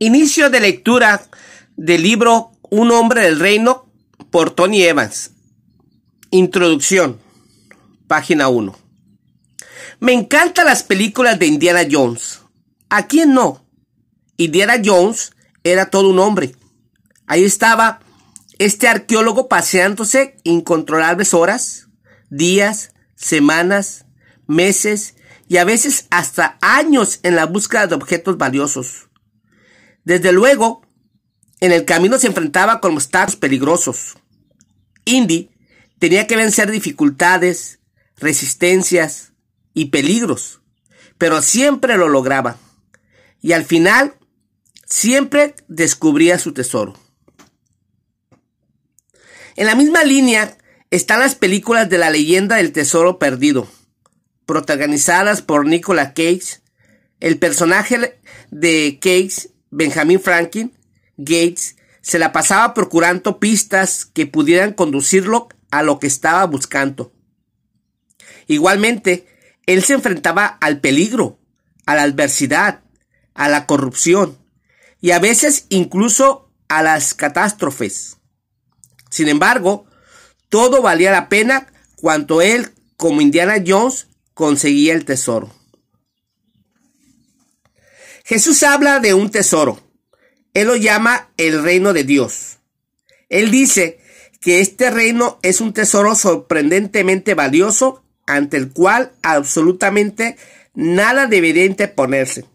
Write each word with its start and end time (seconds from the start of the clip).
Inicio 0.00 0.50
de 0.50 0.58
lectura 0.58 1.24
del 1.76 2.02
libro 2.02 2.50
Un 2.68 2.90
hombre 2.90 3.20
del 3.22 3.38
reino 3.38 3.86
por 4.30 4.50
Tony 4.50 4.82
Evans. 4.82 5.30
Introducción. 6.30 7.20
Página 8.08 8.48
1. 8.48 8.76
Me 10.00 10.12
encantan 10.12 10.66
las 10.66 10.82
películas 10.82 11.38
de 11.38 11.46
Indiana 11.46 11.82
Jones. 11.88 12.40
¿A 12.90 13.06
quién 13.06 13.34
no? 13.34 13.64
Indiana 14.36 14.82
Jones 14.84 15.32
era 15.62 15.90
todo 15.90 16.10
un 16.10 16.18
hombre. 16.18 16.56
Ahí 17.26 17.44
estaba 17.44 18.00
este 18.58 18.88
arqueólogo 18.88 19.46
paseándose 19.46 20.36
incontrolables 20.42 21.34
horas, 21.34 21.86
días, 22.30 22.92
semanas, 23.14 24.06
meses 24.48 25.14
y 25.48 25.58
a 25.58 25.64
veces 25.64 26.08
hasta 26.10 26.58
años 26.60 27.20
en 27.22 27.36
la 27.36 27.46
búsqueda 27.46 27.86
de 27.86 27.94
objetos 27.94 28.36
valiosos. 28.36 29.03
Desde 30.04 30.32
luego, 30.32 30.82
en 31.60 31.72
el 31.72 31.84
camino 31.84 32.18
se 32.18 32.26
enfrentaba 32.26 32.80
con 32.80 32.94
obstáculos 32.94 33.36
peligrosos. 33.36 34.16
Indy 35.04 35.50
tenía 35.98 36.26
que 36.26 36.36
vencer 36.36 36.70
dificultades, 36.70 37.80
resistencias 38.16 39.32
y 39.72 39.86
peligros, 39.86 40.60
pero 41.18 41.40
siempre 41.42 41.96
lo 41.96 42.08
lograba. 42.08 42.58
Y 43.40 43.52
al 43.52 43.64
final, 43.64 44.14
siempre 44.86 45.54
descubría 45.68 46.38
su 46.38 46.52
tesoro. 46.52 46.94
En 49.56 49.66
la 49.66 49.74
misma 49.74 50.04
línea 50.04 50.58
están 50.90 51.20
las 51.20 51.34
películas 51.34 51.88
de 51.88 51.98
la 51.98 52.10
leyenda 52.10 52.56
del 52.56 52.72
tesoro 52.72 53.18
perdido, 53.18 53.68
protagonizadas 54.46 55.42
por 55.42 55.66
Nicolas 55.66 56.08
Cage. 56.08 56.60
El 57.20 57.38
personaje 57.38 58.20
de 58.50 58.98
Cage 59.00 59.53
Benjamin 59.74 60.20
Franklin 60.20 60.72
Gates 61.16 61.76
se 62.00 62.20
la 62.20 62.32
pasaba 62.32 62.74
procurando 62.74 63.40
pistas 63.40 64.04
que 64.04 64.26
pudieran 64.26 64.72
conducirlo 64.72 65.48
a 65.70 65.82
lo 65.82 65.98
que 65.98 66.06
estaba 66.06 66.44
buscando. 66.46 67.12
Igualmente, 68.46 69.26
él 69.66 69.82
se 69.82 69.94
enfrentaba 69.94 70.46
al 70.46 70.80
peligro, 70.80 71.40
a 71.86 71.96
la 71.96 72.02
adversidad, 72.02 72.82
a 73.34 73.48
la 73.48 73.66
corrupción 73.66 74.38
y 75.00 75.10
a 75.10 75.18
veces 75.18 75.66
incluso 75.70 76.52
a 76.68 76.82
las 76.82 77.14
catástrofes. 77.14 78.18
Sin 79.10 79.28
embargo, 79.28 79.86
todo 80.50 80.82
valía 80.82 81.10
la 81.10 81.28
pena 81.28 81.72
cuando 81.96 82.42
él, 82.42 82.70
como 82.96 83.20
Indiana 83.20 83.56
Jones, 83.66 84.06
conseguía 84.34 84.94
el 84.94 85.04
tesoro. 85.04 85.52
Jesús 88.24 88.62
habla 88.62 89.00
de 89.00 89.12
un 89.12 89.30
tesoro. 89.30 89.78
Él 90.54 90.68
lo 90.68 90.76
llama 90.76 91.28
el 91.36 91.62
reino 91.62 91.92
de 91.92 92.04
Dios. 92.04 92.58
Él 93.28 93.50
dice 93.50 94.00
que 94.40 94.60
este 94.60 94.90
reino 94.90 95.38
es 95.42 95.60
un 95.60 95.74
tesoro 95.74 96.14
sorprendentemente 96.14 97.34
valioso 97.34 98.02
ante 98.26 98.56
el 98.56 98.72
cual 98.72 99.12
absolutamente 99.22 100.38
nada 100.72 101.26
debería 101.26 101.66
interponerse. 101.66 102.46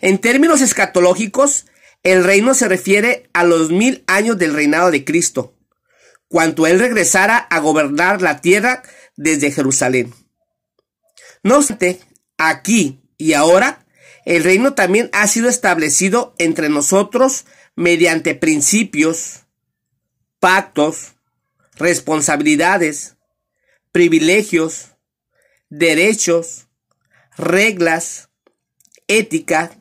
En 0.00 0.18
términos 0.18 0.62
escatológicos, 0.62 1.66
el 2.02 2.24
reino 2.24 2.54
se 2.54 2.66
refiere 2.66 3.30
a 3.32 3.44
los 3.44 3.70
mil 3.70 4.02
años 4.08 4.36
del 4.36 4.54
reinado 4.54 4.90
de 4.90 5.04
Cristo, 5.04 5.54
cuando 6.26 6.66
Él 6.66 6.80
regresara 6.80 7.36
a 7.36 7.60
gobernar 7.60 8.20
la 8.20 8.40
tierra 8.40 8.82
desde 9.16 9.52
Jerusalén. 9.52 10.12
No 11.44 11.58
obstante, 11.58 12.00
aquí 12.36 13.05
y 13.18 13.32
ahora, 13.32 13.86
el 14.24 14.42
reino 14.44 14.74
también 14.74 15.08
ha 15.12 15.26
sido 15.28 15.48
establecido 15.48 16.34
entre 16.38 16.68
nosotros 16.68 17.44
mediante 17.76 18.34
principios, 18.34 19.44
pactos, 20.40 21.14
responsabilidades, 21.76 23.16
privilegios, 23.92 24.96
derechos, 25.70 26.66
reglas, 27.36 28.28
ética, 29.08 29.78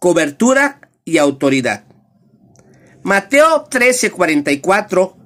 cobertura 0.00 0.80
y 1.04 1.18
autoridad. 1.18 1.84
Mateo 3.02 3.68
13:44 3.68 5.16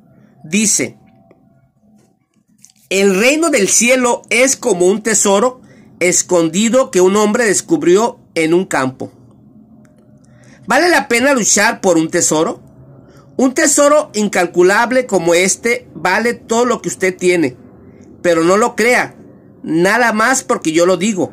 dice, 0.44 0.98
el 2.90 3.18
reino 3.18 3.50
del 3.50 3.68
cielo 3.68 4.22
es 4.30 4.56
como 4.56 4.86
un 4.86 5.02
tesoro 5.02 5.62
escondido 6.00 6.90
que 6.90 7.00
un 7.00 7.16
hombre 7.16 7.44
descubrió 7.44 8.18
en 8.34 8.54
un 8.54 8.64
campo. 8.64 9.12
¿Vale 10.66 10.88
la 10.88 11.08
pena 11.08 11.34
luchar 11.34 11.80
por 11.80 11.96
un 11.96 12.10
tesoro? 12.10 12.60
Un 13.36 13.54
tesoro 13.54 14.10
incalculable 14.14 15.06
como 15.06 15.34
este 15.34 15.88
vale 15.94 16.34
todo 16.34 16.64
lo 16.64 16.82
que 16.82 16.88
usted 16.88 17.16
tiene, 17.16 17.56
pero 18.22 18.44
no 18.44 18.56
lo 18.56 18.76
crea, 18.76 19.14
nada 19.62 20.12
más 20.12 20.42
porque 20.42 20.72
yo 20.72 20.86
lo 20.86 20.96
digo. 20.96 21.32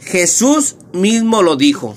Jesús 0.00 0.76
mismo 0.92 1.42
lo 1.42 1.56
dijo. 1.56 1.96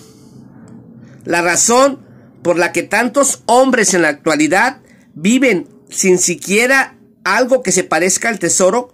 La 1.24 1.42
razón 1.42 2.00
por 2.42 2.58
la 2.58 2.72
que 2.72 2.84
tantos 2.84 3.44
hombres 3.46 3.94
en 3.94 4.02
la 4.02 4.10
actualidad 4.10 4.82
viven 5.14 5.68
sin 5.90 6.18
siquiera 6.18 6.98
algo 7.24 7.62
que 7.62 7.72
se 7.72 7.84
parezca 7.84 8.30
al 8.30 8.40
tesoro 8.40 8.92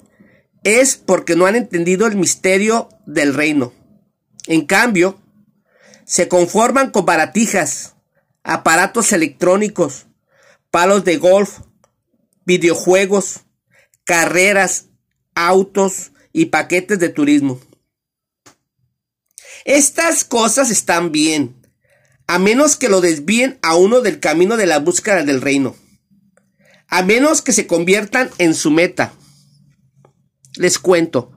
es 0.68 0.98
porque 0.98 1.38
no 1.38 1.46
han 1.46 1.56
entendido 1.56 2.08
el 2.08 2.18
misterio 2.18 2.90
del 3.06 3.34
reino. 3.34 3.72
En 4.48 4.66
cambio, 4.66 5.18
se 6.04 6.28
conforman 6.28 6.92
con 6.92 7.06
baratijas, 7.06 7.96
aparatos 8.44 9.14
electrónicos, 9.14 10.08
palos 10.70 11.06
de 11.06 11.16
golf, 11.16 11.60
videojuegos, 12.44 13.46
carreras, 14.04 14.88
autos 15.36 16.12
y 16.34 16.48
paquetes 16.48 17.00
de 17.00 17.10
turismo. 17.10 17.62
Estas 19.64 20.26
cosas 20.26 20.70
están 20.70 21.14
bien, 21.14 21.56
a 22.28 22.40
menos 22.40 22.76
que 22.76 22.90
lo 22.90 23.00
desvíen 23.00 23.58
a 23.62 23.76
uno 23.78 24.02
del 24.02 24.20
camino 24.20 24.58
de 24.58 24.66
la 24.66 24.80
búsqueda 24.80 25.24
del 25.24 25.40
reino, 25.40 25.78
a 26.90 27.04
menos 27.04 27.42
que 27.42 27.54
se 27.54 27.68
conviertan 27.68 28.30
en 28.38 28.54
su 28.54 28.70
meta. 28.70 29.14
Les 30.58 30.80
cuento, 30.80 31.32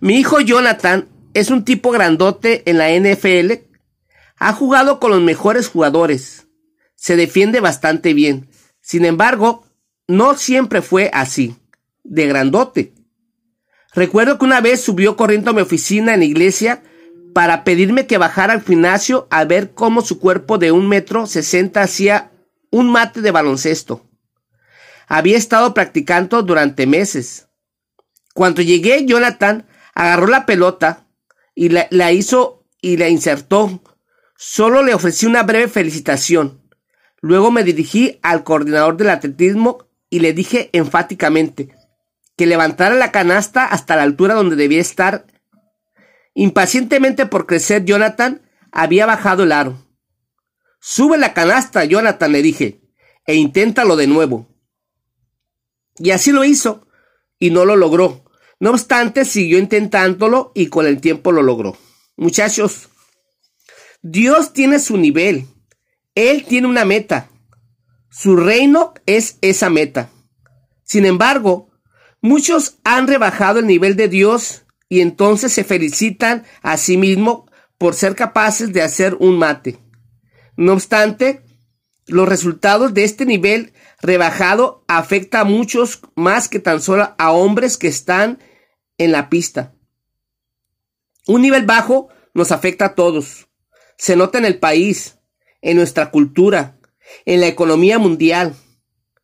mi 0.00 0.18
hijo 0.18 0.40
Jonathan 0.40 1.08
es 1.34 1.50
un 1.50 1.64
tipo 1.64 1.90
grandote 1.90 2.62
en 2.68 2.78
la 2.78 2.90
NFL, 2.90 3.52
ha 4.38 4.52
jugado 4.52 4.98
con 5.00 5.10
los 5.10 5.20
mejores 5.20 5.68
jugadores, 5.68 6.46
se 6.94 7.16
defiende 7.16 7.60
bastante 7.60 8.14
bien, 8.14 8.48
sin 8.80 9.04
embargo, 9.04 9.66
no 10.08 10.34
siempre 10.36 10.82
fue 10.82 11.10
así, 11.12 11.56
de 12.04 12.26
grandote. 12.26 12.94
Recuerdo 13.94 14.38
que 14.38 14.44
una 14.44 14.60
vez 14.60 14.82
subió 14.82 15.16
corriendo 15.16 15.50
a 15.50 15.54
mi 15.54 15.62
oficina 15.62 16.14
en 16.14 16.20
la 16.20 16.26
iglesia 16.26 16.82
para 17.34 17.64
pedirme 17.64 18.06
que 18.06 18.18
bajara 18.18 18.52
al 18.54 18.62
gimnasio 18.62 19.26
a 19.30 19.44
ver 19.44 19.72
cómo 19.72 20.02
su 20.02 20.18
cuerpo 20.18 20.58
de 20.58 20.72
un 20.72 20.88
metro 20.88 21.26
sesenta 21.26 21.82
hacía 21.82 22.30
un 22.70 22.90
mate 22.90 23.20
de 23.20 23.30
baloncesto. 23.30 24.08
Había 25.06 25.36
estado 25.36 25.74
practicando 25.74 26.42
durante 26.42 26.86
meses. 26.86 27.45
Cuando 28.36 28.60
llegué, 28.60 29.06
Jonathan 29.06 29.66
agarró 29.94 30.26
la 30.26 30.44
pelota 30.44 31.06
y 31.54 31.70
la, 31.70 32.12
hizo 32.12 32.66
y 32.82 32.98
la 32.98 33.08
insertó. 33.08 33.80
Solo 34.36 34.82
le 34.82 34.92
ofrecí 34.92 35.24
una 35.24 35.42
breve 35.42 35.68
felicitación. 35.68 36.60
Luego 37.22 37.50
me 37.50 37.64
dirigí 37.64 38.18
al 38.20 38.44
coordinador 38.44 38.98
del 38.98 39.08
atletismo 39.08 39.88
y 40.10 40.20
le 40.20 40.34
dije 40.34 40.68
enfáticamente 40.74 41.74
que 42.36 42.44
levantara 42.44 42.94
la 42.94 43.10
canasta 43.10 43.64
hasta 43.64 43.96
la 43.96 44.02
altura 44.02 44.34
donde 44.34 44.54
debía 44.56 44.82
estar 44.82 45.24
Impacientemente 46.34 47.24
por 47.24 47.46
crecer, 47.46 47.86
Jonathan 47.86 48.42
había 48.70 49.06
bajado 49.06 49.44
el 49.44 49.52
aro. 49.52 49.78
Sube 50.78 51.16
la 51.16 51.32
canasta, 51.32 51.86
Jonathan, 51.86 52.32
le 52.32 52.42
dije, 52.42 52.82
e 53.24 53.36
inténtalo 53.36 53.96
de 53.96 54.06
nuevo. 54.06 54.46
Y 55.96 56.10
así 56.10 56.32
lo 56.32 56.44
hizo, 56.44 56.86
y 57.38 57.48
no 57.48 57.64
lo 57.64 57.76
logró. 57.76 58.25
No 58.58 58.70
obstante, 58.70 59.24
siguió 59.24 59.58
intentándolo 59.58 60.52
y 60.54 60.68
con 60.68 60.86
el 60.86 61.00
tiempo 61.00 61.32
lo 61.32 61.42
logró. 61.42 61.76
Muchachos, 62.16 62.88
Dios 64.02 64.52
tiene 64.52 64.78
su 64.78 64.96
nivel. 64.96 65.46
Él 66.14 66.44
tiene 66.44 66.66
una 66.66 66.84
meta. 66.84 67.28
Su 68.10 68.36
reino 68.36 68.94
es 69.04 69.36
esa 69.42 69.68
meta. 69.68 70.10
Sin 70.84 71.04
embargo, 71.04 71.70
muchos 72.22 72.78
han 72.84 73.06
rebajado 73.06 73.58
el 73.58 73.66
nivel 73.66 73.96
de 73.96 74.08
Dios 74.08 74.64
y 74.88 75.00
entonces 75.00 75.52
se 75.52 75.64
felicitan 75.64 76.44
a 76.62 76.78
sí 76.78 76.96
mismos 76.96 77.42
por 77.76 77.94
ser 77.94 78.14
capaces 78.14 78.72
de 78.72 78.82
hacer 78.82 79.16
un 79.20 79.38
mate. 79.38 79.78
No 80.56 80.72
obstante, 80.72 81.42
los 82.06 82.28
resultados 82.28 82.94
de 82.94 83.04
este 83.04 83.26
nivel 83.26 83.72
rebajado 84.06 84.84
afecta 84.86 85.40
a 85.40 85.44
muchos 85.44 86.00
más 86.14 86.48
que 86.48 86.60
tan 86.60 86.80
solo 86.80 87.14
a 87.18 87.32
hombres 87.32 87.76
que 87.76 87.88
están 87.88 88.38
en 88.98 89.12
la 89.12 89.28
pista. 89.28 89.74
Un 91.26 91.42
nivel 91.42 91.66
bajo 91.66 92.08
nos 92.32 92.52
afecta 92.52 92.86
a 92.86 92.94
todos. 92.94 93.48
se 93.98 94.14
nota 94.14 94.36
en 94.36 94.44
el 94.44 94.58
país, 94.58 95.16
en 95.62 95.78
nuestra 95.78 96.10
cultura, 96.10 96.78
en 97.24 97.40
la 97.40 97.46
economía 97.46 97.98
mundial. 97.98 98.54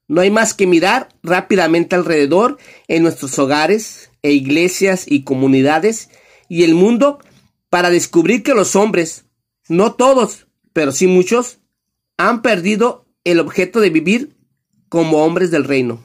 No 0.08 0.22
hay 0.22 0.30
más 0.30 0.54
que 0.54 0.66
mirar 0.66 1.08
rápidamente 1.22 1.94
alrededor 1.94 2.56
en 2.88 3.02
nuestros 3.02 3.38
hogares 3.38 4.10
e 4.22 4.32
iglesias 4.32 5.04
y 5.06 5.24
comunidades 5.24 6.08
y 6.48 6.64
el 6.64 6.74
mundo 6.74 7.18
para 7.68 7.90
descubrir 7.90 8.42
que 8.42 8.54
los 8.54 8.76
hombres, 8.76 9.26
no 9.68 9.92
todos, 9.92 10.46
pero 10.72 10.90
sí 10.90 11.06
muchos, 11.06 11.58
han 12.16 12.40
perdido 12.40 13.06
el 13.24 13.38
objeto 13.38 13.80
de 13.80 13.90
vivir 13.90 14.31
como 14.92 15.24
hombres 15.24 15.50
del 15.50 15.64
reino. 15.64 16.04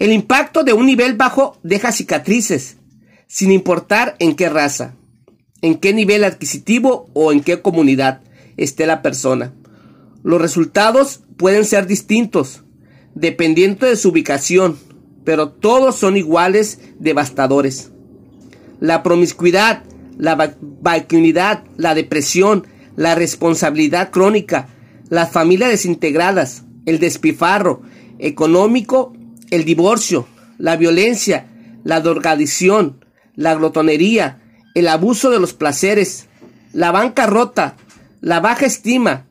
El 0.00 0.10
impacto 0.10 0.64
de 0.64 0.72
un 0.72 0.86
nivel 0.86 1.14
bajo 1.14 1.56
deja 1.62 1.92
cicatrices, 1.92 2.78
sin 3.28 3.52
importar 3.52 4.16
en 4.18 4.34
qué 4.34 4.48
raza, 4.48 4.96
en 5.62 5.76
qué 5.76 5.94
nivel 5.94 6.24
adquisitivo 6.24 7.08
o 7.12 7.30
en 7.30 7.44
qué 7.44 7.62
comunidad 7.62 8.22
esté 8.56 8.86
la 8.86 9.02
persona. 9.02 9.52
Los 10.24 10.42
resultados 10.42 11.20
pueden 11.36 11.64
ser 11.64 11.86
distintos, 11.86 12.64
dependiendo 13.14 13.86
de 13.86 13.94
su 13.94 14.08
ubicación, 14.08 14.76
pero 15.22 15.50
todos 15.50 15.94
son 15.94 16.16
iguales 16.16 16.80
devastadores. 16.98 17.92
La 18.80 19.04
promiscuidad, 19.04 19.84
la 20.18 20.56
vacuidad, 20.58 21.62
la 21.76 21.94
depresión, 21.94 22.66
la 22.96 23.14
responsabilidad 23.14 24.10
crónica, 24.10 24.66
las 25.08 25.30
familias 25.30 25.70
desintegradas, 25.70 26.63
el 26.86 26.98
despifarro 26.98 27.82
económico, 28.18 29.14
el 29.50 29.64
divorcio, 29.64 30.26
la 30.58 30.76
violencia, 30.76 31.46
la 31.84 32.00
drogadicción, 32.00 33.04
la 33.34 33.54
glotonería, 33.54 34.40
el 34.74 34.88
abuso 34.88 35.30
de 35.30 35.40
los 35.40 35.54
placeres, 35.54 36.26
la 36.72 36.90
bancarrota, 36.90 37.76
la 38.20 38.40
baja 38.40 38.66
estima 38.66 39.26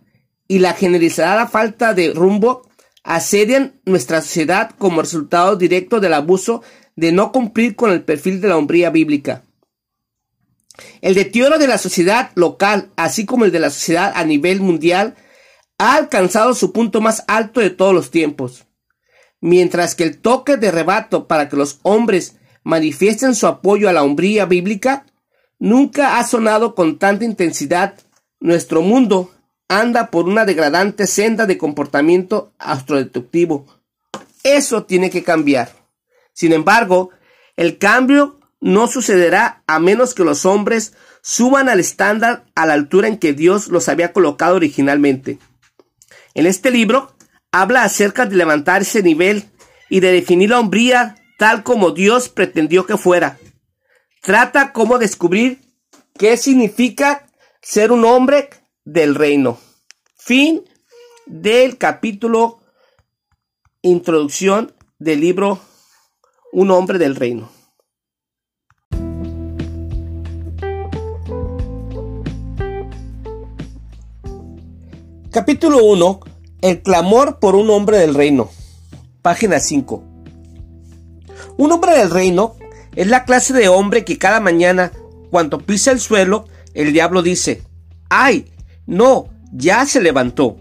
y 0.47 0.59
la 0.59 0.73
generalizada 0.73 1.47
falta 1.47 1.93
de 1.93 2.13
rumbo 2.13 2.67
asedian 3.03 3.79
nuestra 3.85 4.21
sociedad 4.21 4.71
como 4.77 5.01
resultado 5.01 5.55
directo 5.55 5.99
del 5.99 6.13
abuso 6.13 6.63
de 6.95 7.11
no 7.11 7.31
cumplir 7.31 7.75
con 7.75 7.91
el 7.91 8.03
perfil 8.03 8.39
de 8.39 8.47
la 8.47 8.57
hombría 8.57 8.89
bíblica. 8.89 9.43
El 11.01 11.15
deterioro 11.15 11.59
de 11.59 11.67
la 11.67 11.77
sociedad 11.77 12.31
local, 12.35 12.89
así 12.95 13.25
como 13.25 13.45
el 13.45 13.51
de 13.51 13.59
la 13.59 13.69
sociedad 13.69 14.11
a 14.15 14.23
nivel 14.23 14.61
mundial, 14.61 15.15
ha 15.83 15.95
alcanzado 15.95 16.53
su 16.53 16.71
punto 16.71 17.01
más 17.01 17.25
alto 17.27 17.59
de 17.59 17.69
todos 17.69 17.93
los 17.93 18.09
tiempos. 18.09 18.65
Mientras 19.41 19.95
que 19.95 20.05
el 20.05 20.17
toque 20.17 20.55
de 20.55 20.71
rebato 20.71 21.27
para 21.27 21.49
que 21.49 21.57
los 21.57 21.79
hombres 21.83 22.37
manifiesten 22.63 23.35
su 23.35 23.47
apoyo 23.47 23.89
a 23.89 23.93
la 23.93 24.03
hombría 24.03 24.45
bíblica 24.45 25.05
nunca 25.59 26.17
ha 26.17 26.25
sonado 26.25 26.73
con 26.73 26.99
tanta 26.99 27.25
intensidad, 27.25 27.95
nuestro 28.39 28.81
mundo 28.81 29.31
anda 29.67 30.09
por 30.09 30.29
una 30.29 30.45
degradante 30.45 31.05
senda 31.05 31.45
de 31.45 31.57
comportamiento 31.57 32.53
astrodeductivo. 32.59 33.65
Eso 34.43 34.85
tiene 34.85 35.09
que 35.09 35.23
cambiar. 35.23 35.69
Sin 36.31 36.53
embargo, 36.53 37.09
el 37.57 37.77
cambio 37.77 38.39
no 38.61 38.87
sucederá 38.87 39.63
a 39.67 39.79
menos 39.79 40.13
que 40.13 40.23
los 40.23 40.45
hombres 40.45 40.93
suban 41.21 41.67
al 41.67 41.81
estándar 41.81 42.45
a 42.55 42.65
la 42.65 42.73
altura 42.73 43.09
en 43.09 43.17
que 43.17 43.33
Dios 43.33 43.67
los 43.67 43.89
había 43.89 44.13
colocado 44.13 44.55
originalmente. 44.55 45.39
En 46.33 46.45
este 46.45 46.71
libro 46.71 47.15
habla 47.51 47.83
acerca 47.83 48.25
de 48.25 48.35
levantar 48.35 48.81
ese 48.81 49.03
nivel 49.03 49.49
y 49.89 49.99
de 49.99 50.11
definir 50.11 50.49
la 50.49 50.59
hombría 50.59 51.15
tal 51.37 51.63
como 51.63 51.91
Dios 51.91 52.29
pretendió 52.29 52.85
que 52.85 52.97
fuera. 52.97 53.37
Trata 54.21 54.73
cómo 54.73 54.97
descubrir 54.97 55.61
qué 56.17 56.37
significa 56.37 57.27
ser 57.61 57.91
un 57.91 58.05
hombre 58.05 58.49
del 58.85 59.15
reino. 59.15 59.59
Fin 60.17 60.63
del 61.25 61.77
capítulo 61.77 62.59
introducción 63.81 64.73
del 64.97 65.19
libro 65.19 65.59
Un 66.51 66.71
hombre 66.71 66.97
del 66.97 67.15
reino. 67.15 67.51
Capítulo 75.33 75.83
1. 75.83 76.19
El 76.61 76.83
clamor 76.83 77.39
por 77.39 77.55
un 77.55 77.71
hombre 77.71 77.97
del 77.97 78.13
reino. 78.13 78.51
Página 79.23 79.59
5. 79.59 80.03
Un 81.57 81.71
hombre 81.71 81.97
del 81.97 82.11
reino 82.11 82.55
es 82.95 83.07
la 83.07 83.25
clase 83.25 83.51
de 83.51 83.67
hombre 83.67 84.05
que 84.05 84.19
cada 84.19 84.39
mañana, 84.39 84.91
cuando 85.31 85.57
pisa 85.57 85.91
el 85.91 85.99
suelo, 85.99 86.47
el 86.75 86.93
diablo 86.93 87.23
dice, 87.23 87.63
¡ay! 88.11 88.53
No, 88.85 89.25
ya 89.51 89.87
se 89.87 90.03
levantó. 90.03 90.55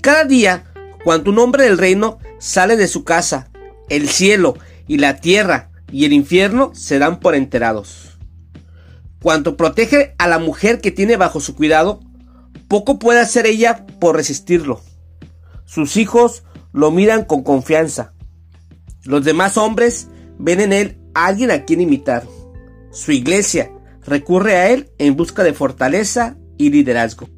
Cada 0.00 0.24
día, 0.24 0.64
cuando 1.04 1.30
un 1.30 1.38
hombre 1.38 1.62
del 1.62 1.78
reino 1.78 2.18
sale 2.40 2.76
de 2.76 2.88
su 2.88 3.04
casa, 3.04 3.48
el 3.88 4.08
cielo 4.08 4.56
y 4.88 4.98
la 4.98 5.20
tierra 5.20 5.70
y 5.92 6.04
el 6.04 6.12
infierno 6.12 6.72
serán 6.74 7.20
por 7.20 7.36
enterados. 7.36 8.18
Cuando 9.22 9.56
protege 9.56 10.16
a 10.18 10.26
la 10.26 10.40
mujer 10.40 10.80
que 10.80 10.90
tiene 10.90 11.16
bajo 11.16 11.38
su 11.38 11.54
cuidado, 11.54 12.00
poco 12.68 12.98
puede 12.98 13.20
hacer 13.20 13.46
ella 13.46 13.86
por 14.00 14.16
resistirlo. 14.16 14.80
Sus 15.64 15.96
hijos 15.96 16.44
lo 16.72 16.90
miran 16.90 17.24
con 17.24 17.42
confianza. 17.42 18.14
Los 19.04 19.24
demás 19.24 19.56
hombres 19.56 20.08
ven 20.38 20.60
en 20.60 20.72
él 20.72 20.98
a 21.14 21.26
alguien 21.26 21.50
a 21.50 21.64
quien 21.64 21.80
imitar. 21.80 22.26
Su 22.90 23.12
iglesia 23.12 23.70
recurre 24.04 24.56
a 24.56 24.70
él 24.70 24.90
en 24.98 25.16
busca 25.16 25.44
de 25.44 25.52
fortaleza 25.52 26.36
y 26.58 26.70
liderazgo. 26.70 27.28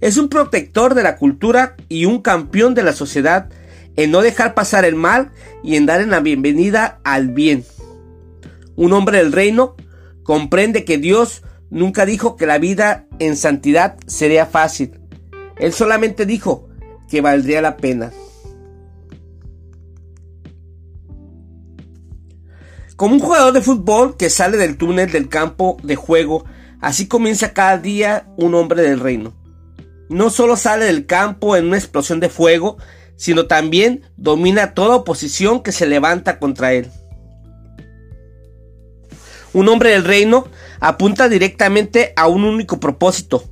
Es 0.00 0.16
un 0.16 0.28
protector 0.28 0.94
de 0.94 1.02
la 1.02 1.16
cultura 1.16 1.76
y 1.88 2.06
un 2.06 2.20
campeón 2.20 2.74
de 2.74 2.82
la 2.82 2.92
sociedad 2.92 3.48
en 3.96 4.10
no 4.10 4.22
dejar 4.22 4.54
pasar 4.54 4.84
el 4.84 4.94
mal 4.94 5.30
y 5.62 5.76
en 5.76 5.86
dar 5.86 6.06
la 6.06 6.20
bienvenida 6.20 7.00
al 7.04 7.28
bien. 7.28 7.64
Un 8.74 8.92
hombre 8.92 9.18
del 9.18 9.32
reino 9.32 9.76
comprende 10.22 10.84
que 10.84 10.98
Dios 10.98 11.42
nunca 11.72 12.04
dijo 12.04 12.36
que 12.36 12.46
la 12.46 12.58
vida 12.58 13.06
en 13.18 13.34
santidad 13.36 13.96
sería 14.06 14.44
fácil. 14.44 15.00
Él 15.58 15.72
solamente 15.72 16.26
dijo 16.26 16.68
que 17.08 17.22
valdría 17.22 17.62
la 17.62 17.78
pena. 17.78 18.12
Como 22.94 23.14
un 23.14 23.20
jugador 23.20 23.54
de 23.54 23.62
fútbol 23.62 24.16
que 24.16 24.28
sale 24.28 24.58
del 24.58 24.76
túnel 24.76 25.10
del 25.10 25.28
campo 25.28 25.78
de 25.82 25.96
juego, 25.96 26.44
así 26.80 27.08
comienza 27.08 27.54
cada 27.54 27.78
día 27.78 28.28
un 28.36 28.54
hombre 28.54 28.82
del 28.82 29.00
reino. 29.00 29.32
No 30.10 30.28
solo 30.28 30.56
sale 30.56 30.84
del 30.84 31.06
campo 31.06 31.56
en 31.56 31.66
una 31.66 31.78
explosión 31.78 32.20
de 32.20 32.28
fuego, 32.28 32.76
sino 33.16 33.46
también 33.46 34.02
domina 34.16 34.74
toda 34.74 34.96
oposición 34.96 35.62
que 35.62 35.72
se 35.72 35.86
levanta 35.86 36.38
contra 36.38 36.74
él. 36.74 36.90
Un 39.52 39.68
hombre 39.68 39.90
del 39.90 40.04
reino 40.04 40.48
apunta 40.80 41.28
directamente 41.28 42.12
a 42.16 42.26
un 42.26 42.44
único 42.44 42.80
propósito, 42.80 43.44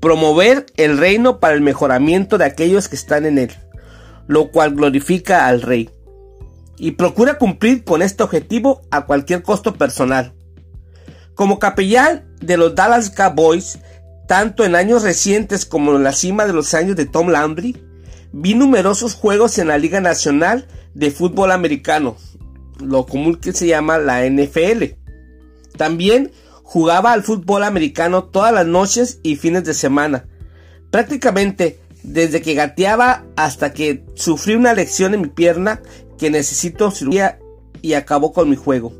promover 0.00 0.66
el 0.76 0.98
reino 0.98 1.40
para 1.40 1.54
el 1.54 1.60
mejoramiento 1.60 2.38
de 2.38 2.44
aquellos 2.44 2.88
que 2.88 2.96
están 2.96 3.26
en 3.26 3.38
él, 3.38 3.52
lo 4.26 4.50
cual 4.50 4.74
glorifica 4.74 5.46
al 5.46 5.62
rey 5.62 5.90
y 6.78 6.92
procura 6.92 7.38
cumplir 7.38 7.84
con 7.84 8.02
este 8.02 8.22
objetivo 8.22 8.82
a 8.90 9.04
cualquier 9.04 9.42
costo 9.42 9.74
personal. 9.74 10.32
Como 11.34 11.58
capellán 11.58 12.24
de 12.40 12.56
los 12.56 12.74
Dallas 12.74 13.10
Cowboys, 13.10 13.78
tanto 14.26 14.64
en 14.64 14.74
años 14.74 15.02
recientes 15.02 15.66
como 15.66 15.96
en 15.96 16.04
la 16.04 16.12
cima 16.12 16.46
de 16.46 16.52
los 16.52 16.74
años 16.74 16.96
de 16.96 17.06
Tom 17.06 17.28
Landry, 17.28 17.76
vi 18.32 18.54
numerosos 18.54 19.14
juegos 19.14 19.58
en 19.58 19.68
la 19.68 19.78
Liga 19.78 20.00
Nacional 20.00 20.68
de 20.94 21.10
Fútbol 21.10 21.50
Americano, 21.50 22.16
lo 22.80 23.06
común 23.06 23.36
que 23.36 23.52
se 23.52 23.66
llama 23.66 23.98
la 23.98 24.24
NFL. 24.24 24.97
También 25.78 26.32
jugaba 26.62 27.12
al 27.12 27.22
fútbol 27.22 27.64
americano 27.64 28.24
todas 28.24 28.52
las 28.52 28.66
noches 28.66 29.20
y 29.22 29.36
fines 29.36 29.64
de 29.64 29.72
semana. 29.72 30.26
Prácticamente 30.90 31.80
desde 32.02 32.42
que 32.42 32.54
gateaba 32.54 33.24
hasta 33.36 33.72
que 33.72 34.04
sufrí 34.14 34.54
una 34.54 34.74
lección 34.74 35.14
en 35.14 35.22
mi 35.22 35.28
pierna 35.28 35.80
que 36.18 36.30
necesito 36.30 36.90
cirugía 36.90 37.38
y 37.80 37.94
acabó 37.94 38.32
con 38.32 38.50
mi 38.50 38.56
juego. 38.56 38.92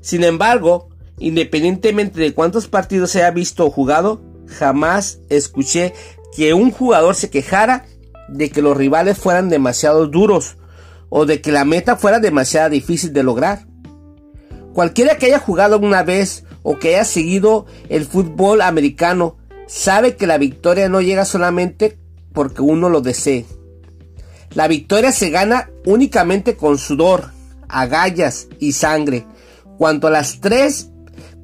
Sin 0.00 0.22
embargo, 0.24 0.90
independientemente 1.18 2.20
de 2.20 2.34
cuántos 2.34 2.68
partidos 2.68 3.16
haya 3.16 3.30
visto 3.30 3.66
o 3.66 3.70
jugado, 3.70 4.22
jamás 4.46 5.20
escuché 5.28 5.94
que 6.36 6.54
un 6.54 6.70
jugador 6.70 7.14
se 7.14 7.30
quejara 7.30 7.86
de 8.28 8.50
que 8.50 8.62
los 8.62 8.76
rivales 8.76 9.18
fueran 9.18 9.48
demasiado 9.48 10.06
duros 10.06 10.56
o 11.08 11.24
de 11.24 11.40
que 11.40 11.52
la 11.52 11.64
meta 11.64 11.96
fuera 11.96 12.20
demasiado 12.20 12.70
difícil 12.70 13.12
de 13.12 13.22
lograr. 13.22 13.66
Cualquiera 14.78 15.16
que 15.16 15.26
haya 15.26 15.40
jugado 15.40 15.80
una 15.80 16.04
vez 16.04 16.44
o 16.62 16.78
que 16.78 16.90
haya 16.94 17.04
seguido 17.04 17.66
el 17.88 18.04
fútbol 18.04 18.62
americano 18.62 19.36
sabe 19.66 20.14
que 20.14 20.28
la 20.28 20.38
victoria 20.38 20.88
no 20.88 21.00
llega 21.00 21.24
solamente 21.24 21.98
porque 22.32 22.62
uno 22.62 22.88
lo 22.88 23.00
desee. 23.00 23.44
La 24.54 24.68
victoria 24.68 25.10
se 25.10 25.30
gana 25.30 25.68
únicamente 25.84 26.54
con 26.54 26.78
sudor, 26.78 27.32
agallas 27.68 28.46
y 28.60 28.70
sangre. 28.70 29.26
Cuando 29.78 30.10
las 30.10 30.38
tres, 30.38 30.90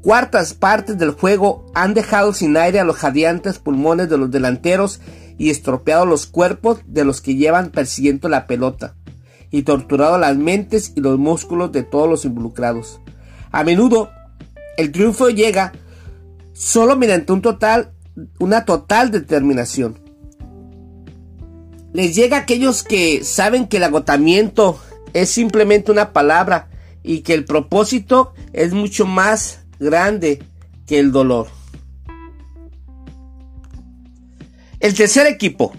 cuartas 0.00 0.54
partes 0.54 0.96
del 0.96 1.10
juego 1.10 1.66
han 1.74 1.92
dejado 1.92 2.34
sin 2.34 2.56
aire 2.56 2.78
a 2.78 2.84
los 2.84 2.98
jadeantes 2.98 3.58
pulmones 3.58 4.08
de 4.08 4.16
los 4.16 4.30
delanteros 4.30 5.00
y 5.38 5.50
estropeado 5.50 6.06
los 6.06 6.26
cuerpos 6.26 6.82
de 6.86 7.04
los 7.04 7.20
que 7.20 7.34
llevan 7.34 7.70
persiguiendo 7.70 8.28
la 8.28 8.46
pelota 8.46 8.94
y 9.50 9.64
torturado 9.64 10.18
las 10.18 10.36
mentes 10.36 10.92
y 10.94 11.00
los 11.00 11.18
músculos 11.18 11.72
de 11.72 11.82
todos 11.82 12.08
los 12.08 12.24
involucrados. 12.24 13.00
A 13.54 13.62
menudo 13.62 14.10
el 14.76 14.90
triunfo 14.90 15.28
llega 15.28 15.72
solo 16.52 16.96
mediante 16.96 17.32
un 17.32 17.40
total, 17.40 17.92
una 18.40 18.64
total 18.64 19.12
determinación. 19.12 20.00
Les 21.92 22.16
llega 22.16 22.38
a 22.38 22.40
aquellos 22.40 22.82
que 22.82 23.22
saben 23.22 23.68
que 23.68 23.76
el 23.76 23.84
agotamiento 23.84 24.80
es 25.12 25.30
simplemente 25.30 25.92
una 25.92 26.12
palabra 26.12 26.68
y 27.04 27.20
que 27.20 27.32
el 27.32 27.44
propósito 27.44 28.34
es 28.52 28.72
mucho 28.72 29.06
más 29.06 29.60
grande 29.78 30.42
que 30.88 30.98
el 30.98 31.12
dolor. 31.12 31.46
El 34.80 34.94
tercer 34.94 35.28
equipo. 35.28 35.72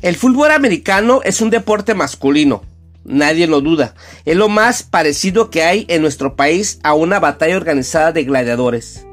El 0.00 0.14
fútbol 0.14 0.52
americano 0.52 1.22
es 1.24 1.40
un 1.40 1.50
deporte 1.50 1.92
masculino, 1.94 2.62
nadie 3.04 3.46
lo 3.46 3.60
duda. 3.60 3.94
Es 4.24 4.36
lo 4.36 4.48
más 4.48 4.82
parecido 4.82 5.50
que 5.50 5.62
hay 5.62 5.86
en 5.88 6.02
nuestro 6.02 6.36
país 6.36 6.78
a 6.82 6.94
una 6.94 7.20
batalla 7.20 7.56
organizada 7.56 8.12
de 8.12 8.24
gladiadores. 8.24 9.06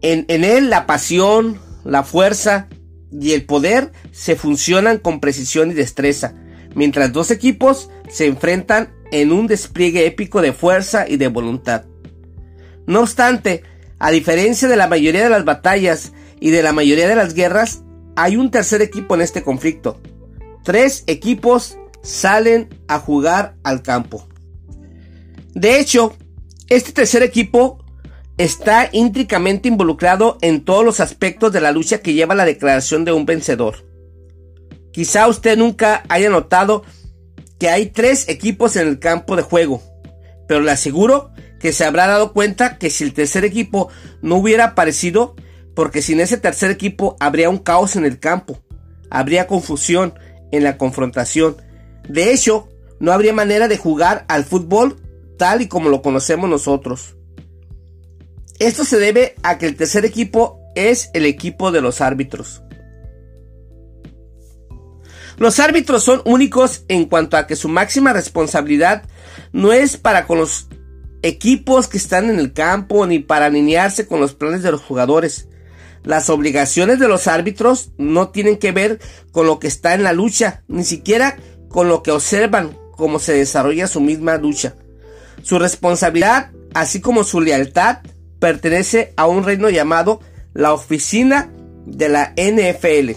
En, 0.00 0.24
en 0.28 0.44
él 0.44 0.70
la 0.70 0.86
pasión, 0.86 1.58
la 1.84 2.04
fuerza 2.04 2.68
y 3.10 3.32
el 3.32 3.44
poder 3.44 3.92
se 4.12 4.36
funcionan 4.36 4.98
con 4.98 5.20
precisión 5.20 5.70
y 5.70 5.74
destreza, 5.74 6.34
mientras 6.74 7.12
dos 7.12 7.30
equipos 7.30 7.90
se 8.08 8.26
enfrentan 8.26 8.92
en 9.10 9.32
un 9.32 9.46
despliegue 9.46 10.06
épico 10.06 10.42
de 10.42 10.52
fuerza 10.52 11.08
y 11.08 11.16
de 11.16 11.28
voluntad. 11.28 11.84
No 12.86 13.00
obstante, 13.00 13.62
a 13.98 14.10
diferencia 14.10 14.68
de 14.68 14.76
la 14.76 14.86
mayoría 14.86 15.24
de 15.24 15.30
las 15.30 15.44
batallas 15.44 16.12
y 16.40 16.50
de 16.50 16.62
la 16.62 16.72
mayoría 16.72 17.08
de 17.08 17.16
las 17.16 17.34
guerras, 17.34 17.82
hay 18.16 18.36
un 18.36 18.50
tercer 18.50 18.82
equipo 18.82 19.14
en 19.14 19.22
este 19.22 19.42
conflicto. 19.42 20.00
Tres 20.62 21.04
equipos 21.06 21.78
salen 22.02 22.68
a 22.88 22.98
jugar 22.98 23.56
al 23.62 23.82
campo. 23.82 24.28
De 25.54 25.80
hecho, 25.80 26.16
este 26.68 26.92
tercer 26.92 27.22
equipo 27.22 27.84
está 28.36 28.88
íntricamente 28.92 29.68
involucrado 29.68 30.38
en 30.40 30.64
todos 30.64 30.84
los 30.84 31.00
aspectos 31.00 31.52
de 31.52 31.60
la 31.60 31.72
lucha 31.72 31.98
que 31.98 32.14
lleva 32.14 32.34
la 32.34 32.44
declaración 32.44 33.04
de 33.04 33.12
un 33.12 33.26
vencedor. 33.26 33.84
Quizá 34.92 35.26
usted 35.26 35.58
nunca 35.58 36.04
haya 36.08 36.30
notado 36.30 36.84
que 37.58 37.68
hay 37.68 37.86
tres 37.86 38.28
equipos 38.28 38.76
en 38.76 38.86
el 38.86 38.98
campo 38.98 39.36
de 39.36 39.42
juego, 39.42 39.82
pero 40.46 40.60
le 40.60 40.70
aseguro 40.70 41.32
que 41.58 41.72
se 41.72 41.84
habrá 41.84 42.06
dado 42.06 42.32
cuenta 42.32 42.78
que 42.78 42.90
si 42.90 43.04
el 43.04 43.12
tercer 43.12 43.44
equipo 43.44 43.88
no 44.22 44.36
hubiera 44.36 44.64
aparecido, 44.64 45.34
porque 45.74 46.02
sin 46.02 46.20
ese 46.20 46.36
tercer 46.36 46.70
equipo 46.70 47.16
habría 47.20 47.50
un 47.50 47.58
caos 47.58 47.96
en 47.96 48.04
el 48.04 48.18
campo, 48.20 48.60
habría 49.10 49.46
confusión 49.46 50.14
en 50.52 50.64
la 50.64 50.78
confrontación. 50.78 51.56
De 52.08 52.32
hecho, 52.32 52.68
no 53.00 53.12
habría 53.12 53.32
manera 53.32 53.68
de 53.68 53.76
jugar 53.76 54.24
al 54.28 54.44
fútbol 54.44 54.96
tal 55.36 55.62
y 55.62 55.68
como 55.68 55.88
lo 55.88 56.02
conocemos 56.02 56.50
nosotros. 56.50 57.16
Esto 58.58 58.84
se 58.84 58.98
debe 58.98 59.36
a 59.42 59.58
que 59.58 59.66
el 59.66 59.76
tercer 59.76 60.04
equipo 60.04 60.60
es 60.74 61.10
el 61.14 61.26
equipo 61.26 61.70
de 61.70 61.80
los 61.80 62.00
árbitros. 62.00 62.62
Los 65.38 65.60
árbitros 65.60 66.02
son 66.02 66.20
únicos 66.24 66.84
en 66.88 67.04
cuanto 67.04 67.36
a 67.36 67.46
que 67.46 67.54
su 67.54 67.68
máxima 67.68 68.12
responsabilidad 68.12 69.04
no 69.52 69.72
es 69.72 69.96
para 69.96 70.26
con 70.26 70.38
los 70.38 70.66
equipos 71.22 71.86
que 71.86 71.98
están 71.98 72.28
en 72.30 72.40
el 72.40 72.52
campo 72.52 73.06
ni 73.06 73.20
para 73.20 73.46
alinearse 73.46 74.08
con 74.08 74.20
los 74.20 74.34
planes 74.34 74.64
de 74.64 74.72
los 74.72 74.82
jugadores. 74.82 75.48
Las 76.02 76.30
obligaciones 76.30 76.98
de 76.98 77.06
los 77.06 77.28
árbitros 77.28 77.90
no 77.98 78.30
tienen 78.30 78.56
que 78.56 78.72
ver 78.72 78.98
con 79.30 79.46
lo 79.46 79.60
que 79.60 79.68
está 79.68 79.94
en 79.94 80.02
la 80.02 80.12
lucha, 80.12 80.64
ni 80.66 80.82
siquiera 80.82 81.36
con 81.68 81.88
lo 81.88 82.02
que 82.02 82.10
observan 82.10 82.76
cómo 82.92 83.18
se 83.18 83.34
desarrolla 83.34 83.86
su 83.86 84.00
misma 84.00 84.36
lucha. 84.36 84.74
Su 85.42 85.58
responsabilidad, 85.58 86.50
así 86.74 87.00
como 87.00 87.24
su 87.24 87.40
lealtad, 87.40 87.98
pertenece 88.38 89.12
a 89.16 89.26
un 89.26 89.44
reino 89.44 89.70
llamado 89.70 90.20
la 90.54 90.72
oficina 90.72 91.50
de 91.86 92.08
la 92.08 92.34
NFL. 92.36 93.12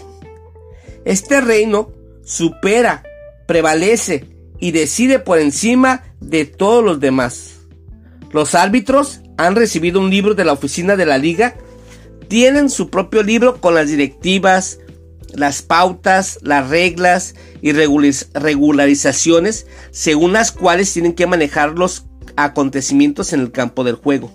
Este 1.04 1.40
reino 1.40 1.90
supera, 2.24 3.02
prevalece 3.46 4.26
y 4.60 4.70
decide 4.70 5.18
por 5.18 5.38
encima 5.38 6.04
de 6.20 6.44
todos 6.44 6.84
los 6.84 7.00
demás. 7.00 7.56
Los 8.32 8.54
árbitros 8.54 9.20
han 9.36 9.56
recibido 9.56 10.00
un 10.00 10.10
libro 10.10 10.34
de 10.34 10.44
la 10.44 10.52
oficina 10.52 10.96
de 10.96 11.06
la 11.06 11.18
liga, 11.18 11.56
tienen 12.28 12.70
su 12.70 12.88
propio 12.88 13.22
libro 13.22 13.60
con 13.60 13.74
las 13.74 13.88
directivas, 13.88 14.78
las 15.34 15.62
pautas, 15.62 16.38
las 16.42 16.68
reglas 16.68 17.34
y 17.60 17.72
regularizaciones 17.72 19.66
según 19.90 20.32
las 20.32 20.52
cuales 20.52 20.92
tienen 20.92 21.14
que 21.14 21.26
manejar 21.26 21.78
los 21.78 22.06
acontecimientos 22.36 23.32
en 23.32 23.40
el 23.40 23.52
campo 23.52 23.84
del 23.84 23.96
juego. 23.96 24.32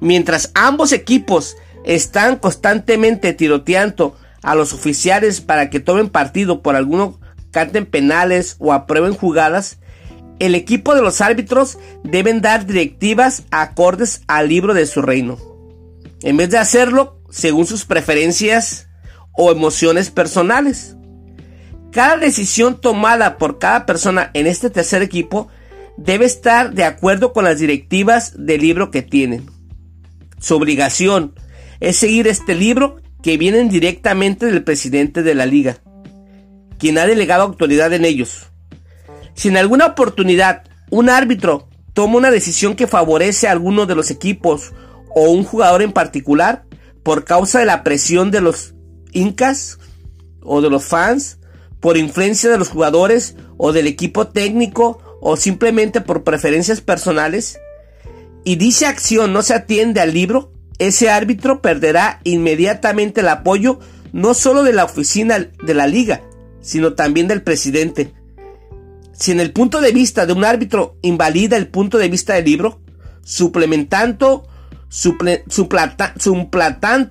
Mientras 0.00 0.50
ambos 0.54 0.92
equipos 0.92 1.56
están 1.84 2.36
constantemente 2.36 3.32
tiroteando 3.32 4.16
a 4.42 4.54
los 4.54 4.72
oficiales 4.72 5.40
para 5.40 5.70
que 5.70 5.80
tomen 5.80 6.08
partido 6.08 6.62
por 6.62 6.76
alguno 6.76 7.20
canten 7.52 7.86
penales 7.86 8.56
o 8.58 8.72
aprueben 8.72 9.14
jugadas, 9.14 9.78
el 10.38 10.54
equipo 10.56 10.94
de 10.94 11.02
los 11.02 11.20
árbitros 11.20 11.78
deben 12.02 12.40
dar 12.40 12.66
directivas 12.66 13.44
acordes 13.50 14.22
al 14.26 14.48
libro 14.48 14.74
de 14.74 14.86
su 14.86 15.02
reino. 15.02 15.38
En 16.22 16.36
vez 16.36 16.50
de 16.50 16.58
hacerlo 16.58 17.20
según 17.30 17.66
sus 17.66 17.84
preferencias 17.84 18.88
o 19.32 19.50
emociones 19.50 20.10
personales. 20.10 20.96
Cada 21.90 22.16
decisión 22.16 22.80
tomada 22.80 23.38
por 23.38 23.58
cada 23.58 23.86
persona 23.86 24.30
en 24.34 24.46
este 24.46 24.70
tercer 24.70 25.02
equipo 25.02 25.48
debe 25.96 26.24
estar 26.24 26.72
de 26.72 26.84
acuerdo 26.84 27.32
con 27.32 27.44
las 27.44 27.58
directivas 27.58 28.34
del 28.36 28.62
libro 28.62 28.90
que 28.90 29.02
tienen. 29.02 29.46
Su 30.40 30.56
obligación 30.56 31.34
es 31.80 31.96
seguir 31.96 32.26
este 32.28 32.54
libro 32.54 32.96
que 33.22 33.36
vienen 33.36 33.68
directamente 33.68 34.46
del 34.46 34.64
presidente 34.64 35.22
de 35.22 35.34
la 35.34 35.46
liga, 35.46 35.78
quien 36.78 36.98
ha 36.98 37.06
delegado 37.06 37.42
autoridad 37.42 37.92
en 37.92 38.04
ellos. 38.04 38.46
Si 39.34 39.48
en 39.48 39.56
alguna 39.56 39.86
oportunidad 39.86 40.64
un 40.90 41.08
árbitro 41.08 41.68
toma 41.92 42.16
una 42.16 42.30
decisión 42.30 42.74
que 42.74 42.86
favorece 42.86 43.48
a 43.48 43.52
alguno 43.52 43.86
de 43.86 43.94
los 43.94 44.10
equipos 44.10 44.72
o 45.14 45.30
un 45.30 45.44
jugador 45.44 45.82
en 45.82 45.92
particular, 45.92 46.64
por 47.02 47.24
causa 47.24 47.60
de 47.60 47.66
la 47.66 47.82
presión 47.82 48.30
de 48.30 48.40
los 48.40 48.74
incas 49.12 49.78
o 50.42 50.60
de 50.60 50.70
los 50.70 50.84
fans, 50.84 51.38
por 51.80 51.96
influencia 51.96 52.50
de 52.50 52.58
los 52.58 52.68
jugadores 52.68 53.36
o 53.56 53.72
del 53.72 53.86
equipo 53.86 54.28
técnico 54.28 54.98
o 55.20 55.36
simplemente 55.36 56.00
por 56.00 56.24
preferencias 56.24 56.80
personales, 56.80 57.58
y 58.44 58.56
dicha 58.56 58.88
acción 58.88 59.32
no 59.32 59.42
se 59.42 59.54
atiende 59.54 60.00
al 60.00 60.12
libro, 60.12 60.52
ese 60.78 61.10
árbitro 61.10 61.62
perderá 61.62 62.20
inmediatamente 62.24 63.20
el 63.20 63.28
apoyo 63.28 63.78
no 64.12 64.34
solo 64.34 64.62
de 64.64 64.72
la 64.72 64.84
oficina 64.84 65.38
de 65.38 65.74
la 65.74 65.86
liga, 65.86 66.22
sino 66.60 66.94
también 66.94 67.28
del 67.28 67.42
presidente. 67.42 68.12
Si 69.12 69.30
en 69.30 69.40
el 69.40 69.52
punto 69.52 69.80
de 69.80 69.92
vista 69.92 70.26
de 70.26 70.32
un 70.32 70.44
árbitro 70.44 70.96
invalida 71.02 71.56
el 71.56 71.68
punto 71.68 71.98
de 71.98 72.08
vista 72.08 72.34
del 72.34 72.46
libro, 72.46 72.80
suplementando, 73.22 74.48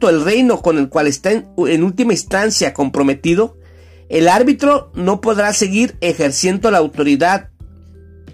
el 0.10 0.24
reino 0.24 0.62
con 0.62 0.78
el 0.78 0.88
cual 0.88 1.08
está 1.08 1.32
en, 1.32 1.48
en 1.58 1.84
última 1.84 2.14
instancia 2.14 2.76
comprometido, 2.76 3.58
el 4.08 4.28
árbitro 4.28 4.92
no 4.94 5.20
podrá 5.20 5.52
seguir 5.52 5.98
ejerciendo 6.00 6.70
la 6.70 6.78
autoridad. 6.78 7.50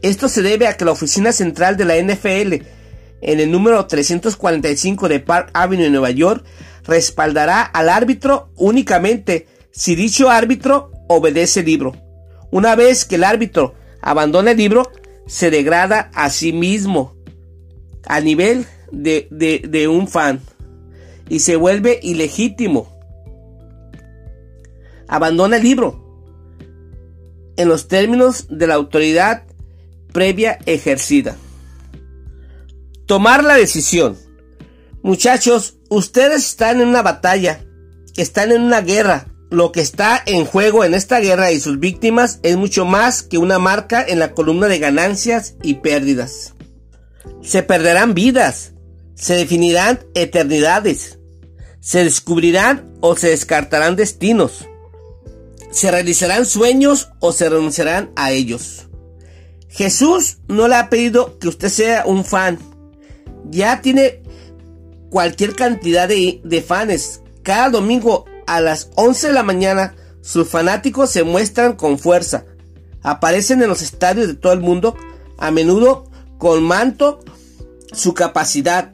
Esto 0.01 0.27
se 0.27 0.41
debe 0.41 0.67
a 0.67 0.75
que 0.75 0.83
la 0.83 0.91
oficina 0.91 1.31
central 1.31 1.77
de 1.77 1.85
la 1.85 1.95
NFL 1.95 2.65
en 3.21 3.39
el 3.39 3.49
número 3.49 3.85
345 3.85 5.07
de 5.07 5.21
Park 5.21 5.51
Avenue 5.53 5.85
en 5.85 5.93
Nueva 5.93 6.11
York 6.11 6.43
respaldará 6.83 7.61
al 7.61 7.87
árbitro 7.87 8.51
únicamente 8.57 9.47
si 9.71 9.95
dicho 9.95 10.29
árbitro 10.29 10.91
obedece 11.07 11.61
el 11.61 11.67
libro. 11.67 11.95
Una 12.51 12.75
vez 12.75 13.05
que 13.05 13.15
el 13.15 13.23
árbitro 13.23 13.75
abandona 14.01 14.51
el 14.51 14.57
libro, 14.57 14.91
se 15.25 15.51
degrada 15.51 16.11
a 16.13 16.29
sí 16.31 16.51
mismo 16.51 17.15
a 18.05 18.19
nivel 18.19 18.65
de, 18.91 19.27
de 19.29 19.87
un 19.87 20.07
fan 20.07 20.41
y 21.29 21.39
se 21.39 21.55
vuelve 21.55 21.99
ilegítimo. 22.01 22.91
Abandona 25.07 25.57
el 25.57 25.63
libro 25.63 26.07
en 27.57 27.67
los 27.67 27.87
términos 27.87 28.45
de 28.49 28.67
la 28.67 28.75
autoridad 28.75 29.43
previa 30.13 30.59
ejercida. 30.65 31.35
Tomar 33.05 33.43
la 33.43 33.55
decisión. 33.55 34.17
Muchachos, 35.01 35.77
ustedes 35.89 36.45
están 36.45 36.81
en 36.81 36.87
una 36.87 37.01
batalla, 37.01 37.65
están 38.15 38.51
en 38.51 38.61
una 38.61 38.81
guerra. 38.81 39.27
Lo 39.49 39.71
que 39.71 39.79
está 39.79 40.21
en 40.25 40.43
juego 40.43 40.83
en 40.83 40.93
esta 40.93 41.19
guerra 41.19 41.51
y 41.51 41.61
sus 41.61 41.79
víctimas 41.79 42.39
es 42.43 42.57
mucho 42.57 42.83
más 42.83 43.23
que 43.23 43.37
una 43.37 43.59
marca 43.59 44.03
en 44.05 44.19
la 44.19 44.33
columna 44.33 44.67
de 44.67 44.79
ganancias 44.79 45.55
y 45.63 45.75
pérdidas. 45.75 46.53
Se 47.41 47.63
perderán 47.63 48.13
vidas, 48.13 48.73
Se 49.17 49.35
definirán 49.35 49.99
eternidades. 50.13 51.17
Se 51.79 52.03
descubrirán 52.03 52.93
o 53.01 53.15
se 53.15 53.29
descartarán 53.29 53.95
destinos. 53.95 54.67
Se 55.71 55.89
realizarán 55.91 56.45
sueños 56.45 57.09
o 57.19 57.31
se 57.31 57.49
renunciarán 57.49 58.11
a 58.15 58.31
ellos. 58.31 58.87
Jesús 59.69 60.37
no 60.47 60.67
le 60.67 60.75
ha 60.75 60.89
pedido 60.89 61.37
que 61.39 61.47
usted 61.47 61.69
sea 61.69 62.05
un 62.05 62.23
fan. 62.23 62.59
Ya 63.49 63.81
tiene 63.81 64.21
cualquier 65.09 65.55
cantidad 65.55 66.07
de, 66.07 66.39
de 66.43 66.61
fans. 66.61 67.21
Cada 67.43 67.69
domingo 67.69 68.25
a 68.45 68.61
las 68.61 68.91
11 68.95 69.27
de 69.27 69.33
la 69.33 69.43
mañana 69.43 69.95
sus 70.21 70.47
fanáticos 70.47 71.09
se 71.09 71.23
muestran 71.23 71.73
con 71.73 71.97
fuerza. 71.97 72.45
Aparecen 73.01 73.61
en 73.61 73.69
los 73.69 73.81
estadios 73.81 74.27
de 74.27 74.33
todo 74.35 74.53
el 74.53 74.59
mundo, 74.59 74.95
a 75.37 75.51
menudo 75.51 76.11
con 76.37 76.63
manto 76.63 77.19
su 77.93 78.13
capacidad. 78.13 78.91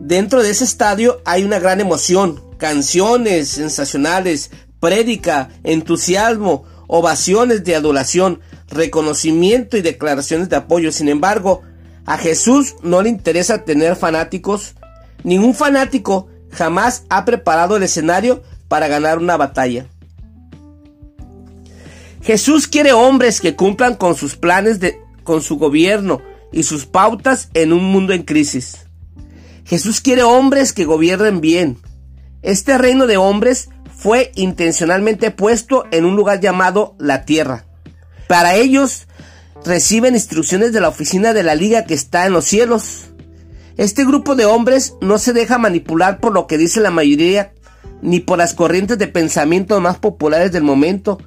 Dentro 0.00 0.42
de 0.42 0.50
ese 0.50 0.64
estadio 0.64 1.20
hay 1.24 1.44
una 1.44 1.58
gran 1.58 1.80
emoción, 1.80 2.42
canciones 2.58 3.48
sensacionales, 3.48 4.50
prédica, 4.78 5.48
entusiasmo, 5.64 6.64
ovaciones 6.86 7.64
de 7.64 7.74
adoración, 7.74 8.40
reconocimiento 8.68 9.76
y 9.76 9.82
declaraciones 9.82 10.48
de 10.48 10.56
apoyo. 10.56 10.92
Sin 10.92 11.08
embargo, 11.08 11.62
a 12.04 12.18
Jesús 12.18 12.76
no 12.82 13.02
le 13.02 13.08
interesa 13.08 13.64
tener 13.64 13.96
fanáticos. 13.96 14.74
Ningún 15.24 15.54
fanático 15.54 16.28
jamás 16.50 17.04
ha 17.08 17.24
preparado 17.24 17.76
el 17.76 17.82
escenario 17.82 18.42
para 18.68 18.88
ganar 18.88 19.18
una 19.18 19.36
batalla. 19.36 19.86
Jesús 22.22 22.66
quiere 22.66 22.92
hombres 22.92 23.40
que 23.40 23.54
cumplan 23.54 23.94
con 23.94 24.16
sus 24.16 24.36
planes 24.36 24.80
de, 24.80 25.00
con 25.22 25.42
su 25.42 25.58
gobierno 25.58 26.22
y 26.52 26.64
sus 26.64 26.86
pautas 26.86 27.50
en 27.54 27.72
un 27.72 27.84
mundo 27.84 28.12
en 28.12 28.22
crisis. 28.22 28.85
Jesús 29.66 30.00
quiere 30.00 30.22
hombres 30.22 30.72
que 30.72 30.84
gobiernen 30.84 31.40
bien. 31.40 31.78
Este 32.42 32.78
reino 32.78 33.08
de 33.08 33.16
hombres 33.16 33.68
fue 33.96 34.30
intencionalmente 34.36 35.32
puesto 35.32 35.86
en 35.90 36.04
un 36.04 36.14
lugar 36.14 36.40
llamado 36.40 36.94
la 37.00 37.24
tierra. 37.24 37.66
Para 38.28 38.54
ellos 38.54 39.08
reciben 39.64 40.14
instrucciones 40.14 40.72
de 40.72 40.80
la 40.80 40.88
oficina 40.88 41.32
de 41.32 41.42
la 41.42 41.56
liga 41.56 41.84
que 41.84 41.94
está 41.94 42.26
en 42.26 42.32
los 42.32 42.44
cielos. 42.44 43.06
Este 43.76 44.04
grupo 44.04 44.36
de 44.36 44.44
hombres 44.44 44.94
no 45.00 45.18
se 45.18 45.32
deja 45.32 45.58
manipular 45.58 46.20
por 46.20 46.32
lo 46.32 46.46
que 46.46 46.58
dice 46.58 46.80
la 46.80 46.92
mayoría 46.92 47.52
ni 48.02 48.20
por 48.20 48.38
las 48.38 48.54
corrientes 48.54 48.98
de 48.98 49.08
pensamiento 49.08 49.80
más 49.80 49.98
populares 49.98 50.52
del 50.52 50.62
momento, 50.62 51.18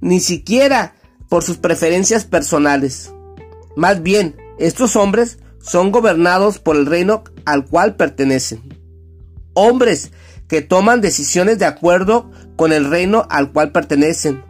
ni 0.00 0.20
siquiera 0.20 0.94
por 1.28 1.42
sus 1.42 1.58
preferencias 1.58 2.24
personales. 2.24 3.12
Más 3.76 4.02
bien, 4.02 4.36
estos 4.58 4.96
hombres 4.96 5.38
son 5.64 5.92
gobernados 5.92 6.58
por 6.58 6.76
el 6.76 6.86
reino 6.86 7.24
al 7.46 7.64
cual 7.64 7.96
pertenecen. 7.96 8.62
Hombres 9.54 10.12
que 10.46 10.60
toman 10.60 11.00
decisiones 11.00 11.58
de 11.58 11.64
acuerdo 11.64 12.30
con 12.56 12.72
el 12.72 12.88
reino 12.88 13.26
al 13.30 13.50
cual 13.52 13.72
pertenecen. 13.72 14.44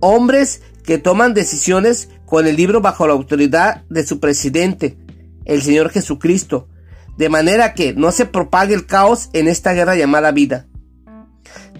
Hombres 0.00 0.62
que 0.82 0.98
toman 0.98 1.34
decisiones 1.34 2.08
con 2.26 2.46
el 2.46 2.56
libro 2.56 2.80
bajo 2.80 3.06
la 3.06 3.12
autoridad 3.12 3.84
de 3.88 4.04
su 4.04 4.18
presidente, 4.18 4.96
el 5.44 5.62
Señor 5.62 5.90
Jesucristo, 5.90 6.68
de 7.16 7.28
manera 7.28 7.74
que 7.74 7.92
no 7.94 8.10
se 8.10 8.26
propague 8.26 8.74
el 8.74 8.86
caos 8.86 9.30
en 9.32 9.46
esta 9.46 9.72
guerra 9.72 9.94
llamada 9.94 10.32
vida. 10.32 10.66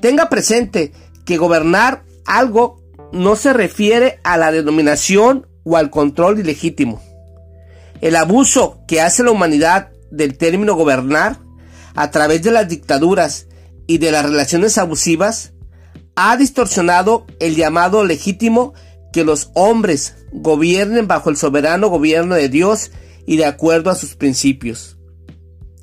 Tenga 0.00 0.28
presente 0.28 0.92
que 1.24 1.38
gobernar 1.38 2.04
algo 2.24 2.80
no 3.12 3.34
se 3.34 3.52
refiere 3.52 4.20
a 4.22 4.36
la 4.36 4.52
denominación 4.52 5.48
o 5.64 5.76
al 5.76 5.90
control 5.90 6.38
ilegítimo. 6.38 7.02
El 8.02 8.16
abuso 8.16 8.80
que 8.88 9.00
hace 9.00 9.22
la 9.22 9.30
humanidad 9.30 9.92
del 10.10 10.36
término 10.36 10.74
gobernar 10.74 11.38
a 11.94 12.10
través 12.10 12.42
de 12.42 12.50
las 12.50 12.68
dictaduras 12.68 13.46
y 13.86 13.98
de 13.98 14.10
las 14.10 14.24
relaciones 14.24 14.76
abusivas 14.76 15.52
ha 16.16 16.36
distorsionado 16.36 17.26
el 17.38 17.54
llamado 17.54 18.04
legítimo 18.04 18.74
que 19.12 19.24
los 19.24 19.50
hombres 19.54 20.16
gobiernen 20.32 21.06
bajo 21.06 21.30
el 21.30 21.36
soberano 21.36 21.90
gobierno 21.90 22.34
de 22.34 22.48
Dios 22.48 22.90
y 23.24 23.36
de 23.36 23.44
acuerdo 23.44 23.88
a 23.88 23.94
sus 23.94 24.16
principios. 24.16 24.98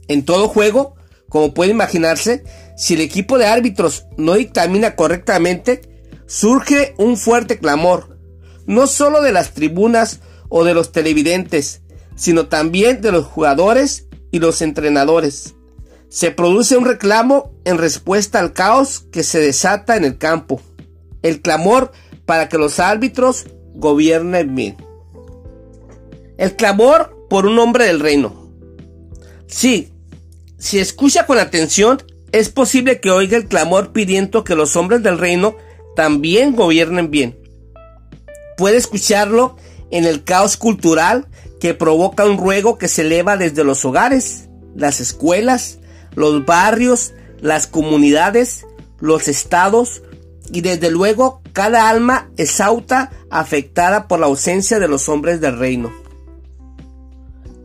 En 0.10 0.26
todo 0.26 0.50
juego, 0.50 0.96
como 1.30 1.54
puede 1.54 1.72
imaginarse, 1.72 2.44
si 2.76 2.96
el 2.96 3.02
equipo 3.02 3.38
de 3.38 3.48
árbitros 3.48 4.08
no 4.18 4.34
dictamina 4.34 4.98
correctamente, 4.98 6.04
surge 6.26 6.96
un 6.98 7.16
fuerte 7.16 7.60
clamor, 7.60 8.20
no 8.66 8.88
solo 8.88 9.22
de 9.22 9.32
las 9.32 9.54
tribunas 9.54 10.20
o 10.50 10.66
de 10.66 10.74
los 10.74 10.92
televidentes, 10.92 11.82
sino 12.20 12.48
también 12.48 13.00
de 13.00 13.14
los 13.14 13.26
jugadores 13.26 14.08
y 14.30 14.40
los 14.40 14.62
entrenadores. 14.62 15.56
Se 16.10 16.32
produce 16.32 16.76
un 16.76 16.84
reclamo 16.84 17.54
en 17.64 17.78
respuesta 17.78 18.40
al 18.42 18.52
caos 18.52 19.06
que 19.10 19.24
se 19.24 19.40
desata 19.40 19.96
en 19.96 20.04
el 20.04 20.18
campo. 20.18 20.62
El 21.22 21.42
clamor 21.42 21.94
para 22.26 22.50
que 22.50 22.58
los 22.58 22.82
árbitros 22.82 23.46
gobiernen 23.74 24.54
bien. 24.54 24.76
El 26.38 26.58
clamor 26.58 27.26
por 27.30 27.46
un 27.46 27.58
hombre 27.58 27.86
del 27.86 28.02
reino. 28.02 28.52
Sí, 29.48 29.94
si 30.58 30.80
escucha 30.80 31.26
con 31.26 31.38
atención, 31.38 32.04
es 32.34 32.50
posible 32.50 33.00
que 33.00 33.12
oiga 33.12 33.38
el 33.38 33.48
clamor 33.48 33.94
pidiendo 33.94 34.44
que 34.44 34.56
los 34.56 34.76
hombres 34.76 35.02
del 35.04 35.20
reino 35.20 35.56
también 35.96 36.54
gobiernen 36.54 37.12
bien. 37.12 37.40
Puede 38.58 38.76
escucharlo 38.76 39.56
en 39.90 40.04
el 40.04 40.26
caos 40.26 40.58
cultural 40.58 41.28
que 41.60 41.74
provoca 41.74 42.26
un 42.26 42.38
ruego 42.38 42.78
que 42.78 42.88
se 42.88 43.02
eleva 43.02 43.38
desde 43.38 43.64
los 43.64 43.84
hogares, 43.86 44.50
las 44.76 45.00
escuelas, 45.00 45.80
los 46.16 46.46
barrios, 46.46 47.14
las 47.42 47.68
comunidades, 47.68 48.66
los 49.00 49.28
estados 49.28 50.02
y 50.52 50.62
desde 50.62 50.90
luego 50.90 51.42
cada 51.54 51.90
alma 51.90 52.30
exauta 52.38 53.12
afectada 53.30 54.08
por 54.08 54.20
la 54.20 54.28
ausencia 54.28 54.80
de 54.80 54.88
los 54.88 55.10
hombres 55.10 55.42
del 55.42 55.58
reino. 55.58 55.92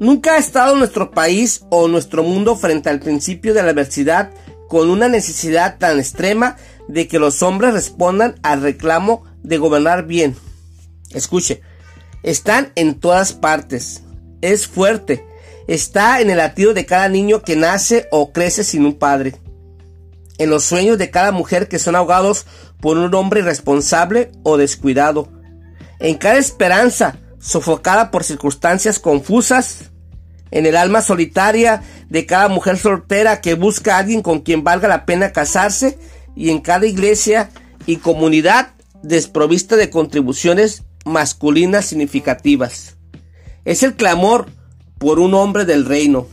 Nunca 0.01 0.35
ha 0.35 0.39
estado 0.39 0.75
nuestro 0.75 1.13
país 1.13 1.65
o 1.71 1.89
nuestro 1.89 2.25
mundo 2.25 2.57
frente 2.57 2.91
al 2.91 3.01
principio 3.01 3.55
de 3.55 3.63
la 3.63 3.71
adversidad 3.71 4.31
con 4.69 4.91
una 4.91 5.09
necesidad 5.09 5.79
tan 5.79 5.99
extrema 5.99 6.57
de 6.89 7.07
que 7.07 7.19
los 7.19 7.43
hombres 7.43 7.73
respondan 7.73 8.35
al 8.43 8.61
reclamo 8.61 9.25
de 9.43 9.59
gobernar 9.59 10.07
bien. 10.07 10.37
Escuche, 11.11 11.63
están 12.25 12.73
en 12.75 12.99
todas 12.99 13.33
partes. 13.33 14.03
Es 14.41 14.67
fuerte. 14.67 15.25
Está 15.69 16.21
en 16.21 16.31
el 16.31 16.39
latido 16.39 16.75
de 16.75 16.87
cada 16.87 17.09
niño 17.09 17.43
que 17.43 17.55
nace 17.55 18.09
o 18.11 18.33
crece 18.33 18.65
sin 18.65 18.85
un 18.85 18.95
padre. 18.95 19.37
En 20.39 20.51
los 20.51 20.65
sueños 20.65 20.99
de 20.99 21.11
cada 21.11 21.31
mujer 21.31 21.69
que 21.69 21.79
son 21.79 21.95
ahogados 21.95 22.47
por 22.81 22.99
un 22.99 23.15
hombre 23.15 23.41
irresponsable 23.41 24.33
o 24.43 24.57
descuidado. 24.57 25.29
En 26.01 26.17
cada 26.17 26.39
esperanza 26.39 27.19
sofocada 27.39 28.11
por 28.11 28.25
circunstancias 28.25 28.99
confusas 28.99 29.91
en 30.51 30.67
el 30.67 30.77
alma 30.77 31.03
solitaria 31.03 31.83
de 32.09 32.27
cada 32.27 32.49
mujer 32.49 32.79
soltera 32.79 33.41
que 33.41 33.55
busca 33.55 33.97
a 33.97 33.99
alguien 33.99 34.23
con 34.23 34.41
quien 34.41 34.65
valga 34.65 34.89
la 34.89 35.05
pena 35.05 35.33
casarse 35.33 35.99
y 36.35 36.51
en 36.51 36.61
cada 36.61 36.87
iglesia 36.87 37.51
y 37.87 37.97
comunidad 37.97 38.69
desprovista 39.03 39.77
de 39.77 39.91
contribuciones 39.91 40.85
masculinas 41.05 41.87
significativas. 41.87 42.97
Es 43.65 43.83
el 43.83 43.95
clamor 43.95 44.47
por 44.99 45.19
un 45.19 45.35
hombre 45.35 45.65
del 45.65 45.85
reino. 45.85 46.27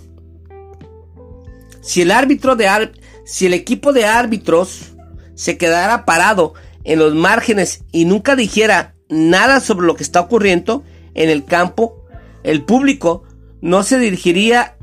Si 1.81 2.01
el 2.01 2.11
árbitro 2.11 2.55
de 2.55 2.91
si 3.25 3.45
el 3.45 3.53
equipo 3.53 3.93
de 3.93 4.05
árbitros 4.05 4.93
se 5.35 5.57
quedara 5.57 6.05
parado 6.05 6.53
en 6.83 6.99
los 6.99 7.15
márgenes 7.15 7.83
y 7.91 8.05
nunca 8.05 8.35
dijera 8.35 8.95
nada 9.09 9.59
sobre 9.59 9.87
lo 9.87 9.95
que 9.95 10.03
está 10.03 10.21
ocurriendo 10.21 10.83
en 11.13 11.29
el 11.29 11.45
campo, 11.45 12.05
el 12.43 12.63
público 12.63 13.23
no 13.61 13.83
se 13.83 13.99
dirigiría 13.99 14.77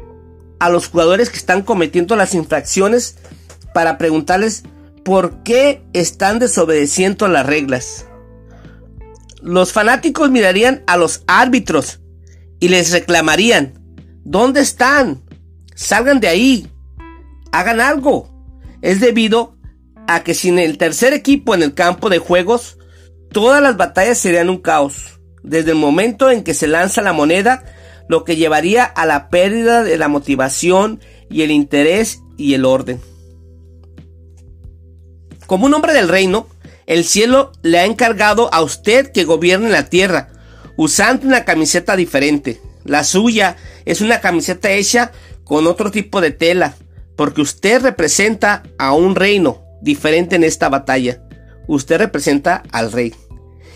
a 0.59 0.71
los 0.71 0.89
jugadores 0.89 1.31
que 1.31 1.37
están 1.37 1.63
cometiendo 1.63 2.17
las 2.17 2.35
infracciones 2.35 3.17
para 3.73 3.99
preguntarles 3.99 4.65
por 5.05 5.43
qué 5.43 5.83
están 5.93 6.39
desobedeciendo 6.39 7.29
las 7.29 7.47
reglas. 7.47 8.08
Los 9.49 9.73
fanáticos 9.73 10.31
mirarían 10.31 10.83
a 10.87 10.99
los 10.99 11.25
árbitros 11.27 12.01
y 12.61 12.69
les 12.69 12.93
reclamarían, 12.93 13.83
¿dónde 14.23 14.61
están? 14.61 15.23
Salgan 15.75 16.21
de 16.21 16.29
ahí, 16.29 16.71
hagan 17.51 17.81
algo. 17.81 18.29
Es 18.83 19.01
debido 19.01 19.57
a 20.07 20.23
que 20.23 20.35
sin 20.35 20.59
el 20.59 20.77
tercer 20.77 21.15
equipo 21.15 21.55
en 21.55 21.63
el 21.63 21.73
campo 21.73 22.11
de 22.11 22.19
juegos, 22.19 22.77
todas 23.33 23.63
las 23.63 23.79
batallas 23.79 24.19
serían 24.19 24.51
un 24.51 24.59
caos. 24.59 25.19
Desde 25.43 25.71
el 25.71 25.79
momento 25.79 26.31
en 26.31 26.45
que 26.45 26.53
se 26.53 26.67
lanza 26.67 27.01
la 27.01 27.15
moneda, 27.15 27.65
lo 28.07 28.25
que 28.25 28.37
llevaría 28.37 28.85
a 28.85 29.07
la 29.07 29.31
pérdida 29.31 29.83
de 29.83 29.97
la 29.97 30.09
motivación 30.09 31.01
y 31.31 31.41
el 31.41 31.53
interés 31.53 32.21
y 32.37 32.53
el 32.53 32.67
orden. 32.67 33.01
Como 35.47 35.65
un 35.65 35.73
hombre 35.73 35.95
del 35.95 36.09
reino, 36.09 36.49
el 36.89 37.05
cielo 37.05 37.53
le 37.61 37.79
ha 37.79 37.85
encargado 37.85 38.53
a 38.53 38.63
usted 38.63 39.13
que 39.13 39.25
gobierne 39.25 39.69
la 39.69 39.91
tierra, 39.91 40.31
usando 40.75 41.27
una 41.27 41.45
camiseta 41.45 41.97
diferente. 41.97 42.63
La 42.85 43.05
suya 43.05 43.57
es 43.85 44.01
una 44.01 44.23
camiseta 44.23 44.71
hecha 44.71 45.13
con 45.45 45.67
otro 45.67 45.91
tipo 45.91 46.23
de 46.23 46.31
tela, 46.31 46.77
porque 47.15 47.43
usted 47.43 47.83
representa 47.83 48.63
a 48.79 48.95
un 48.95 49.17
reino 49.17 49.63
diferente 49.83 50.37
en 50.37 50.45
esta 50.45 50.71
batalla. 50.71 51.23
Usted 51.67 51.99
representa 51.99 52.63
al 52.73 52.91
rey. 52.91 53.15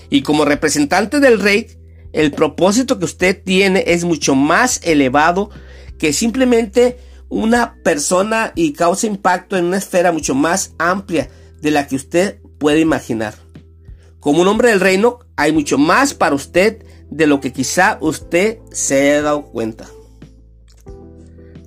Y 0.08 0.22
como 0.22 0.46
representante 0.46 1.20
del 1.20 1.38
rey, 1.38 1.66
el 2.14 2.32
propósito 2.32 2.98
que 2.98 3.04
usted 3.04 3.42
tiene 3.44 3.84
es 3.88 4.04
mucho 4.04 4.34
más 4.34 4.80
elevado 4.84 5.50
que 5.98 6.14
simplemente 6.14 6.96
una 7.28 7.74
persona 7.82 8.52
y 8.54 8.72
causa 8.72 9.06
impacto 9.06 9.58
en 9.58 9.66
una 9.66 9.76
esfera 9.76 10.12
mucho 10.12 10.34
más 10.34 10.72
amplia 10.78 11.28
de 11.60 11.70
la 11.70 11.86
que 11.86 11.96
usted 11.96 12.41
puede 12.62 12.78
imaginar. 12.78 13.34
Como 14.20 14.40
un 14.40 14.46
hombre 14.46 14.68
del 14.68 14.78
reino, 14.78 15.18
hay 15.34 15.50
mucho 15.50 15.78
más 15.78 16.14
para 16.14 16.36
usted 16.36 16.86
de 17.10 17.26
lo 17.26 17.40
que 17.40 17.52
quizá 17.52 17.98
usted 18.00 18.60
se 18.70 19.00
haya 19.00 19.22
dado 19.22 19.42
cuenta. 19.46 19.88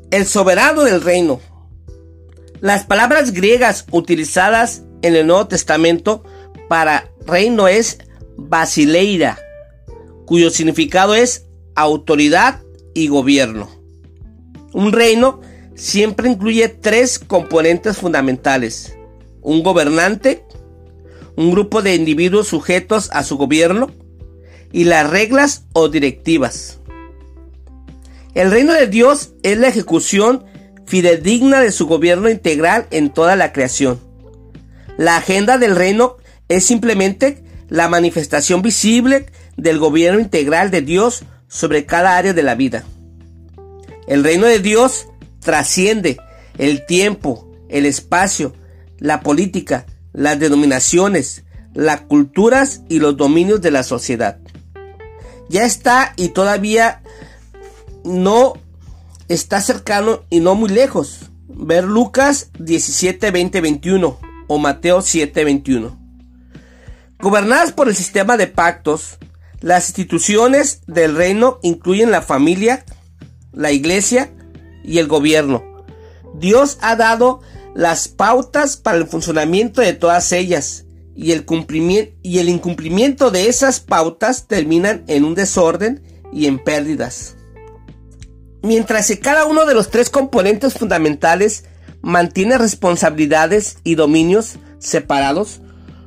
El 0.09 0.25
soberano 0.25 0.85
del 0.85 1.01
reino. 1.01 1.41
Las 2.61 2.85
palabras 2.85 3.33
griegas 3.33 3.85
utilizadas 3.91 4.83
en 5.01 5.17
el 5.17 5.27
Nuevo 5.27 5.47
Testamento 5.47 6.23
para 6.69 7.11
reino 7.27 7.67
es 7.67 7.97
basileira, 8.37 9.37
cuyo 10.25 10.49
significado 10.49 11.13
es 11.13 11.47
autoridad 11.75 12.61
y 12.93 13.09
gobierno. 13.09 13.69
Un 14.71 14.93
reino 14.93 15.41
siempre 15.75 16.29
incluye 16.29 16.69
tres 16.69 17.19
componentes 17.19 17.97
fundamentales. 17.97 18.95
Un 19.41 19.61
gobernante, 19.61 20.45
un 21.37 21.51
grupo 21.51 21.81
de 21.81 21.95
individuos 21.95 22.47
sujetos 22.47 23.09
a 23.11 23.23
su 23.23 23.37
gobierno 23.37 23.91
y 24.71 24.85
las 24.85 25.09
reglas 25.09 25.65
o 25.73 25.89
directivas. 25.89 26.79
El 28.33 28.51
reino 28.51 28.73
de 28.73 28.87
Dios 28.87 29.33
es 29.43 29.57
la 29.57 29.69
ejecución 29.69 30.45
fidedigna 30.85 31.61
de 31.61 31.71
su 31.71 31.87
gobierno 31.87 32.29
integral 32.29 32.87
en 32.91 33.09
toda 33.09 33.35
la 33.35 33.53
creación. 33.53 33.99
La 34.97 35.17
agenda 35.17 35.57
del 35.57 35.75
reino 35.75 36.17
es 36.47 36.65
simplemente 36.65 37.43
la 37.69 37.87
manifestación 37.87 38.61
visible 38.61 39.25
del 39.57 39.79
gobierno 39.79 40.19
integral 40.19 40.71
de 40.71 40.81
Dios 40.81 41.23
sobre 41.47 41.85
cada 41.85 42.17
área 42.17 42.33
de 42.33 42.43
la 42.43 42.55
vida. 42.55 42.83
El 44.07 44.23
reino 44.23 44.45
de 44.45 44.59
Dios 44.59 45.07
trasciende 45.39 46.17
el 46.57 46.85
tiempo, 46.85 47.49
el 47.69 47.85
espacio, 47.85 48.53
la 48.99 49.21
política, 49.21 49.85
las 50.15 50.39
denominaciones, 50.39 51.43
las 51.73 52.01
culturas 52.01 52.81
y 52.89 52.99
los 52.99 53.17
dominios 53.17 53.61
de 53.61 53.71
la 53.71 53.83
sociedad. 53.83 54.39
Ya 55.49 55.65
está 55.65 56.13
y 56.15 56.29
todavía 56.29 57.01
no 58.03 58.53
está 59.27 59.61
cercano 59.61 60.23
y 60.29 60.39
no 60.39 60.55
muy 60.55 60.69
lejos. 60.69 61.29
Ver 61.47 61.83
Lucas 61.83 62.49
17, 62.59 63.31
20, 63.31 63.61
21 63.61 64.19
o 64.47 64.57
Mateo 64.57 65.01
7, 65.01 65.43
21. 65.43 65.99
Gobernadas 67.19 67.71
por 67.71 67.87
el 67.87 67.95
sistema 67.95 68.37
de 68.37 68.47
pactos, 68.47 69.17
las 69.61 69.89
instituciones 69.89 70.81
del 70.87 71.15
reino 71.15 71.59
incluyen 71.61 72.11
la 72.11 72.21
familia, 72.21 72.85
la 73.51 73.71
iglesia 73.71 74.31
y 74.83 74.99
el 74.99 75.07
gobierno. 75.07 75.63
Dios 76.35 76.77
ha 76.81 76.95
dado 76.95 77.41
las 77.75 78.07
pautas 78.07 78.77
para 78.77 78.97
el 78.97 79.05
funcionamiento 79.05 79.81
de 79.81 79.93
todas 79.93 80.31
ellas 80.31 80.85
y 81.13 81.33
el, 81.33 81.45
y 82.23 82.39
el 82.39 82.49
incumplimiento 82.49 83.31
de 83.31 83.49
esas 83.49 83.81
pautas 83.81 84.47
terminan 84.47 85.03
en 85.07 85.25
un 85.25 85.35
desorden 85.35 86.01
y 86.31 86.47
en 86.47 86.57
pérdidas. 86.57 87.35
Mientras 88.63 89.07
que 89.07 89.19
cada 89.19 89.45
uno 89.45 89.65
de 89.65 89.73
los 89.73 89.89
tres 89.89 90.09
componentes 90.09 90.73
fundamentales 90.73 91.65
mantiene 92.01 92.57
responsabilidades 92.57 93.77
y 93.83 93.95
dominios 93.95 94.53
separados, 94.79 95.59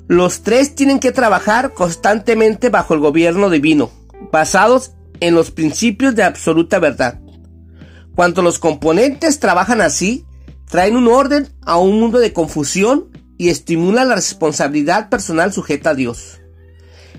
los 0.07 0.42
tres 0.42 0.74
tienen 0.74 1.00
que 1.00 1.12
trabajar 1.12 1.74
constantemente 1.74 2.70
bajo 2.70 2.94
el 2.94 3.00
gobierno 3.00 3.50
divino, 3.50 3.90
basados 4.33 4.92
en 5.20 5.35
los 5.35 5.50
principios 5.50 6.14
de 6.14 6.22
absoluta 6.22 6.78
verdad. 6.78 7.20
Cuando 8.14 8.40
los 8.40 8.59
componentes 8.59 9.38
trabajan 9.38 9.83
así, 9.83 10.24
traen 10.68 10.96
un 10.96 11.09
orden 11.09 11.48
a 11.62 11.78
un 11.78 11.98
mundo 11.98 12.18
de 12.18 12.33
confusión 12.33 13.11
y 13.37 13.48
estimulan 13.48 14.09
la 14.09 14.16
responsabilidad 14.16 15.09
personal 15.09 15.52
sujeta 15.52 15.90
a 15.90 15.94
Dios. 15.94 16.40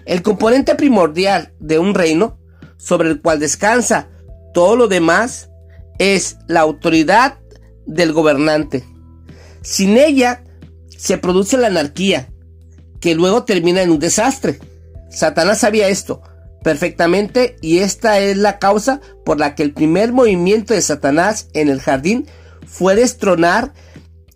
El 0.06 0.22
componente 0.22 0.76
primordial 0.76 1.54
de 1.60 1.80
un 1.80 1.94
reino, 1.94 2.38
sobre 2.78 3.10
el 3.10 3.22
cual 3.22 3.40
descansa 3.40 4.10
todo 4.54 4.76
lo 4.76 4.88
demás, 4.88 5.50
es 5.98 6.38
la 6.48 6.62
autoridad 6.62 7.40
del 7.86 8.14
gobernante. 8.14 8.86
Sin 9.62 9.98
ella 9.98 10.44
se 10.90 11.18
produce 11.18 11.58
la 11.58 11.68
anarquía, 11.68 12.30
que 13.00 13.16
luego 13.16 13.44
termina 13.44 13.82
en 13.82 13.92
un 13.92 14.00
desastre. 14.00 14.60
Satanás 15.10 15.60
sabía 15.60 15.90
esto, 15.90 16.22
perfectamente 16.64 17.56
y 17.62 17.80
esta 17.80 18.20
es 18.20 18.38
la 18.38 18.60
causa 18.60 19.02
por 19.26 19.40
la 19.40 19.56
que 19.56 19.64
el 19.64 19.74
primer 19.74 20.12
movimiento 20.12 20.74
de 20.74 20.82
Satanás 20.82 21.48
en 21.54 21.70
el 21.70 21.80
jardín 21.80 22.28
fue 22.68 22.96
destronar 22.96 23.74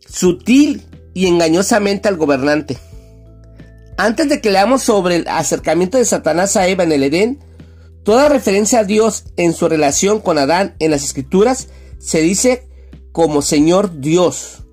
sutil 0.07 0.85
y 1.13 1.27
engañosamente 1.27 2.07
al 2.07 2.17
gobernante. 2.17 2.77
Antes 3.97 4.29
de 4.29 4.41
que 4.41 4.51
leamos 4.51 4.83
sobre 4.83 5.17
el 5.17 5.27
acercamiento 5.27 5.97
de 5.97 6.05
Satanás 6.05 6.55
a 6.55 6.67
Eva 6.67 6.83
en 6.83 6.91
el 6.91 7.03
Edén, 7.03 7.39
toda 8.03 8.29
referencia 8.29 8.79
a 8.79 8.83
Dios 8.83 9.25
en 9.37 9.53
su 9.53 9.69
relación 9.69 10.19
con 10.19 10.37
Adán 10.37 10.75
en 10.79 10.91
las 10.91 11.03
escrituras 11.03 11.67
se 11.99 12.21
dice 12.21 12.67
como 13.11 13.41
Señor 13.41 13.99
Dios. 13.99 14.63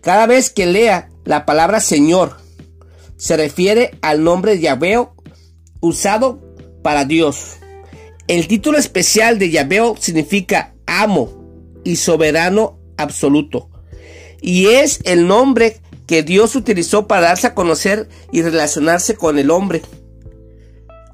Cada 0.00 0.26
vez 0.26 0.50
que 0.50 0.66
lea 0.66 1.08
la 1.24 1.46
palabra 1.46 1.80
Señor, 1.80 2.36
se 3.16 3.36
refiere 3.36 3.96
al 4.02 4.22
nombre 4.22 4.52
de 4.52 4.60
Yahweh 4.60 5.08
usado 5.80 6.40
para 6.82 7.04
Dios. 7.04 7.56
El 8.28 8.48
título 8.48 8.76
especial 8.78 9.38
de 9.38 9.50
Yahvé 9.50 9.80
significa 10.00 10.74
amo 10.86 11.35
y 11.86 11.96
soberano 11.96 12.78
absoluto. 12.96 13.70
Y 14.40 14.66
es 14.66 15.00
el 15.04 15.26
nombre 15.26 15.80
que 16.06 16.22
Dios 16.22 16.56
utilizó 16.56 17.06
para 17.06 17.28
darse 17.28 17.46
a 17.46 17.54
conocer 17.54 18.08
y 18.32 18.42
relacionarse 18.42 19.14
con 19.16 19.38
el 19.38 19.50
hombre. 19.50 19.82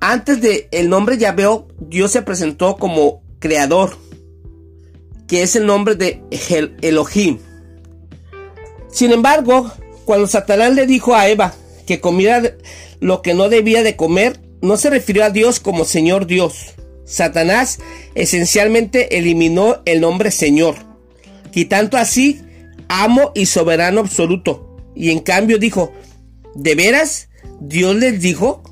Antes 0.01 0.41
de 0.41 0.69
el 0.73 0.89
nombre 0.89 1.19
Yahvé, 1.19 1.47
Dios 1.79 2.11
se 2.11 2.23
presentó 2.23 2.77
como 2.77 3.23
creador, 3.39 3.97
que 5.29 5.43
es 5.43 5.57
el 5.57 5.67
nombre 5.67 5.95
de 5.95 6.23
Elohim. 6.81 7.39
Sin 8.91 9.13
embargo, 9.13 9.71
cuando 10.05 10.27
Satanás 10.27 10.75
le 10.75 10.87
dijo 10.87 11.15
a 11.15 11.29
Eva 11.29 11.55
que 11.87 12.01
comiera 12.01 12.55
lo 13.01 13.23
que 13.23 13.35
no 13.35 13.49
debía 13.49 13.83
de 13.83 13.97
comer, 13.97 14.41
no 14.63 14.77
se 14.77 14.91
refirió 14.91 15.25
a 15.25 15.31
Dios 15.31 15.61
como 15.61 15.85
Señor 15.85 16.27
Dios. 16.27 16.75
Satanás 17.13 17.79
esencialmente 18.15 19.19
eliminó 19.19 19.83
el 19.85 20.01
nombre 20.01 20.31
Señor, 20.31 20.77
quitando 21.51 21.99
así 21.99 22.41
amo 22.89 23.33
y 23.35 23.45
soberano 23.45 24.01
absoluto. 24.01 24.79
Y 24.95 25.11
en 25.11 25.21
cambio 25.21 25.59
dijo, 25.59 25.93
¿de 26.55 26.75
veras 26.75 27.29
Dios 27.61 27.97
les 27.97 28.19
dijo? 28.23 28.63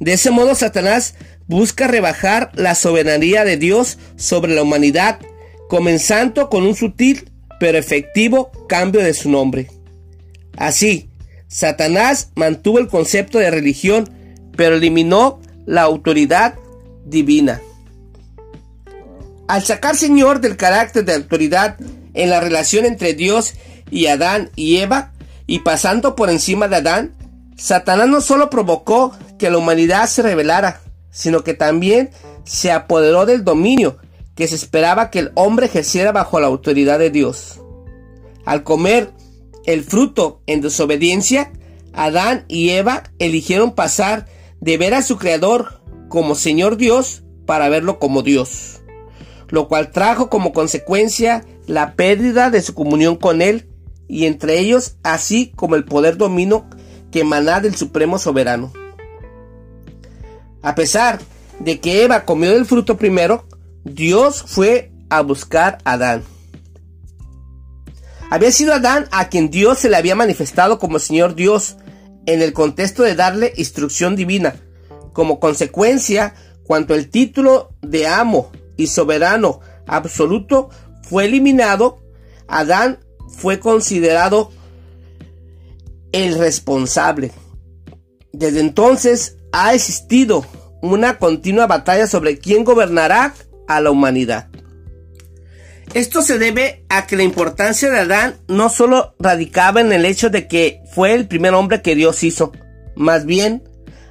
De 0.00 0.14
ese 0.14 0.32
modo 0.32 0.56
Satanás 0.56 1.14
busca 1.46 1.86
rebajar 1.86 2.50
la 2.54 2.74
soberanía 2.74 3.44
de 3.44 3.56
Dios 3.56 3.98
sobre 4.16 4.52
la 4.52 4.62
humanidad, 4.62 5.20
comenzando 5.68 6.50
con 6.50 6.64
un 6.66 6.74
sutil 6.74 7.30
pero 7.60 7.78
efectivo 7.78 8.50
cambio 8.68 9.00
de 9.00 9.14
su 9.14 9.30
nombre. 9.30 9.68
Así, 10.56 11.08
Satanás 11.46 12.32
mantuvo 12.34 12.80
el 12.80 12.88
concepto 12.88 13.38
de 13.38 13.52
religión 13.52 14.10
pero 14.56 14.74
eliminó 14.74 15.40
la 15.66 15.82
autoridad 15.82 16.54
divina. 17.04 17.60
Al 19.46 19.62
sacar 19.62 19.96
Señor 19.96 20.40
del 20.40 20.56
carácter 20.56 21.04
de 21.04 21.14
autoridad 21.14 21.76
en 22.14 22.30
la 22.30 22.40
relación 22.40 22.86
entre 22.86 23.14
Dios 23.14 23.54
y 23.90 24.06
Adán 24.06 24.50
y 24.56 24.78
Eva, 24.78 25.12
y 25.46 25.60
pasando 25.60 26.16
por 26.16 26.30
encima 26.30 26.68
de 26.68 26.76
Adán, 26.76 27.14
Satanás 27.56 28.08
no 28.08 28.20
solo 28.20 28.50
provocó 28.50 29.12
que 29.38 29.50
la 29.50 29.58
humanidad 29.58 30.06
se 30.06 30.22
rebelara, 30.22 30.80
sino 31.10 31.44
que 31.44 31.54
también 31.54 32.10
se 32.44 32.72
apoderó 32.72 33.26
del 33.26 33.44
dominio 33.44 33.98
que 34.34 34.48
se 34.48 34.56
esperaba 34.56 35.10
que 35.10 35.20
el 35.20 35.32
hombre 35.34 35.66
ejerciera 35.66 36.12
bajo 36.12 36.40
la 36.40 36.46
autoridad 36.46 36.98
de 36.98 37.10
Dios. 37.10 37.60
Al 38.44 38.64
comer 38.64 39.12
el 39.64 39.84
fruto 39.84 40.42
en 40.46 40.60
desobediencia, 40.60 41.52
Adán 41.92 42.44
y 42.48 42.70
Eva 42.70 43.04
eligieron 43.18 43.74
pasar 43.74 44.26
de 44.60 44.76
ver 44.76 44.94
a 44.94 45.02
su 45.02 45.16
Creador 45.18 45.80
como 46.14 46.36
Señor 46.36 46.76
Dios 46.76 47.24
para 47.44 47.68
verlo 47.68 47.98
como 47.98 48.22
Dios, 48.22 48.82
lo 49.48 49.66
cual 49.66 49.90
trajo 49.90 50.30
como 50.30 50.52
consecuencia 50.52 51.44
la 51.66 51.96
pérdida 51.96 52.50
de 52.50 52.62
su 52.62 52.72
comunión 52.72 53.16
con 53.16 53.42
Él 53.42 53.68
y 54.06 54.26
entre 54.26 54.60
ellos 54.60 54.94
así 55.02 55.50
como 55.56 55.74
el 55.74 55.84
poder 55.84 56.16
domino 56.16 56.70
que 57.10 57.22
emana 57.22 57.60
del 57.60 57.74
Supremo 57.74 58.20
Soberano. 58.20 58.72
A 60.62 60.76
pesar 60.76 61.18
de 61.58 61.80
que 61.80 62.04
Eva 62.04 62.24
comió 62.24 62.52
del 62.52 62.64
fruto 62.64 62.96
primero, 62.96 63.48
Dios 63.82 64.44
fue 64.46 64.92
a 65.10 65.20
buscar 65.20 65.78
a 65.82 65.94
Adán. 65.94 66.22
Había 68.30 68.52
sido 68.52 68.72
Adán 68.72 69.08
a 69.10 69.28
quien 69.30 69.50
Dios 69.50 69.80
se 69.80 69.88
le 69.88 69.96
había 69.96 70.14
manifestado 70.14 70.78
como 70.78 71.00
Señor 71.00 71.34
Dios 71.34 71.74
en 72.26 72.40
el 72.40 72.52
contexto 72.52 73.02
de 73.02 73.16
darle 73.16 73.52
instrucción 73.56 74.14
divina. 74.14 74.54
Como 75.14 75.40
consecuencia, 75.40 76.34
cuanto 76.64 76.94
el 76.94 77.08
título 77.08 77.70
de 77.80 78.06
amo 78.06 78.50
y 78.76 78.88
soberano 78.88 79.60
absoluto 79.86 80.68
fue 81.02 81.24
eliminado, 81.24 82.00
Adán 82.48 82.98
fue 83.28 83.60
considerado 83.60 84.50
el 86.12 86.38
responsable. 86.38 87.32
Desde 88.32 88.60
entonces 88.60 89.38
ha 89.52 89.72
existido 89.72 90.44
una 90.82 91.18
continua 91.18 91.66
batalla 91.66 92.06
sobre 92.06 92.38
quién 92.38 92.64
gobernará 92.64 93.34
a 93.68 93.80
la 93.80 93.90
humanidad. 93.90 94.48
Esto 95.94 96.22
se 96.22 96.38
debe 96.38 96.84
a 96.88 97.06
que 97.06 97.16
la 97.16 97.22
importancia 97.22 97.88
de 97.88 98.00
Adán 98.00 98.36
no 98.48 98.68
solo 98.68 99.14
radicaba 99.20 99.80
en 99.80 99.92
el 99.92 100.04
hecho 100.04 100.28
de 100.28 100.48
que 100.48 100.82
fue 100.92 101.14
el 101.14 101.28
primer 101.28 101.54
hombre 101.54 101.82
que 101.82 101.94
Dios 101.94 102.24
hizo, 102.24 102.50
más 102.96 103.26
bien, 103.26 103.62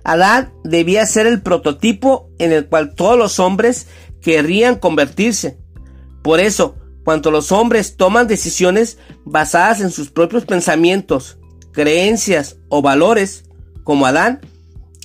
Adán 0.03 0.53
debía 0.63 1.05
ser 1.05 1.27
el 1.27 1.41
prototipo 1.41 2.29
en 2.39 2.51
el 2.51 2.67
cual 2.67 2.93
todos 2.95 3.17
los 3.17 3.39
hombres 3.39 3.87
querrían 4.21 4.75
convertirse. 4.75 5.57
Por 6.21 6.39
eso, 6.39 6.75
cuando 7.03 7.31
los 7.31 7.51
hombres 7.51 7.95
toman 7.97 8.27
decisiones 8.27 8.97
basadas 9.25 9.81
en 9.81 9.91
sus 9.91 10.09
propios 10.09 10.45
pensamientos, 10.45 11.37
creencias 11.71 12.57
o 12.69 12.81
valores, 12.81 13.45
como 13.83 14.05
Adán, 14.05 14.41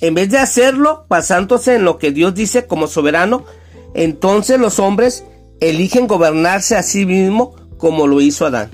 en 0.01 0.13
vez 0.13 0.29
de 0.29 0.37
hacerlo 0.37 1.05
basándose 1.09 1.75
en 1.75 1.83
lo 1.83 1.97
que 1.97 2.11
Dios 2.11 2.33
dice 2.33 2.67
como 2.67 2.87
soberano, 2.87 3.45
entonces 3.93 4.59
los 4.59 4.79
hombres 4.79 5.25
eligen 5.59 6.07
gobernarse 6.07 6.77
a 6.77 6.83
sí 6.83 7.05
mismo 7.05 7.55
como 7.77 8.07
lo 8.07 8.21
hizo 8.21 8.45
Adán. 8.45 8.71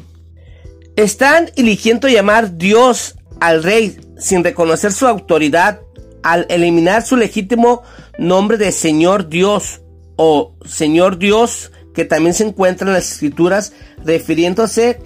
Están 0.95 1.51
eligiendo 1.55 2.07
llamar 2.07 2.57
Dios 2.57 3.15
al 3.39 3.63
rey 3.63 3.97
sin 4.17 4.43
reconocer 4.43 4.93
su 4.93 5.07
autoridad 5.07 5.81
al 6.25 6.47
eliminar 6.49 7.05
su 7.05 7.17
legítimo 7.17 7.83
nombre 8.17 8.57
de 8.57 8.71
Señor 8.71 9.29
Dios 9.29 9.81
o 10.15 10.55
Señor 10.65 11.19
Dios 11.19 11.71
que 11.93 12.03
también 12.03 12.33
se 12.33 12.45
encuentra 12.45 12.87
en 12.87 12.95
las 12.95 13.11
escrituras 13.11 13.73
refiriéndose 14.03 14.99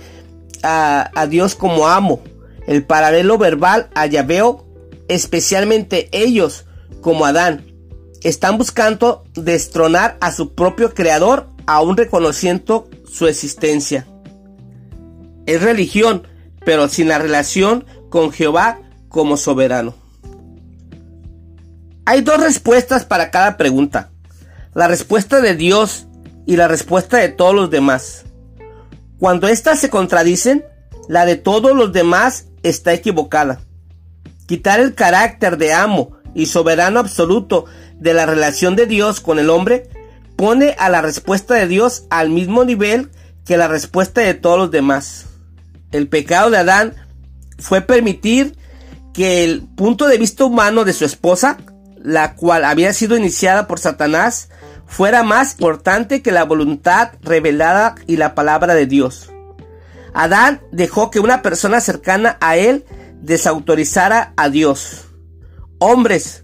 a, 0.63 1.27
Dios 1.29 1.55
como 1.55 1.89
amo. 1.89 2.21
El 2.67 2.85
paralelo 2.85 3.37
verbal 3.37 3.89
a 3.95 4.05
Yahveo, 4.05 4.65
especialmente 5.09 6.07
ellos 6.13 6.65
como 7.01 7.25
Adán, 7.25 7.65
están 8.23 8.57
buscando 8.57 9.25
destronar 9.35 10.17
a 10.21 10.31
su 10.31 10.55
propio 10.55 10.93
creador 10.93 11.49
aún 11.67 11.97
reconociendo 11.97 12.89
su 13.11 13.27
existencia. 13.27 14.07
Es 15.45 15.61
religión, 15.61 16.25
pero 16.65 16.87
sin 16.87 17.09
la 17.09 17.19
relación 17.19 17.83
con 18.09 18.31
Jehová 18.31 18.79
como 19.09 19.35
soberano. 19.35 19.98
Hay 22.09 22.21
dos 22.21 22.41
respuestas 22.41 23.05
para 23.05 23.29
cada 23.29 23.55
pregunta. 23.55 24.09
La 24.73 24.87
respuesta 24.87 25.41
de 25.41 25.55
Dios 25.55 26.07
y 26.47 26.55
la 26.55 26.67
respuesta 26.67 27.17
de 27.17 27.29
todos 27.29 27.53
los 27.53 27.69
demás. 27.69 28.25
Cuando 29.19 29.47
éstas 29.47 29.77
se 29.77 29.91
contradicen, 29.91 30.65
la 31.07 31.27
de 31.27 31.35
todos 31.35 31.77
los 31.77 31.93
demás 31.93 32.47
está 32.63 32.93
equivocada. 32.93 33.61
Quitar 34.47 34.79
el 34.79 34.95
carácter 34.95 35.57
de 35.57 35.71
amo 35.71 36.17
y 36.33 36.47
soberano 36.47 36.99
absoluto 36.99 37.65
de 37.99 38.15
la 38.15 38.25
relación 38.25 38.75
de 38.75 38.87
Dios 38.87 39.19
con 39.19 39.37
el 39.37 39.51
hombre 39.51 39.87
pone 40.35 40.75
a 40.79 40.89
la 40.89 41.03
respuesta 41.03 41.53
de 41.53 41.67
Dios 41.67 42.05
al 42.09 42.31
mismo 42.31 42.65
nivel 42.65 43.11
que 43.45 43.55
la 43.55 43.67
respuesta 43.67 44.21
de 44.21 44.33
todos 44.33 44.57
los 44.57 44.71
demás. 44.71 45.27
El 45.91 46.07
pecado 46.07 46.49
de 46.49 46.57
Adán 46.57 46.95
fue 47.59 47.81
permitir 47.81 48.57
que 49.13 49.43
el 49.43 49.61
punto 49.61 50.07
de 50.07 50.17
vista 50.17 50.45
humano 50.45 50.85
de 50.85 50.93
su 50.93 51.05
esposa, 51.05 51.57
la 52.01 52.35
cual 52.35 52.65
había 52.65 52.93
sido 52.93 53.17
iniciada 53.17 53.67
por 53.67 53.79
Satanás, 53.79 54.49
fuera 54.85 55.23
más 55.23 55.53
importante 55.53 56.21
que 56.21 56.31
la 56.31 56.45
voluntad 56.45 57.11
revelada 57.21 57.95
y 58.07 58.17
la 58.17 58.35
palabra 58.35 58.75
de 58.75 58.85
Dios. 58.85 59.31
Adán 60.13 60.61
dejó 60.71 61.11
que 61.11 61.19
una 61.19 61.41
persona 61.41 61.81
cercana 61.81 62.37
a 62.41 62.57
él 62.57 62.85
desautorizara 63.21 64.33
a 64.37 64.49
Dios. 64.49 65.05
Hombres, 65.77 66.43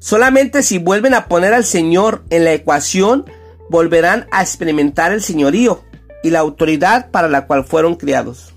Solamente 0.00 0.62
si 0.62 0.78
vuelven 0.78 1.12
a 1.12 1.26
poner 1.26 1.52
al 1.52 1.64
Señor 1.64 2.24
en 2.30 2.44
la 2.44 2.54
ecuación, 2.54 3.26
volverán 3.68 4.26
a 4.32 4.40
experimentar 4.40 5.12
el 5.12 5.22
señorío 5.22 5.84
y 6.22 6.30
la 6.30 6.38
autoridad 6.38 7.10
para 7.10 7.28
la 7.28 7.46
cual 7.46 7.64
fueron 7.64 7.96
criados. 7.96 8.54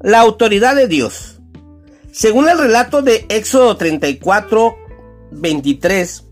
La 0.00 0.20
autoridad 0.20 0.76
de 0.76 0.86
Dios. 0.86 1.40
Según 2.12 2.46
el 2.46 2.58
relato 2.58 3.00
de 3.00 3.24
Éxodo 3.30 3.78
34, 3.78 4.76
23, 5.30 6.24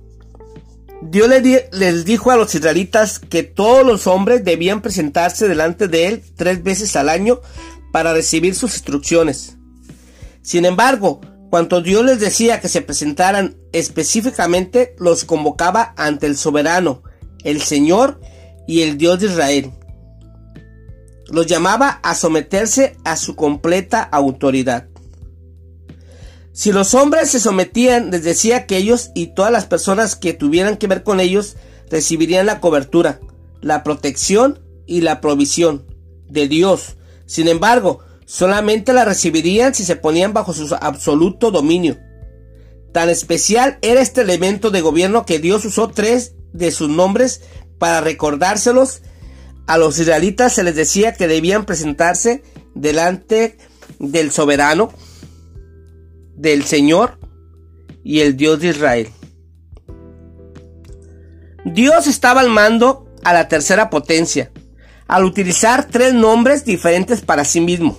Dios 1.03 1.29
les 1.73 2.05
dijo 2.05 2.31
a 2.31 2.37
los 2.37 2.55
israelitas 2.55 3.19
que 3.19 3.43
todos 3.43 3.85
los 3.85 4.07
hombres 4.07 4.45
debían 4.45 4.83
presentarse 4.83 5.47
delante 5.49 5.89
de 5.89 6.07
él 6.07 6.23
tres 6.37 6.63
veces 6.63 6.97
al 6.97 7.09
año 7.09 7.41
para 7.93 8.13
recibir 8.13 8.55
sus 8.55 8.75
instrucciones. 8.75 9.57
Sin 10.43 10.65
embargo, 10.65 11.21
cuando 11.51 11.81
Dios 11.81 12.05
les 12.05 12.21
decía 12.21 12.61
que 12.61 12.69
se 12.69 12.83
presentaran 12.83 13.57
específicamente, 13.73 14.95
los 14.99 15.25
convocaba 15.25 15.95
ante 15.97 16.27
el 16.27 16.37
soberano, 16.37 17.03
el 17.45 17.63
Señor 17.63 18.21
y 18.67 18.83
el 18.83 18.99
Dios 18.99 19.21
de 19.21 19.27
Israel. 19.27 19.73
Los 21.29 21.47
llamaba 21.47 22.01
a 22.03 22.15
someterse 22.15 22.97
a 23.05 23.17
su 23.17 23.37
completa 23.37 24.03
autoridad. 24.03 24.89
Si 26.57 26.73
los 26.73 26.95
hombres 26.95 27.31
se 27.31 27.39
sometían, 27.39 28.11
les 28.11 28.25
decía 28.25 28.65
que 28.65 28.79
ellos 28.79 29.11
y 29.15 29.27
todas 29.27 29.53
las 29.53 29.67
personas 29.67 30.17
que 30.17 30.33
tuvieran 30.33 30.79
que 30.79 30.87
ver 30.87 31.03
con 31.03 31.21
ellos 31.21 31.57
recibirían 31.91 32.47
la 32.47 32.61
cobertura, 32.61 33.21
la 33.61 33.83
protección 33.83 34.65
y 34.87 35.03
la 35.03 35.21
provisión 35.21 35.85
de 36.31 36.49
Dios. 36.49 36.97
Sin 37.27 37.49
embargo, 37.49 37.99
solamente 38.25 38.95
la 38.95 39.05
recibirían 39.05 39.75
si 39.75 39.85
se 39.85 39.97
ponían 39.97 40.33
bajo 40.33 40.55
su 40.55 40.75
absoluto 40.81 41.51
dominio. 41.51 41.99
Tan 42.91 43.11
especial 43.11 43.77
era 43.83 44.01
este 44.01 44.23
elemento 44.23 44.71
de 44.71 44.81
gobierno 44.81 45.27
que 45.27 45.39
Dios 45.39 45.63
usó 45.67 45.89
tres 45.91 46.37
de 46.55 46.71
sus 46.71 46.89
nombres 46.89 47.43
para 47.79 48.01
recordárselos. 48.01 49.03
A 49.67 49.77
los 49.77 49.99
israelitas 49.99 50.55
se 50.55 50.63
les 50.63 50.75
decía 50.75 51.13
que 51.13 51.29
debían 51.29 51.67
presentarse 51.67 52.43
delante 52.75 53.59
del 53.99 54.33
soberano, 54.33 54.91
del 56.37 56.65
Señor 56.65 57.19
y 58.05 58.21
el 58.21 58.37
Dios 58.37 58.61
de 58.61 58.69
Israel. 58.69 59.09
Dios 61.65 62.07
estaba 62.07 62.41
al 62.41 62.51
mando 62.51 63.13
a 63.25 63.33
la 63.33 63.49
tercera 63.49 63.91
potencia, 63.91 64.53
al 65.09 65.25
utilizar 65.25 65.89
tres 65.91 66.15
nombres 66.15 66.65
diferentes 66.65 67.23
para 67.23 67.45
sí 67.45 67.61
mismo. 67.61 67.99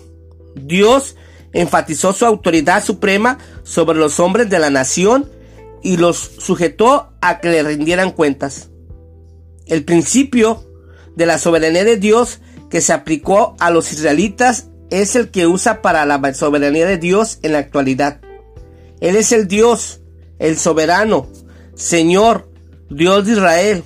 Dios 0.56 1.18
enfatizó 1.52 2.14
su 2.14 2.26
autoridad 2.26 2.84
suprema 2.84 3.38
sobre 3.64 4.00
los 4.00 4.20
hombres 4.20 4.50
de 4.50 4.60
la 4.60 4.70
nación 4.70 5.30
y 5.84 5.98
los 5.98 6.18
sujetó 6.18 7.12
a 7.22 7.40
que 7.40 7.50
le 7.50 7.64
rindieran 7.64 8.12
cuentas. 8.12 8.70
El 9.66 9.84
principio 9.84 10.64
de 11.16 11.26
la 11.26 11.38
soberanía 11.38 11.84
de 11.84 11.98
Dios 11.98 12.40
que 12.70 12.82
se 12.82 12.94
aplicó 12.94 13.56
a 13.60 13.72
los 13.72 13.92
israelitas 13.92 14.68
es 14.90 15.16
el 15.16 15.30
que 15.30 15.48
usa 15.48 15.82
para 15.82 16.06
la 16.06 16.34
soberanía 16.34 16.86
de 16.86 16.98
Dios 16.98 17.40
en 17.42 17.54
la 17.54 17.60
actualidad. 17.60 18.22
Él 19.00 19.16
es 19.16 19.32
el 19.32 19.48
Dios, 19.48 20.02
el 20.40 20.58
soberano, 20.58 21.28
Señor, 21.76 22.50
Dios 22.90 23.26
de 23.26 23.34
Israel, 23.34 23.84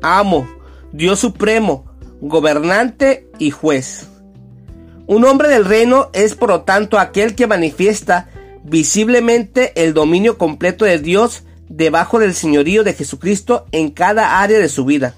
amo, 0.00 0.48
Dios 0.92 1.20
supremo, 1.20 1.84
gobernante 2.20 3.28
y 3.38 3.50
juez. 3.50 4.08
Un 5.06 5.24
hombre 5.24 5.48
del 5.48 5.64
reino 5.64 6.10
es 6.12 6.34
por 6.34 6.48
lo 6.48 6.62
tanto 6.62 6.98
aquel 6.98 7.34
que 7.34 7.46
manifiesta 7.46 8.28
visiblemente 8.64 9.72
el 9.82 9.94
dominio 9.94 10.38
completo 10.38 10.84
de 10.84 10.98
Dios 10.98 11.44
debajo 11.68 12.18
del 12.18 12.34
señorío 12.34 12.84
de 12.84 12.94
Jesucristo 12.94 13.66
en 13.72 13.90
cada 13.90 14.40
área 14.40 14.58
de 14.58 14.68
su 14.68 14.84
vida. 14.84 15.14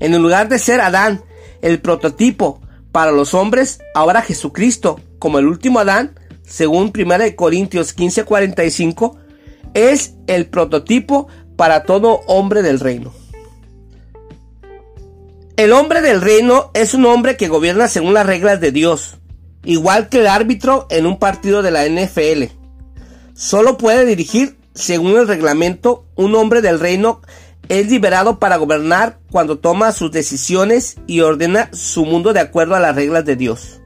En 0.00 0.16
lugar 0.20 0.48
de 0.48 0.58
ser 0.58 0.80
Adán, 0.80 1.22
el 1.62 1.80
prototipo 1.80 2.60
para 2.92 3.12
los 3.12 3.34
hombres, 3.34 3.80
ahora 3.94 4.22
Jesucristo, 4.22 5.00
como 5.18 5.38
el 5.38 5.46
último 5.46 5.80
Adán, 5.80 6.18
según 6.46 6.92
1 6.94 7.36
Corintios 7.36 7.96
15:45, 7.96 9.16
es 9.74 10.14
el 10.26 10.46
prototipo 10.46 11.28
para 11.56 11.84
todo 11.84 12.20
hombre 12.26 12.62
del 12.62 12.80
reino. 12.80 13.12
El 15.56 15.72
hombre 15.72 16.00
del 16.00 16.20
reino 16.20 16.70
es 16.74 16.94
un 16.94 17.06
hombre 17.06 17.36
que 17.36 17.48
gobierna 17.48 17.88
según 17.88 18.14
las 18.14 18.26
reglas 18.26 18.60
de 18.60 18.72
Dios, 18.72 19.18
igual 19.64 20.08
que 20.08 20.18
el 20.18 20.26
árbitro 20.26 20.86
en 20.90 21.06
un 21.06 21.18
partido 21.18 21.62
de 21.62 21.70
la 21.70 21.86
NFL. 21.86 22.52
Solo 23.34 23.78
puede 23.78 24.04
dirigir, 24.04 24.56
según 24.74 25.16
el 25.16 25.28
reglamento, 25.28 26.06
un 26.16 26.34
hombre 26.34 26.60
del 26.60 26.80
reino 26.80 27.20
es 27.68 27.88
liberado 27.88 28.38
para 28.38 28.56
gobernar 28.56 29.18
cuando 29.30 29.58
toma 29.58 29.92
sus 29.92 30.10
decisiones 30.10 30.96
y 31.06 31.20
ordena 31.20 31.70
su 31.72 32.04
mundo 32.04 32.32
de 32.32 32.40
acuerdo 32.40 32.74
a 32.74 32.80
las 32.80 32.94
reglas 32.94 33.24
de 33.24 33.36
Dios. 33.36 33.80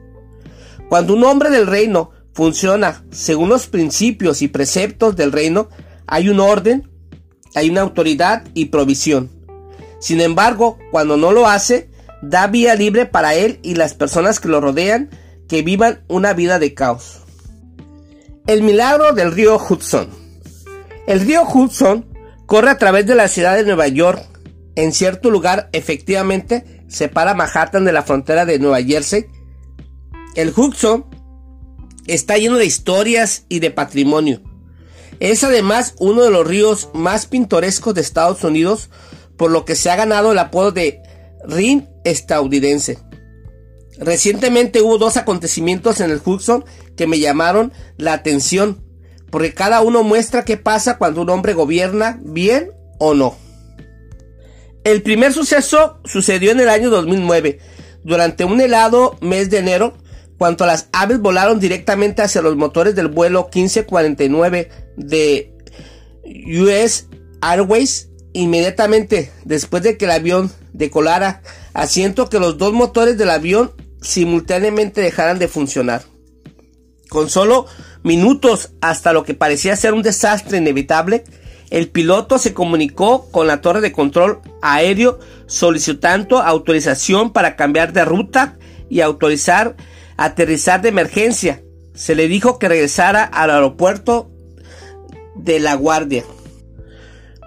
Cuando 0.89 1.13
un 1.13 1.23
hombre 1.23 1.49
del 1.49 1.67
reino 1.67 2.11
funciona 2.33 3.03
según 3.11 3.49
los 3.49 3.67
principios 3.67 4.41
y 4.41 4.47
preceptos 4.47 5.15
del 5.15 5.31
reino, 5.31 5.69
hay 6.07 6.29
un 6.29 6.39
orden, 6.39 6.89
hay 7.55 7.69
una 7.69 7.81
autoridad 7.81 8.43
y 8.53 8.65
provisión. 8.65 9.29
Sin 9.99 10.21
embargo, 10.21 10.77
cuando 10.91 11.17
no 11.17 11.31
lo 11.31 11.47
hace, 11.47 11.89
da 12.21 12.47
vía 12.47 12.75
libre 12.75 13.05
para 13.05 13.35
él 13.35 13.59
y 13.61 13.75
las 13.75 13.93
personas 13.93 14.39
que 14.39 14.47
lo 14.47 14.61
rodean 14.61 15.09
que 15.47 15.63
vivan 15.63 16.03
una 16.07 16.33
vida 16.33 16.59
de 16.59 16.73
caos. 16.73 17.21
El 18.47 18.63
milagro 18.63 19.13
del 19.13 19.31
río 19.31 19.57
Hudson. 19.57 20.09
El 21.07 21.21
río 21.21 21.43
Hudson 21.43 22.05
corre 22.45 22.69
a 22.69 22.77
través 22.77 23.05
de 23.05 23.15
la 23.15 23.27
ciudad 23.27 23.55
de 23.55 23.65
Nueva 23.65 23.87
York. 23.87 24.23
En 24.75 24.93
cierto 24.93 25.29
lugar, 25.29 25.69
efectivamente, 25.73 26.83
separa 26.87 27.33
Manhattan 27.33 27.83
de 27.83 27.91
la 27.91 28.03
frontera 28.03 28.45
de 28.45 28.59
Nueva 28.59 28.81
Jersey. 28.81 29.25
El 30.35 30.53
Hudson 30.55 31.05
está 32.13 32.37
lleno 32.37 32.57
de 32.57 32.65
historias 32.65 33.45
y 33.49 33.59
de 33.59 33.71
patrimonio. 33.71 34.41
Es 35.19 35.43
además 35.43 35.95
uno 35.99 36.23
de 36.23 36.31
los 36.31 36.47
ríos 36.47 36.89
más 36.93 37.25
pintorescos 37.25 37.93
de 37.93 38.01
Estados 38.01 38.43
Unidos, 38.43 38.89
por 39.37 39.51
lo 39.51 39.65
que 39.65 39.75
se 39.75 39.89
ha 39.89 39.95
ganado 39.95 40.31
el 40.31 40.39
apodo 40.39 40.71
de 40.71 41.01
Rin 41.45 41.89
estadounidense. 42.03 42.99
Recientemente 43.97 44.81
hubo 44.81 44.97
dos 44.97 45.17
acontecimientos 45.17 45.99
en 45.99 46.09
el 46.09 46.21
Hudson 46.23 46.63
que 46.95 47.07
me 47.07 47.19
llamaron 47.19 47.73
la 47.97 48.13
atención, 48.13 48.83
porque 49.29 49.53
cada 49.53 49.81
uno 49.81 50.03
muestra 50.03 50.45
qué 50.45 50.57
pasa 50.57 50.97
cuando 50.97 51.21
un 51.21 51.29
hombre 51.29 51.53
gobierna 51.53 52.19
bien 52.23 52.71
o 52.97 53.13
no. 53.13 53.35
El 54.85 55.01
primer 55.01 55.33
suceso 55.33 55.99
sucedió 56.05 56.51
en 56.51 56.61
el 56.61 56.69
año 56.69 56.89
2009, 56.89 57.59
durante 58.03 58.45
un 58.45 58.61
helado 58.61 59.17
mes 59.19 59.49
de 59.49 59.57
enero, 59.57 59.97
cuando 60.39 60.65
las 60.65 60.87
aves 60.93 61.19
volaron 61.19 61.59
directamente 61.59 62.21
hacia 62.21 62.41
los 62.41 62.55
motores 62.55 62.95
del 62.95 63.09
vuelo 63.09 63.49
1549 63.53 64.69
de 64.95 65.53
US 66.57 67.07
Airways 67.41 68.09
inmediatamente 68.31 69.33
después 69.43 69.83
de 69.83 69.97
que 69.97 70.05
el 70.05 70.11
avión 70.11 70.49
decolara, 70.71 71.41
asiento 71.73 72.29
que 72.29 72.39
los 72.39 72.57
dos 72.57 72.71
motores 72.71 73.17
del 73.17 73.31
avión 73.31 73.73
simultáneamente 74.01 75.01
dejaran 75.01 75.39
de 75.39 75.49
funcionar. 75.49 76.03
Con 77.09 77.29
solo 77.29 77.65
minutos 78.03 78.71
hasta 78.79 79.11
lo 79.11 79.25
que 79.25 79.33
parecía 79.33 79.75
ser 79.75 79.93
un 79.93 80.03
desastre 80.03 80.59
inevitable, 80.59 81.25
el 81.69 81.89
piloto 81.89 82.39
se 82.39 82.53
comunicó 82.53 83.29
con 83.29 83.45
la 83.45 83.59
torre 83.59 83.81
de 83.81 83.91
control 83.91 84.39
aéreo 84.61 85.19
solicitando 85.47 86.39
autorización 86.39 87.33
para 87.33 87.57
cambiar 87.57 87.91
de 87.91 88.05
ruta 88.05 88.57
y 88.89 89.01
autorizar 89.01 89.75
aterrizar 90.19 90.81
de 90.81 90.89
emergencia. 90.89 91.63
Se 91.95 92.13
le 92.13 92.27
dijo 92.27 92.59
que 92.59 92.67
regresara 92.67 93.23
al 93.23 93.49
aeropuerto 93.49 94.29
de 95.35 95.59
La 95.59 95.75
Guardia. 95.75 96.23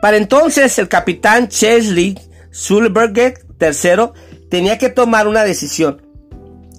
Para 0.01 0.17
entonces 0.17 0.79
el 0.79 0.89
capitán 0.89 1.49
Chesley 1.49 2.19
Sulberger 2.51 3.35
III 3.61 4.49
tenía 4.51 4.79
que 4.79 4.89
tomar 4.89 5.29
una 5.29 5.45
decisión. 5.45 6.03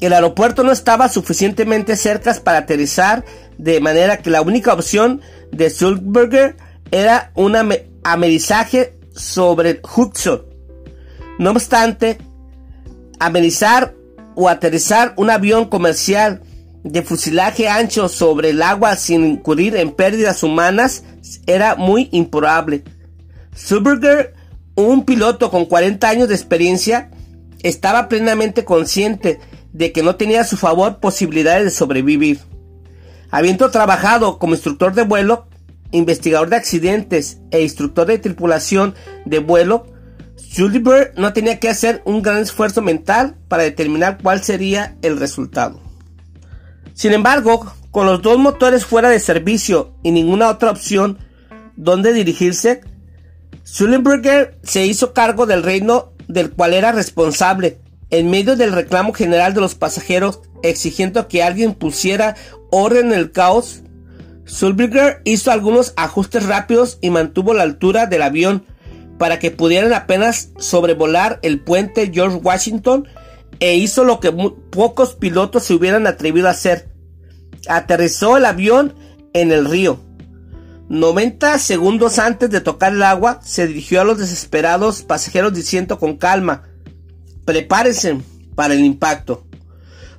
El 0.01 0.13
aeropuerto 0.13 0.63
no 0.63 0.71
estaba 0.71 1.07
suficientemente 1.09 1.95
cerca 1.95 2.33
para 2.43 2.59
aterrizar, 2.59 3.23
de 3.57 3.79
manera 3.79 4.17
que 4.17 4.29
la 4.29 4.41
única 4.41 4.73
opción 4.73 5.21
de 5.51 5.69
Sulberger 5.69 6.57
era 6.91 7.31
un 7.35 7.55
amerizaje 8.03 8.97
sobre 9.15 9.79
Hudson. 9.95 10.43
No 11.39 11.51
obstante, 11.51 12.17
amenizar 13.19 13.93
o 14.35 14.49
aterrizar 14.49 15.13
un 15.17 15.29
avión 15.29 15.65
comercial 15.65 16.41
de 16.83 17.01
fusilaje 17.01 17.69
ancho 17.69 18.09
sobre 18.09 18.49
el 18.49 18.61
agua 18.61 18.95
sin 18.95 19.25
incurrir 19.25 19.75
en 19.75 19.91
pérdidas 19.91 20.43
humanas 20.43 21.03
era 21.47 21.75
muy 21.75 22.09
improbable. 22.11 22.83
Suberger, 23.55 24.33
un 24.75 25.05
piloto 25.05 25.49
con 25.49 25.65
40 25.65 26.07
años 26.09 26.27
de 26.27 26.35
experiencia, 26.35 27.09
estaba 27.61 28.09
plenamente 28.09 28.65
consciente 28.65 29.39
de 29.71 29.91
que 29.91 30.03
no 30.03 30.15
tenía 30.15 30.41
a 30.41 30.45
su 30.45 30.57
favor 30.57 30.99
posibilidades 30.99 31.65
de 31.65 31.71
sobrevivir. 31.71 32.39
Habiendo 33.31 33.71
trabajado 33.71 34.37
como 34.37 34.53
instructor 34.53 34.93
de 34.93 35.03
vuelo, 35.03 35.47
investigador 35.91 36.49
de 36.49 36.57
accidentes 36.57 37.39
e 37.51 37.61
instructor 37.61 38.07
de 38.07 38.19
tripulación 38.19 38.95
de 39.25 39.39
vuelo, 39.39 39.87
Sullivan 40.35 41.09
no 41.17 41.33
tenía 41.33 41.59
que 41.59 41.69
hacer 41.69 42.01
un 42.05 42.21
gran 42.21 42.37
esfuerzo 42.37 42.81
mental 42.81 43.35
para 43.47 43.63
determinar 43.63 44.19
cuál 44.21 44.43
sería 44.43 44.97
el 45.01 45.17
resultado. 45.17 45.79
Sin 46.93 47.13
embargo, 47.13 47.73
con 47.91 48.05
los 48.05 48.21
dos 48.21 48.37
motores 48.37 48.85
fuera 48.85 49.09
de 49.09 49.19
servicio 49.19 49.95
y 50.03 50.11
ninguna 50.11 50.49
otra 50.49 50.71
opción 50.71 51.17
donde 51.75 52.13
dirigirse, 52.13 52.81
Sullenberger 53.63 54.59
se 54.63 54.85
hizo 54.85 55.13
cargo 55.13 55.45
del 55.45 55.63
reino 55.63 56.13
del 56.27 56.51
cual 56.51 56.73
era 56.73 56.91
responsable, 56.91 57.79
en 58.09 58.29
medio 58.29 58.55
del 58.55 58.73
reclamo 58.73 59.13
general 59.13 59.53
de 59.53 59.61
los 59.61 59.75
pasajeros 59.75 60.41
exigiendo 60.61 61.27
que 61.27 61.43
alguien 61.43 61.73
pusiera 61.73 62.35
orden 62.71 63.07
en 63.07 63.13
el 63.13 63.31
caos. 63.31 63.81
Sullenberger 64.45 65.21
hizo 65.23 65.51
algunos 65.51 65.93
ajustes 65.95 66.45
rápidos 66.45 66.97
y 67.01 67.09
mantuvo 67.09 67.53
la 67.53 67.63
altura 67.63 68.05
del 68.05 68.21
avión 68.21 68.65
para 69.17 69.39
que 69.39 69.51
pudieran 69.51 69.93
apenas 69.93 70.49
sobrevolar 70.57 71.39
el 71.41 71.59
puente 71.59 72.11
George 72.13 72.37
Washington 72.37 73.07
e 73.59 73.75
hizo 73.75 74.03
lo 74.03 74.19
que 74.19 74.31
pocos 74.71 75.15
pilotos 75.15 75.63
se 75.63 75.73
hubieran 75.73 76.07
atrevido 76.07 76.47
a 76.47 76.51
hacer. 76.51 76.89
Aterrizó 77.69 78.37
el 78.37 78.45
avión 78.45 78.95
en 79.33 79.51
el 79.51 79.65
río. 79.65 79.99
90 80.89 81.57
segundos 81.59 82.19
antes 82.19 82.49
de 82.49 82.61
tocar 82.61 82.93
el 82.93 83.03
agua, 83.03 83.39
se 83.43 83.67
dirigió 83.67 84.01
a 84.01 84.03
los 84.03 84.17
desesperados 84.17 85.01
pasajeros 85.01 85.53
diciendo 85.53 85.97
con 85.97 86.17
calma, 86.17 86.63
prepárense 87.45 88.19
para 88.55 88.73
el 88.73 88.81
impacto. 88.81 89.45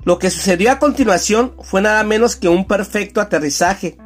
Lo 0.04 0.18
que 0.18 0.30
sucedió 0.30 0.70
a 0.70 0.78
continuación 0.78 1.54
fue 1.62 1.80
nada 1.80 2.02
menos 2.04 2.36
que 2.36 2.48
un 2.48 2.66
perfecto 2.66 3.20
aterrizaje 3.20 3.96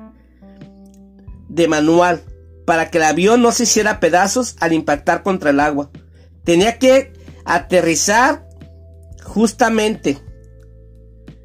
de 1.48 1.68
manual 1.68 2.22
para 2.68 2.90
que 2.90 2.98
el 2.98 3.04
avión 3.04 3.40
no 3.40 3.50
se 3.50 3.62
hiciera 3.62 3.98
pedazos 3.98 4.54
al 4.60 4.74
impactar 4.74 5.22
contra 5.22 5.48
el 5.48 5.58
agua. 5.58 5.88
Tenía 6.44 6.78
que 6.78 7.14
aterrizar 7.46 8.46
justamente 9.24 10.18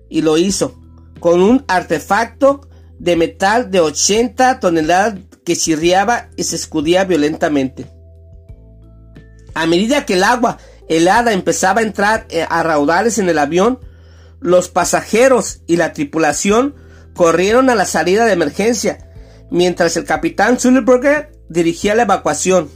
y 0.10 0.22
lo 0.22 0.38
hizo 0.38 0.78
con 1.22 1.42
un 1.42 1.64
artefacto 1.70 2.68
de 3.00 3.16
metal 3.16 3.72
de 3.72 3.80
80 3.80 4.60
toneladas 4.60 5.16
que 5.46 5.56
chirriaba 5.56 6.28
y 6.36 6.44
se 6.44 6.58
escudía 6.58 7.06
violentamente. 7.06 7.86
A 9.54 9.66
medida 9.66 10.06
que 10.06 10.16
el 10.16 10.26
agua 10.26 10.58
helada 10.90 11.32
empezaba 11.32 11.80
a 11.80 11.84
entrar 11.84 12.26
eh, 12.32 12.46
a 12.50 12.64
raudales 12.64 13.18
en 13.18 13.30
el 13.30 13.40
avión, 13.40 13.80
los 14.42 14.68
pasajeros 14.68 15.62
y 15.68 15.78
la 15.78 15.94
tripulación 15.94 16.76
corrieron 17.14 17.70
a 17.70 17.76
la 17.76 17.86
salida 17.86 18.26
de 18.26 18.34
emergencia 18.34 19.13
mientras 19.52 19.98
el 19.98 20.06
capitán 20.06 20.60
Sullenberger 20.60 21.32
dirigía 21.50 21.96
la 21.96 22.04
evacuación. 22.04 22.70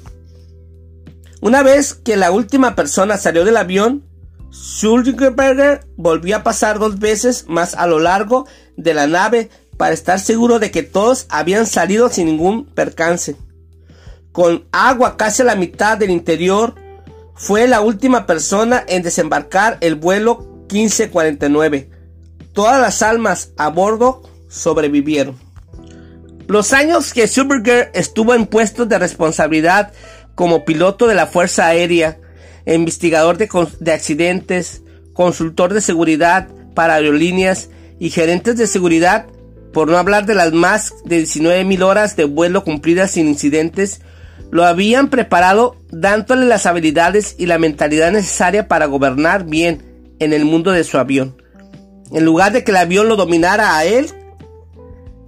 Una 1.42 1.64
vez 1.64 1.94
que 1.94 2.18
la 2.18 2.32
última 2.32 2.76
persona 2.76 3.18
salió 3.18 3.46
del 3.46 3.58
avión, 3.58 4.04
Sullenberger 4.50 5.86
volvió 5.98 6.38
a 6.38 6.44
pasar 6.44 6.80
dos 6.80 7.00
veces 7.00 7.46
más 7.48 7.76
a 7.76 7.88
lo 7.88 8.00
largo 8.00 8.48
de 8.76 8.94
la 8.94 9.08
nave 9.08 9.50
para 9.78 9.94
estar 9.94 10.20
seguro 10.20 10.60
de 10.60 10.72
que 10.72 10.84
todos 10.84 11.28
habían 11.30 11.68
salido 11.68 12.10
sin 12.10 12.26
ningún 12.26 12.66
percance. 12.66 13.36
Con 14.32 14.66
agua 14.72 15.18
casi 15.18 15.44
a 15.44 15.46
la 15.46 15.56
mitad 15.56 15.98
del 15.98 16.10
interior, 16.10 16.76
fue 17.36 17.68
la 17.68 17.82
última 17.82 18.26
persona 18.26 18.84
en 18.88 19.04
desembarcar 19.04 19.78
el 19.82 19.96
vuelo 19.96 20.66
1549. 20.72 21.90
Todas 22.52 22.82
las 22.82 23.04
almas 23.04 23.52
a 23.58 23.70
bordo 23.70 24.24
sobrevivieron. 24.50 25.47
Los 26.48 26.72
años 26.74 27.14
que 27.14 27.28
Superger 27.28 27.92
estuvo 27.94 28.34
en 28.34 28.46
puestos 28.46 28.88
de 28.88 28.98
responsabilidad 28.98 29.92
como 30.34 30.64
piloto 30.64 31.08
de 31.08 31.16
la 31.16 31.28
Fuerza 31.28 31.68
Aérea, 31.68 32.20
investigador 32.66 33.38
de, 33.38 33.50
de 33.80 33.92
accidentes, 33.92 34.82
consultor 35.14 35.74
de 35.74 35.82
seguridad 35.82 36.48
para 36.74 36.96
aerolíneas 36.96 37.70
y 38.00 38.12
gerentes 38.12 38.56
de 38.56 38.68
seguridad, 38.68 39.26
por 39.74 39.90
no 39.90 39.98
hablar 39.98 40.26
de 40.26 40.36
las 40.36 40.54
más 40.54 40.94
de 41.06 41.22
19.000 41.22 41.82
horas 41.84 42.16
de 42.16 42.24
vuelo 42.24 42.64
cumplidas 42.64 43.12
sin 43.12 43.28
incidentes, 43.28 44.02
lo 44.50 44.64
habían 44.64 45.10
preparado 45.10 45.76
dándole 45.90 46.46
las 46.46 46.66
habilidades 46.66 47.36
y 47.38 47.48
la 47.48 47.58
mentalidad 47.58 48.12
necesaria 48.12 48.68
para 48.68 48.86
gobernar 48.86 49.46
bien 49.46 49.84
en 50.20 50.32
el 50.32 50.46
mundo 50.46 50.72
de 50.72 50.84
su 50.84 50.98
avión. 50.98 51.42
En 52.12 52.24
lugar 52.24 52.54
de 52.54 52.64
que 52.64 52.72
el 52.72 52.78
avión 52.78 53.10
lo 53.10 53.18
dominara 53.18 53.78
a 53.78 53.84
él, 53.84 54.08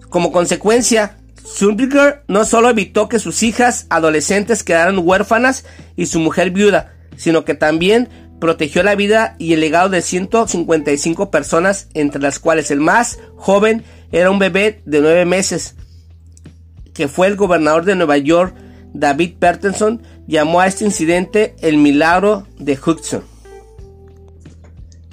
como 0.09 0.31
consecuencia, 0.31 1.17
Zumbiger 1.45 2.23
no 2.27 2.45
solo 2.45 2.69
evitó 2.69 3.09
que 3.09 3.19
sus 3.19 3.43
hijas 3.43 3.87
adolescentes 3.89 4.63
quedaran 4.63 4.99
huérfanas 4.99 5.65
y 5.95 6.07
su 6.07 6.19
mujer 6.19 6.51
viuda, 6.51 6.93
sino 7.17 7.45
que 7.45 7.55
también 7.55 8.09
protegió 8.39 8.83
la 8.83 8.95
vida 8.95 9.35
y 9.37 9.53
el 9.53 9.59
legado 9.59 9.89
de 9.89 10.01
155 10.01 11.29
personas, 11.29 11.87
entre 11.93 12.21
las 12.21 12.39
cuales 12.39 12.71
el 12.71 12.79
más 12.79 13.19
joven 13.35 13.83
era 14.11 14.31
un 14.31 14.39
bebé 14.39 14.81
de 14.85 15.01
nueve 15.01 15.25
meses, 15.25 15.75
que 16.93 17.07
fue 17.07 17.27
el 17.27 17.35
gobernador 17.35 17.85
de 17.85 17.95
Nueva 17.95 18.17
York, 18.17 18.55
David 18.93 19.35
Pertenson, 19.39 20.01
llamó 20.27 20.61
a 20.61 20.67
este 20.67 20.85
incidente 20.85 21.55
el 21.61 21.77
milagro 21.77 22.47
de 22.57 22.77
Hudson. 22.83 23.23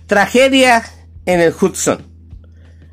Tragedia 0.06 0.84
en 1.26 1.40
el 1.40 1.52
Hudson. 1.52 2.15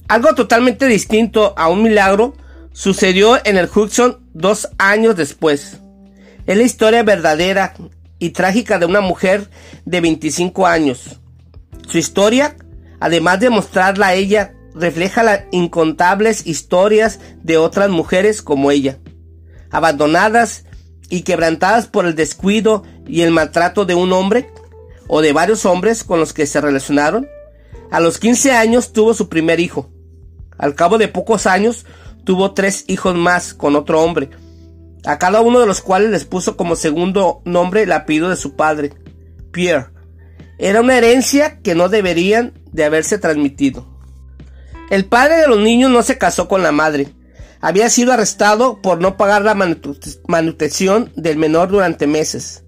Algo 0.07 0.35
totalmente 0.35 0.85
distinto 0.87 1.53
a 1.57 1.69
un 1.69 1.83
milagro 1.83 2.35
sucedió 2.71 3.39
en 3.45 3.57
el 3.57 3.69
Hudson 3.73 4.19
dos 4.33 4.69
años 4.77 5.15
después. 5.15 5.77
Es 6.45 6.57
la 6.57 6.63
historia 6.63 7.03
verdadera 7.03 7.73
y 8.19 8.31
trágica 8.31 8.79
de 8.79 8.85
una 8.85 9.01
mujer 9.01 9.49
de 9.85 10.01
25 10.01 10.67
años. 10.67 11.19
Su 11.87 11.97
historia, 11.97 12.55
además 12.99 13.39
de 13.39 13.49
mostrarla 13.49 14.07
a 14.07 14.13
ella, 14.13 14.53
refleja 14.73 15.23
las 15.23 15.41
incontables 15.51 16.47
historias 16.47 17.19
de 17.43 17.57
otras 17.57 17.89
mujeres 17.89 18.41
como 18.41 18.71
ella, 18.71 18.97
abandonadas 19.71 20.65
y 21.09 21.21
quebrantadas 21.21 21.87
por 21.87 22.05
el 22.05 22.15
descuido 22.15 22.83
y 23.07 23.21
el 23.21 23.31
maltrato 23.31 23.85
de 23.85 23.95
un 23.95 24.11
hombre 24.13 24.49
o 25.07 25.21
de 25.21 25.33
varios 25.33 25.65
hombres 25.65 26.03
con 26.03 26.19
los 26.19 26.33
que 26.33 26.47
se 26.47 26.61
relacionaron. 26.61 27.27
A 27.93 27.99
los 27.99 28.17
15 28.17 28.53
años 28.53 28.91
tuvo 28.91 29.13
su 29.13 29.29
primer 29.29 29.59
hijo. 29.59 29.91
Al 30.57 30.73
cabo 30.73 30.97
de 30.97 31.07
pocos 31.07 31.45
años 31.45 31.85
tuvo 32.23 32.55
tres 32.55 32.85
hijos 32.87 33.13
más 33.13 33.53
con 33.53 33.75
otro 33.75 34.01
hombre, 34.01 34.31
a 35.05 35.19
cada 35.19 35.41
uno 35.41 35.59
de 35.59 35.67
los 35.67 35.81
cuales 35.81 36.09
les 36.09 36.25
puso 36.25 36.57
como 36.57 36.75
segundo 36.75 37.43
nombre 37.45 37.83
el 37.83 37.91
apellido 37.91 38.29
de 38.29 38.35
su 38.35 38.55
padre, 38.55 38.93
Pierre. 39.51 39.89
Era 40.57 40.81
una 40.81 40.97
herencia 40.97 41.59
que 41.59 41.75
no 41.75 41.87
deberían 41.87 42.59
de 42.71 42.83
haberse 42.83 43.19
transmitido. 43.19 43.85
El 44.89 45.05
padre 45.05 45.35
de 45.37 45.47
los 45.47 45.59
niños 45.59 45.91
no 45.91 46.01
se 46.01 46.17
casó 46.17 46.47
con 46.47 46.63
la 46.63 46.71
madre. 46.71 47.13
Había 47.61 47.91
sido 47.91 48.11
arrestado 48.11 48.81
por 48.81 49.01
no 49.01 49.17
pagar 49.17 49.43
la 49.43 49.53
manutención 49.53 51.11
del 51.15 51.37
menor 51.37 51.69
durante 51.69 52.07
meses. 52.07 52.63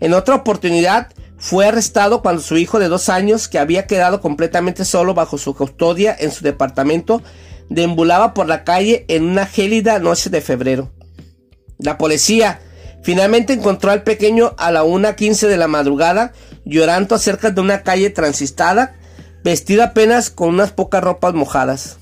En 0.00 0.14
otra 0.14 0.36
oportunidad, 0.36 1.12
fue 1.42 1.66
arrestado 1.66 2.22
cuando 2.22 2.40
su 2.40 2.56
hijo 2.56 2.78
de 2.78 2.86
dos 2.86 3.08
años, 3.08 3.48
que 3.48 3.58
había 3.58 3.88
quedado 3.88 4.20
completamente 4.20 4.84
solo 4.84 5.12
bajo 5.12 5.38
su 5.38 5.56
custodia 5.56 6.16
en 6.16 6.30
su 6.30 6.44
departamento, 6.44 7.20
deambulaba 7.68 8.32
por 8.32 8.46
la 8.46 8.62
calle 8.62 9.04
en 9.08 9.24
una 9.24 9.44
gélida 9.44 9.98
noche 9.98 10.30
de 10.30 10.40
febrero. 10.40 10.92
La 11.78 11.98
policía 11.98 12.60
finalmente 13.02 13.54
encontró 13.54 13.90
al 13.90 14.04
pequeño 14.04 14.54
a 14.56 14.70
la 14.70 14.84
1.15 14.84 15.48
de 15.48 15.56
la 15.56 15.66
madrugada 15.66 16.32
llorando 16.64 17.18
cerca 17.18 17.50
de 17.50 17.60
una 17.60 17.82
calle 17.82 18.10
transistada, 18.10 18.94
vestido 19.42 19.82
apenas 19.82 20.30
con 20.30 20.50
unas 20.50 20.70
pocas 20.70 21.02
ropas 21.02 21.34
mojadas. 21.34 21.98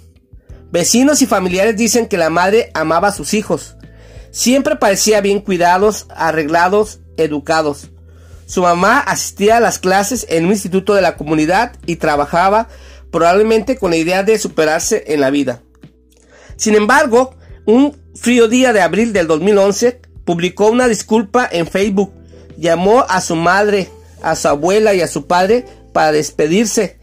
Vecinos 0.70 1.22
y 1.22 1.26
familiares 1.26 1.78
dicen 1.78 2.08
que 2.08 2.18
la 2.18 2.28
madre 2.28 2.70
amaba 2.74 3.08
a 3.08 3.14
sus 3.14 3.32
hijos. 3.32 3.78
Siempre 4.32 4.76
parecía 4.76 5.22
bien 5.22 5.40
cuidados, 5.40 6.08
arreglados, 6.10 7.00
educados. 7.16 7.90
Su 8.50 8.62
mamá 8.62 8.98
asistía 8.98 9.58
a 9.58 9.60
las 9.60 9.78
clases 9.78 10.26
en 10.28 10.46
un 10.46 10.50
instituto 10.50 10.96
de 10.96 11.02
la 11.02 11.16
comunidad 11.16 11.76
y 11.86 11.96
trabajaba 11.96 12.66
probablemente 13.12 13.78
con 13.78 13.92
la 13.92 13.96
idea 13.96 14.24
de 14.24 14.40
superarse 14.40 15.04
en 15.06 15.20
la 15.20 15.30
vida. 15.30 15.62
Sin 16.56 16.74
embargo, 16.74 17.36
un 17.64 17.96
frío 18.16 18.48
día 18.48 18.72
de 18.72 18.80
abril 18.80 19.12
del 19.12 19.28
2011 19.28 20.00
publicó 20.24 20.68
una 20.68 20.88
disculpa 20.88 21.48
en 21.48 21.68
Facebook, 21.68 22.12
llamó 22.58 23.06
a 23.08 23.20
su 23.20 23.36
madre, 23.36 23.88
a 24.20 24.34
su 24.34 24.48
abuela 24.48 24.94
y 24.94 25.00
a 25.00 25.06
su 25.06 25.28
padre 25.28 25.64
para 25.92 26.10
despedirse, 26.10 26.98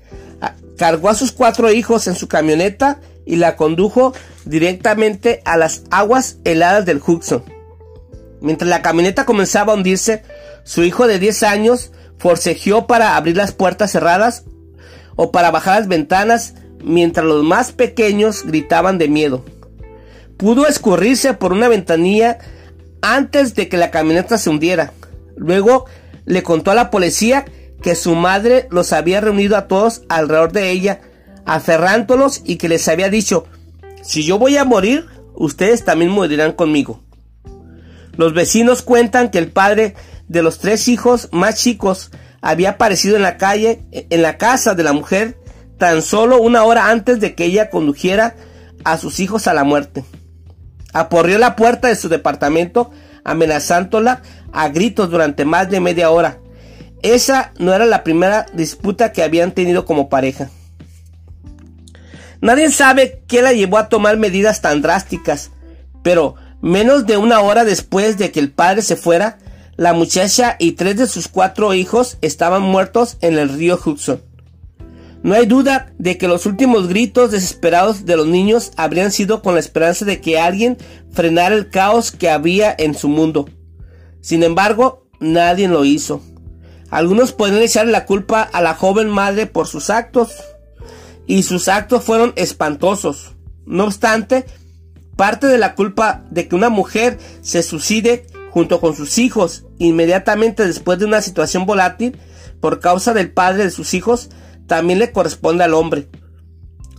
cargó 0.78 1.08
a 1.08 1.16
sus 1.16 1.32
cuatro 1.32 1.72
hijos 1.72 2.08
en 2.08 2.16
su 2.16 2.28
camioneta 2.28 3.00
y 3.26 3.38
la 3.38 3.56
condujo 3.56 4.14
directamente 4.44 5.42
a 5.46 5.56
las 5.56 5.84
aguas 5.92 6.40
heladas 6.44 6.86
del 6.86 7.02
Hudson. 7.02 7.42
Mientras 8.42 8.70
la 8.70 8.82
camioneta 8.82 9.26
comenzaba 9.26 9.72
a 9.72 9.76
hundirse, 9.78 10.24
su 10.68 10.84
hijo 10.84 11.08
de 11.08 11.18
10 11.18 11.44
años 11.44 11.92
forcejeó 12.20 12.88
para 12.88 13.16
abrir 13.16 13.38
las 13.38 13.54
puertas 13.54 13.90
cerradas 13.90 14.44
o 15.16 15.32
para 15.32 15.50
bajar 15.50 15.80
las 15.80 15.88
ventanas 15.88 16.56
mientras 16.84 17.26
los 17.26 17.42
más 17.42 17.72
pequeños 17.72 18.44
gritaban 18.46 18.98
de 18.98 19.08
miedo. 19.08 19.46
Pudo 20.36 20.68
escurrirse 20.68 21.34
por 21.34 21.54
una 21.54 21.70
ventanilla 21.70 22.40
antes 23.02 23.56
de 23.56 23.70
que 23.70 23.78
la 23.78 23.92
camioneta 23.92 24.38
se 24.38 24.50
hundiera. 24.50 24.92
Luego 25.38 25.86
le 26.26 26.44
contó 26.44 26.72
a 26.72 26.76
la 26.76 26.92
policía 26.92 27.46
que 27.82 27.96
su 27.96 28.16
madre 28.16 28.68
los 28.70 28.92
había 28.92 29.22
reunido 29.22 29.56
a 29.56 29.70
todos 29.70 30.02
alrededor 30.10 30.52
de 30.52 30.70
ella, 30.70 31.00
aferrándolos 31.46 32.42
y 32.44 32.58
que 32.58 32.68
les 32.68 32.90
había 32.90 33.10
dicho, 33.10 33.46
si 34.04 34.26
yo 34.26 34.38
voy 34.38 34.58
a 34.58 34.66
morir, 34.66 35.06
ustedes 35.34 35.86
también 35.86 36.12
morirán 36.12 36.52
conmigo. 36.52 37.02
Los 38.18 38.34
vecinos 38.34 38.82
cuentan 38.82 39.32
que 39.32 39.38
el 39.38 39.50
padre 39.50 39.96
de 40.28 40.44
los 40.44 40.60
tres 40.60 40.88
hijos 40.88 41.30
más 41.32 41.56
chicos 41.56 42.12
había 42.42 42.72
aparecido 42.72 43.16
en 43.16 43.24
la 43.24 43.38
calle, 43.38 43.84
en 43.92 44.22
la 44.22 44.38
casa 44.38 44.76
de 44.76 44.84
la 44.84 44.94
mujer, 44.94 45.38
tan 45.78 46.02
solo 46.02 46.42
una 46.42 46.64
hora 46.64 46.90
antes 46.90 47.20
de 47.20 47.36
que 47.36 47.46
ella 47.46 47.70
condujera 47.70 48.36
a 48.84 48.98
sus 48.98 49.20
hijos 49.20 49.48
a 49.48 49.54
la 49.54 49.64
muerte. 49.64 50.04
Aporrió 50.94 51.38
la 51.38 51.56
puerta 51.56 51.88
de 51.88 51.96
su 51.96 52.10
departamento, 52.10 52.92
amenazándola 53.24 54.22
a 54.52 54.70
gritos 54.70 55.10
durante 55.10 55.46
más 55.46 55.70
de 55.70 55.80
media 55.80 56.10
hora. 56.10 56.40
Esa 57.02 57.52
no 57.60 57.74
era 57.74 57.86
la 57.86 58.04
primera 58.04 58.46
disputa 58.54 59.12
que 59.12 59.24
habían 59.24 59.52
tenido 59.52 59.86
como 59.86 60.10
pareja. 60.10 60.50
Nadie 62.42 62.70
sabe 62.72 63.24
qué 63.28 63.42
la 63.42 63.54
llevó 63.54 63.78
a 63.78 63.90
tomar 63.90 64.18
medidas 64.18 64.62
tan 64.62 64.82
drásticas, 64.82 65.52
pero 66.04 66.36
menos 66.62 67.06
de 67.06 67.18
una 67.18 67.40
hora 67.42 67.66
después 67.66 68.18
de 68.18 68.32
que 68.32 68.40
el 68.40 68.52
padre 68.52 68.82
se 68.82 68.96
fuera, 68.96 69.38
la 69.78 69.94
muchacha 69.94 70.56
y 70.58 70.72
tres 70.72 70.98
de 70.98 71.06
sus 71.06 71.28
cuatro 71.28 71.76
hijos 71.76 72.18
estaban 72.22 72.64
muertos 72.64 73.18
en 73.22 73.38
el 73.38 73.50
río 73.50 73.80
Hudson. 73.84 74.22
No 75.22 75.36
hay 75.36 75.46
duda 75.46 75.94
de 76.00 76.18
que 76.18 76.28
los 76.28 76.48
últimos 76.48 76.88
gritos 76.88 77.30
desesperados 77.30 78.06
de 78.06 78.18
los 78.18 78.26
niños 78.26 78.72
habrían 78.76 79.12
sido 79.12 79.44
con 79.44 79.54
la 79.54 79.60
esperanza 79.60 80.04
de 80.04 80.20
que 80.20 80.40
alguien 80.40 80.78
frenara 81.12 81.54
el 81.54 81.70
caos 81.70 82.12
que 82.12 82.30
había 82.30 82.74
en 82.76 82.96
su 82.96 83.08
mundo. 83.08 83.48
Sin 84.20 84.42
embargo, 84.42 85.08
nadie 85.20 85.68
lo 85.68 85.86
hizo. 85.86 86.22
Algunos 86.90 87.32
pueden 87.32 87.62
echarle 87.62 87.92
la 87.92 88.06
culpa 88.06 88.42
a 88.42 88.62
la 88.62 88.74
joven 88.74 89.10
madre 89.10 89.46
por 89.46 89.68
sus 89.68 89.92
actos, 89.92 90.32
y 91.28 91.44
sus 91.44 91.68
actos 91.68 92.04
fueron 92.04 92.34
espantosos. 92.36 93.36
No 93.66 93.84
obstante, 93.84 94.46
parte 95.18 95.46
de 95.48 95.58
la 95.60 95.76
culpa 95.76 96.24
de 96.32 96.48
que 96.48 96.56
una 96.56 96.70
mujer 96.70 97.20
se 97.42 97.62
suicide 97.62 98.26
junto 98.50 98.80
con 98.80 98.96
sus 98.96 99.18
hijos 99.18 99.67
inmediatamente 99.80 100.66
después 100.66 101.00
de 101.00 101.06
una 101.06 101.22
situación 101.22 101.66
volátil 101.66 102.18
por 102.60 102.80
causa 102.80 103.14
del 103.14 103.32
padre 103.32 103.66
de 103.66 103.72
sus 103.72 103.94
hijos 103.94 104.30
también 104.68 105.00
le 105.00 105.12
corresponde 105.12 105.64
al 105.64 105.74
hombre. 105.74 106.10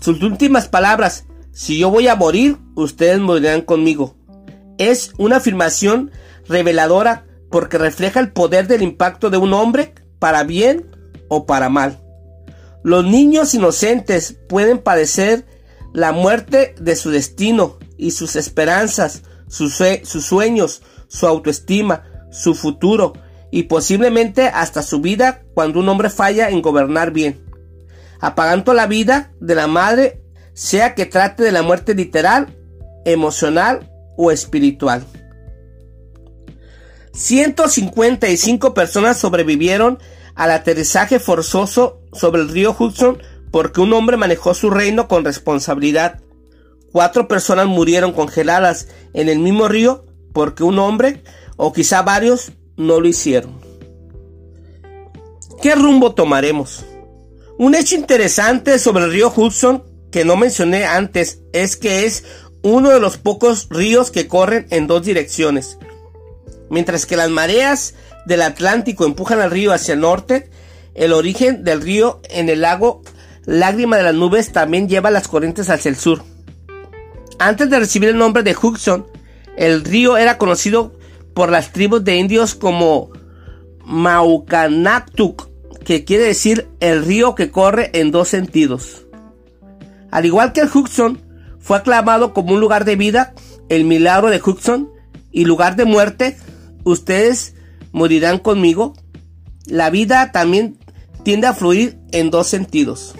Sus 0.00 0.22
últimas 0.22 0.68
palabras, 0.68 1.26
si 1.52 1.78
yo 1.78 1.90
voy 1.90 2.08
a 2.08 2.16
morir, 2.16 2.56
ustedes 2.74 3.18
morirán 3.18 3.62
conmigo. 3.62 4.16
Es 4.78 5.12
una 5.18 5.36
afirmación 5.36 6.12
reveladora 6.48 7.26
porque 7.50 7.78
refleja 7.78 8.20
el 8.20 8.32
poder 8.32 8.68
del 8.68 8.82
impacto 8.82 9.30
de 9.30 9.38
un 9.38 9.52
hombre 9.52 9.94
para 10.18 10.44
bien 10.44 10.86
o 11.28 11.46
para 11.46 11.68
mal. 11.68 12.00
Los 12.84 13.04
niños 13.04 13.54
inocentes 13.54 14.38
pueden 14.48 14.78
padecer 14.78 15.46
la 15.92 16.12
muerte 16.12 16.74
de 16.80 16.96
su 16.96 17.10
destino 17.10 17.78
y 17.96 18.12
sus 18.12 18.36
esperanzas, 18.36 19.22
sus, 19.48 19.82
sus 20.04 20.24
sueños, 20.24 20.82
su 21.08 21.26
autoestima, 21.26 22.04
su 22.30 22.54
futuro 22.54 23.14
y 23.50 23.64
posiblemente 23.64 24.48
hasta 24.48 24.82
su 24.82 25.00
vida 25.00 25.42
cuando 25.54 25.80
un 25.80 25.88
hombre 25.88 26.10
falla 26.10 26.50
en 26.50 26.62
gobernar 26.62 27.12
bien. 27.12 27.44
Apagando 28.20 28.74
la 28.74 28.86
vida 28.86 29.32
de 29.40 29.54
la 29.54 29.66
madre, 29.66 30.22
sea 30.52 30.94
que 30.94 31.06
trate 31.06 31.42
de 31.42 31.52
la 31.52 31.62
muerte 31.62 31.94
literal, 31.94 32.56
emocional 33.04 33.90
o 34.16 34.30
espiritual. 34.30 35.04
155 37.12 38.74
personas 38.74 39.16
sobrevivieron 39.16 39.98
al 40.34 40.52
aterrizaje 40.52 41.18
forzoso 41.18 42.00
sobre 42.12 42.42
el 42.42 42.48
río 42.48 42.74
Hudson 42.78 43.18
porque 43.50 43.80
un 43.80 43.92
hombre 43.92 44.16
manejó 44.16 44.54
su 44.54 44.70
reino 44.70 45.08
con 45.08 45.24
responsabilidad. 45.24 46.20
Cuatro 46.92 47.28
personas 47.28 47.66
murieron 47.66 48.12
congeladas 48.12 48.88
en 49.14 49.28
el 49.28 49.38
mismo 49.40 49.68
río 49.68 50.04
porque 50.32 50.62
un 50.62 50.78
hombre, 50.78 51.22
o 51.58 51.74
quizá 51.74 52.00
varios, 52.00 52.52
no 52.78 53.00
lo 53.00 53.08
hicieron. 53.08 53.60
¿Qué 55.60 55.74
rumbo 55.74 56.14
tomaremos? 56.14 56.86
Un 57.58 57.74
hecho 57.74 57.96
interesante 57.96 58.78
sobre 58.78 59.04
el 59.04 59.12
río 59.12 59.32
Hudson 59.34 59.82
que 60.10 60.24
no 60.24 60.36
mencioné 60.36 60.86
antes 60.86 61.40
es 61.52 61.76
que 61.76 62.06
es 62.06 62.24
uno 62.62 62.90
de 62.90 63.00
los 63.00 63.18
pocos 63.18 63.66
ríos 63.68 64.10
que 64.10 64.28
corren 64.28 64.66
en 64.70 64.86
dos 64.86 65.04
direcciones. 65.04 65.78
Mientras 66.70 67.06
que 67.06 67.16
las 67.16 67.28
mareas 67.28 67.94
del 68.24 68.42
Atlántico 68.42 69.04
empujan 69.04 69.40
al 69.40 69.50
río 69.50 69.72
hacia 69.72 69.94
el 69.94 70.00
norte, 70.00 70.50
el 70.94 71.12
origen 71.12 71.64
del 71.64 71.82
río 71.82 72.20
en 72.30 72.48
el 72.48 72.60
lago 72.60 73.02
Lágrima 73.44 73.96
de 73.96 74.02
las 74.02 74.14
Nubes 74.14 74.52
también 74.52 74.88
lleva 74.88 75.10
las 75.10 75.26
corrientes 75.26 75.70
hacia 75.70 75.88
el 75.88 75.96
sur. 75.96 76.22
Antes 77.38 77.70
de 77.70 77.78
recibir 77.78 78.10
el 78.10 78.18
nombre 78.18 78.42
de 78.42 78.54
Hudson, 78.54 79.06
el 79.56 79.84
río 79.84 80.16
era 80.16 80.38
conocido 80.38 80.97
por 81.38 81.50
las 81.50 81.70
tribus 81.72 82.02
de 82.02 82.16
indios 82.16 82.56
como 82.56 83.12
Maucanactuc, 83.84 85.48
que 85.84 86.04
quiere 86.04 86.24
decir 86.24 86.66
el 86.80 87.04
río 87.04 87.36
que 87.36 87.52
corre 87.52 87.90
en 87.92 88.10
dos 88.10 88.26
sentidos. 88.26 89.06
Al 90.10 90.26
igual 90.26 90.52
que 90.52 90.62
el 90.62 90.68
Hudson, 90.68 91.22
fue 91.60 91.76
aclamado 91.76 92.34
como 92.34 92.54
un 92.54 92.60
lugar 92.60 92.84
de 92.84 92.96
vida, 92.96 93.34
el 93.68 93.84
milagro 93.84 94.30
de 94.30 94.42
Hudson, 94.44 94.90
y 95.30 95.44
lugar 95.44 95.76
de 95.76 95.84
muerte, 95.84 96.36
ustedes 96.82 97.54
morirán 97.92 98.38
conmigo. 98.38 98.94
La 99.64 99.90
vida 99.90 100.32
también 100.32 100.76
tiende 101.22 101.46
a 101.46 101.54
fluir 101.54 102.00
en 102.10 102.32
dos 102.32 102.48
sentidos. 102.48 103.14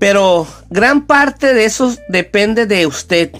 Pero 0.00 0.44
gran 0.70 1.06
parte 1.06 1.54
de 1.54 1.66
eso 1.66 1.94
depende 2.08 2.66
de 2.66 2.88
usted. 2.88 3.30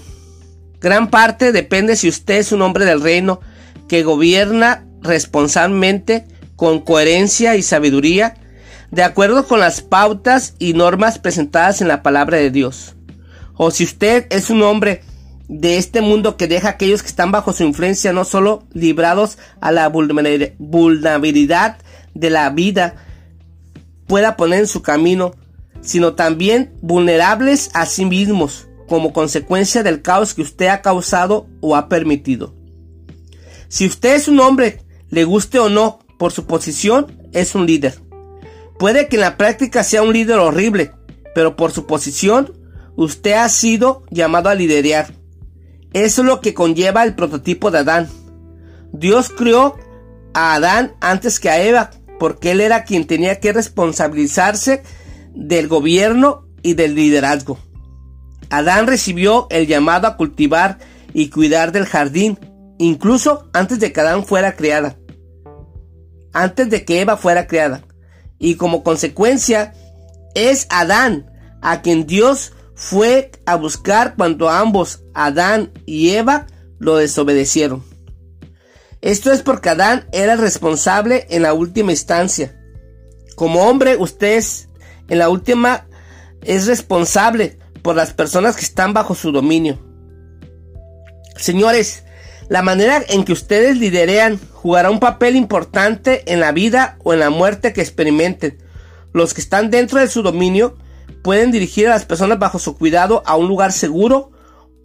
Gran 0.79 1.09
parte 1.09 1.51
depende 1.51 1.97
si 1.97 2.07
usted 2.07 2.37
es 2.37 2.53
un 2.53 2.61
hombre 2.61 2.85
del 2.85 3.01
reino 3.01 3.41
que 3.89 4.03
gobierna 4.03 4.85
responsablemente, 5.01 6.25
con 6.55 6.79
coherencia 6.79 7.57
y 7.57 7.61
sabiduría, 7.61 8.35
de 8.91 9.03
acuerdo 9.03 9.45
con 9.45 9.59
las 9.59 9.81
pautas 9.81 10.55
y 10.59 10.73
normas 10.73 11.19
presentadas 11.19 11.81
en 11.81 11.89
la 11.89 12.01
palabra 12.01 12.37
de 12.37 12.51
Dios. 12.51 12.95
O 13.55 13.71
si 13.71 13.83
usted 13.83 14.27
es 14.29 14.49
un 14.49 14.63
hombre 14.63 15.01
de 15.49 15.77
este 15.77 15.99
mundo 15.99 16.37
que 16.37 16.47
deja 16.47 16.69
a 16.69 16.71
aquellos 16.71 17.01
que 17.01 17.09
están 17.09 17.31
bajo 17.31 17.51
su 17.51 17.63
influencia 17.63 18.13
no 18.13 18.23
solo 18.23 18.63
librados 18.71 19.37
a 19.61 19.71
la 19.71 19.89
vulnerabilidad 19.89 21.77
de 22.13 22.29
la 22.29 22.49
vida 22.51 22.95
pueda 24.05 24.37
poner 24.37 24.59
en 24.59 24.67
su 24.67 24.81
camino, 24.81 25.33
sino 25.81 26.13
también 26.13 26.71
vulnerables 26.81 27.71
a 27.73 27.85
sí 27.85 28.05
mismos 28.05 28.67
como 28.87 29.13
consecuencia 29.13 29.83
del 29.83 30.01
caos 30.01 30.33
que 30.33 30.41
usted 30.41 30.67
ha 30.67 30.81
causado 30.81 31.47
o 31.61 31.75
ha 31.75 31.89
permitido. 31.89 32.58
Si 33.69 33.85
usted 33.85 34.15
es 34.15 34.27
un 34.27 34.39
hombre, 34.39 34.81
le 35.09 35.23
guste 35.23 35.59
o 35.59 35.69
no, 35.69 35.99
por 36.17 36.31
su 36.31 36.45
posición, 36.45 37.29
es 37.31 37.55
un 37.55 37.65
líder. 37.65 37.99
Puede 38.77 39.07
que 39.07 39.15
en 39.15 39.21
la 39.21 39.37
práctica 39.37 39.83
sea 39.83 40.01
un 40.01 40.11
líder 40.11 40.39
horrible, 40.39 40.91
pero 41.35 41.55
por 41.55 41.71
su 41.71 41.85
posición, 41.85 42.53
usted 42.95 43.33
ha 43.33 43.47
sido 43.47 44.03
llamado 44.09 44.49
a 44.49 44.55
liderar. 44.55 45.13
Eso 45.93 46.21
es 46.21 46.27
lo 46.27 46.41
que 46.41 46.53
conlleva 46.53 47.03
el 47.03 47.15
prototipo 47.15 47.71
de 47.71 47.79
Adán. 47.79 48.09
Dios 48.91 49.29
creó 49.29 49.77
a 50.33 50.55
Adán 50.55 50.93
antes 50.99 51.39
que 51.39 51.49
a 51.49 51.63
Eva, 51.63 51.91
porque 52.19 52.51
él 52.51 52.61
era 52.61 52.83
quien 52.83 53.05
tenía 53.05 53.39
que 53.39 53.53
responsabilizarse 53.53 54.83
del 55.35 55.67
gobierno 55.67 56.47
y 56.63 56.73
del 56.73 56.95
liderazgo. 56.95 57.59
Adán 58.49 58.87
recibió 58.87 59.47
el 59.51 59.67
llamado 59.67 60.07
a 60.07 60.17
cultivar 60.17 60.79
y 61.13 61.29
cuidar 61.29 61.71
del 61.71 61.85
jardín, 61.85 62.39
incluso 62.79 63.47
antes 63.53 63.79
de 63.79 63.93
que 63.93 64.01
Adán 64.01 64.25
fuera 64.25 64.55
creada, 64.55 64.97
antes 66.33 66.69
de 66.69 66.83
que 66.85 67.01
Eva 67.01 67.17
fuera 67.17 67.45
creada. 67.45 67.83
Y 68.39 68.55
como 68.55 68.83
consecuencia, 68.83 69.73
es 70.33 70.65
Adán 70.71 71.29
a 71.61 71.81
quien 71.81 72.07
Dios 72.07 72.53
fue 72.73 73.31
a 73.45 73.55
buscar 73.55 74.15
cuando 74.15 74.49
ambos, 74.49 75.03
Adán 75.13 75.71
y 75.85 76.11
Eva, 76.11 76.47
lo 76.79 76.95
desobedecieron. 76.95 77.83
Esto 79.01 79.31
es 79.31 79.41
porque 79.41 79.69
Adán 79.69 80.07
era 80.13 80.33
el 80.33 80.39
responsable 80.39 81.27
en 81.29 81.43
la 81.43 81.53
última 81.53 81.91
instancia. 81.91 82.55
Como 83.35 83.63
hombre, 83.63 83.97
usted 83.97 84.37
es, 84.37 84.69
en 85.09 85.19
la 85.19 85.29
última 85.29 85.87
es 86.41 86.67
responsable 86.67 87.59
por 87.81 87.95
las 87.95 88.13
personas 88.13 88.55
que 88.55 88.63
están 88.63 88.93
bajo 88.93 89.15
su 89.15 89.31
dominio. 89.33 89.77
Señores, 91.35 92.03
la 92.49 92.63
manera 92.63 93.01
en 93.07 93.23
que 93.23 93.31
ustedes 93.31 93.77
liderean 93.77 94.39
jugará 94.53 94.89
un 94.89 94.99
papel 94.99 95.35
importante 95.35 96.23
en 96.33 96.39
la 96.39 96.51
vida 96.51 96.97
o 97.03 97.13
en 97.13 97.19
la 97.19 97.29
muerte 97.29 97.73
que 97.73 97.81
experimenten. 97.81 98.57
Los 99.13 99.35
que 99.35 99.41
están 99.41 99.69
dentro 99.69 99.99
de 99.99 100.07
su 100.07 100.23
dominio 100.23 100.75
pueden 101.23 101.51
dirigir 101.51 101.87
a 101.87 101.91
las 101.91 102.05
personas 102.05 102.39
bajo 102.39 102.57
su 102.57 102.75
cuidado 102.75 103.21
a 103.27 103.35
un 103.35 103.47
lugar 103.47 103.71
seguro 103.71 104.31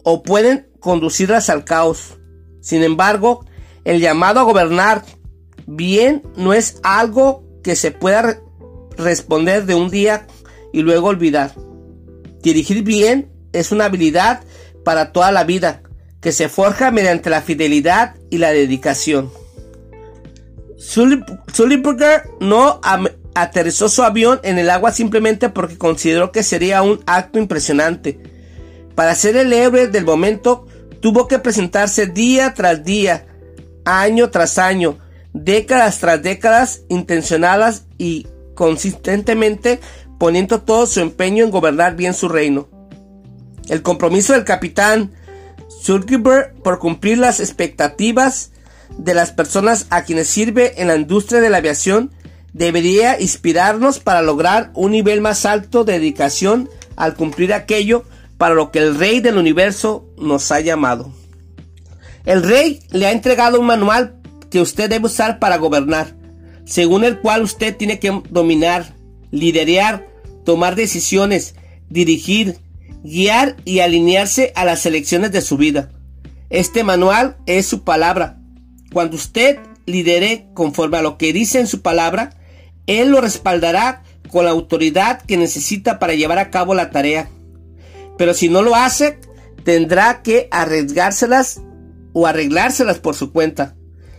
o 0.03 0.21
pueden 0.21 0.69
conducirlas 0.79 1.49
al 1.49 1.65
caos. 1.65 2.17
Sin 2.61 2.83
embargo, 2.83 3.45
el 3.83 3.99
llamado 3.99 4.39
a 4.39 4.43
gobernar 4.43 5.03
bien 5.65 6.21
no 6.35 6.53
es 6.53 6.79
algo 6.83 7.43
que 7.63 7.75
se 7.75 7.89
pueda 7.89 8.39
responder 8.95 9.65
de 9.65 9.73
un 9.73 9.89
día 9.89 10.27
y 10.71 10.81
luego 10.81 11.07
olvidar. 11.07 11.55
Dirigir 12.43 12.83
bien 12.83 13.31
es 13.53 13.71
una 13.71 13.85
habilidad 13.85 14.43
para 14.83 15.11
toda 15.11 15.31
la 15.31 15.43
vida 15.43 15.81
que 16.25 16.31
se 16.31 16.49
forja 16.49 16.89
mediante 16.89 17.29
la 17.29 17.43
fidelidad 17.43 18.15
y 18.31 18.39
la 18.39 18.51
dedicación. 18.51 19.31
Sulliburger 20.75 22.23
no 22.39 22.81
aterrizó 23.35 23.89
su 23.89 24.01
avión 24.01 24.39
en 24.41 24.57
el 24.57 24.71
agua 24.71 24.91
simplemente 24.91 25.49
porque 25.49 25.77
consideró 25.77 26.31
que 26.31 26.41
sería 26.41 26.81
un 26.81 26.99
acto 27.05 27.37
impresionante. 27.37 28.19
Para 28.95 29.13
ser 29.13 29.37
el 29.37 29.53
héroe 29.53 29.87
del 29.87 30.03
momento, 30.03 30.65
tuvo 30.99 31.27
que 31.27 31.37
presentarse 31.37 32.07
día 32.07 32.55
tras 32.55 32.83
día, 32.83 33.27
año 33.85 34.31
tras 34.31 34.57
año, 34.57 34.97
décadas 35.31 35.99
tras 35.99 36.23
décadas, 36.23 36.81
intencionadas 36.89 37.85
y 37.99 38.25
consistentemente 38.55 39.79
poniendo 40.17 40.63
todo 40.63 40.87
su 40.87 41.01
empeño 41.01 41.45
en 41.45 41.51
gobernar 41.51 41.95
bien 41.95 42.15
su 42.15 42.29
reino. 42.29 42.67
El 43.69 43.83
compromiso 43.83 44.33
del 44.33 44.43
capitán 44.43 45.11
Zuckerberg 45.69 46.53
por 46.63 46.79
cumplir 46.79 47.17
las 47.17 47.39
expectativas 47.39 48.51
de 48.97 49.13
las 49.13 49.31
personas 49.31 49.87
a 49.89 50.03
quienes 50.03 50.27
sirve 50.27 50.81
en 50.81 50.87
la 50.87 50.95
industria 50.95 51.41
de 51.41 51.49
la 51.49 51.57
aviación 51.57 52.11
debería 52.53 53.19
inspirarnos 53.19 53.99
para 53.99 54.21
lograr 54.21 54.71
un 54.75 54.91
nivel 54.91 55.21
más 55.21 55.45
alto 55.45 55.83
de 55.83 55.93
dedicación 55.93 56.69
al 56.95 57.15
cumplir 57.15 57.53
aquello 57.53 58.05
para 58.37 58.55
lo 58.55 58.71
que 58.71 58.79
el 58.79 58.97
Rey 58.97 59.19
del 59.19 59.37
Universo 59.37 60.05
nos 60.17 60.51
ha 60.51 60.59
llamado. 60.61 61.11
El 62.25 62.43
Rey 62.43 62.79
le 62.91 63.07
ha 63.07 63.11
entregado 63.11 63.59
un 63.59 63.65
manual 63.65 64.21
que 64.49 64.61
usted 64.61 64.89
debe 64.89 65.07
usar 65.07 65.39
para 65.39 65.57
gobernar, 65.57 66.15
según 66.65 67.03
el 67.03 67.19
cual 67.19 67.43
usted 67.43 67.75
tiene 67.75 67.99
que 67.99 68.21
dominar, 68.29 68.95
liderar, 69.31 70.07
tomar 70.43 70.75
decisiones, 70.75 71.55
dirigir, 71.89 72.57
guiar 73.03 73.55
y 73.65 73.79
alinearse 73.79 74.51
a 74.55 74.65
las 74.65 74.85
elecciones 74.85 75.31
de 75.31 75.41
su 75.41 75.57
vida. 75.57 75.91
Este 76.49 76.83
manual 76.83 77.37
es 77.45 77.65
su 77.65 77.83
palabra. 77.83 78.39
Cuando 78.93 79.15
usted 79.15 79.59
lidere 79.85 80.47
conforme 80.53 80.97
a 80.97 81.01
lo 81.01 81.17
que 81.17 81.33
dice 81.33 81.59
en 81.59 81.67
su 81.67 81.81
palabra, 81.81 82.31
él 82.87 83.09
lo 83.09 83.21
respaldará 83.21 84.03
con 84.29 84.45
la 84.45 84.51
autoridad 84.51 85.21
que 85.21 85.37
necesita 85.37 85.99
para 85.99 86.13
llevar 86.13 86.39
a 86.39 86.49
cabo 86.49 86.75
la 86.75 86.91
tarea. 86.91 87.29
Pero 88.17 88.33
si 88.33 88.49
no 88.49 88.61
lo 88.61 88.75
hace, 88.75 89.19
tendrá 89.63 90.21
que 90.21 90.47
arriesgárselas 90.51 91.61
o 92.13 92.27
arreglárselas 92.27 92.99
por 92.99 93.15
su 93.15 93.31
cuenta. 93.31 93.75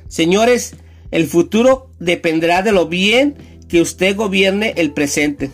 Señores, 0.09 0.75
el 1.11 1.27
futuro 1.27 1.91
dependerá 1.99 2.62
de 2.62 2.73
lo 2.73 2.87
bien 2.87 3.37
que 3.69 3.81
usted 3.81 4.17
gobierne 4.17 4.75
el 4.77 4.93
presente. 4.93 5.51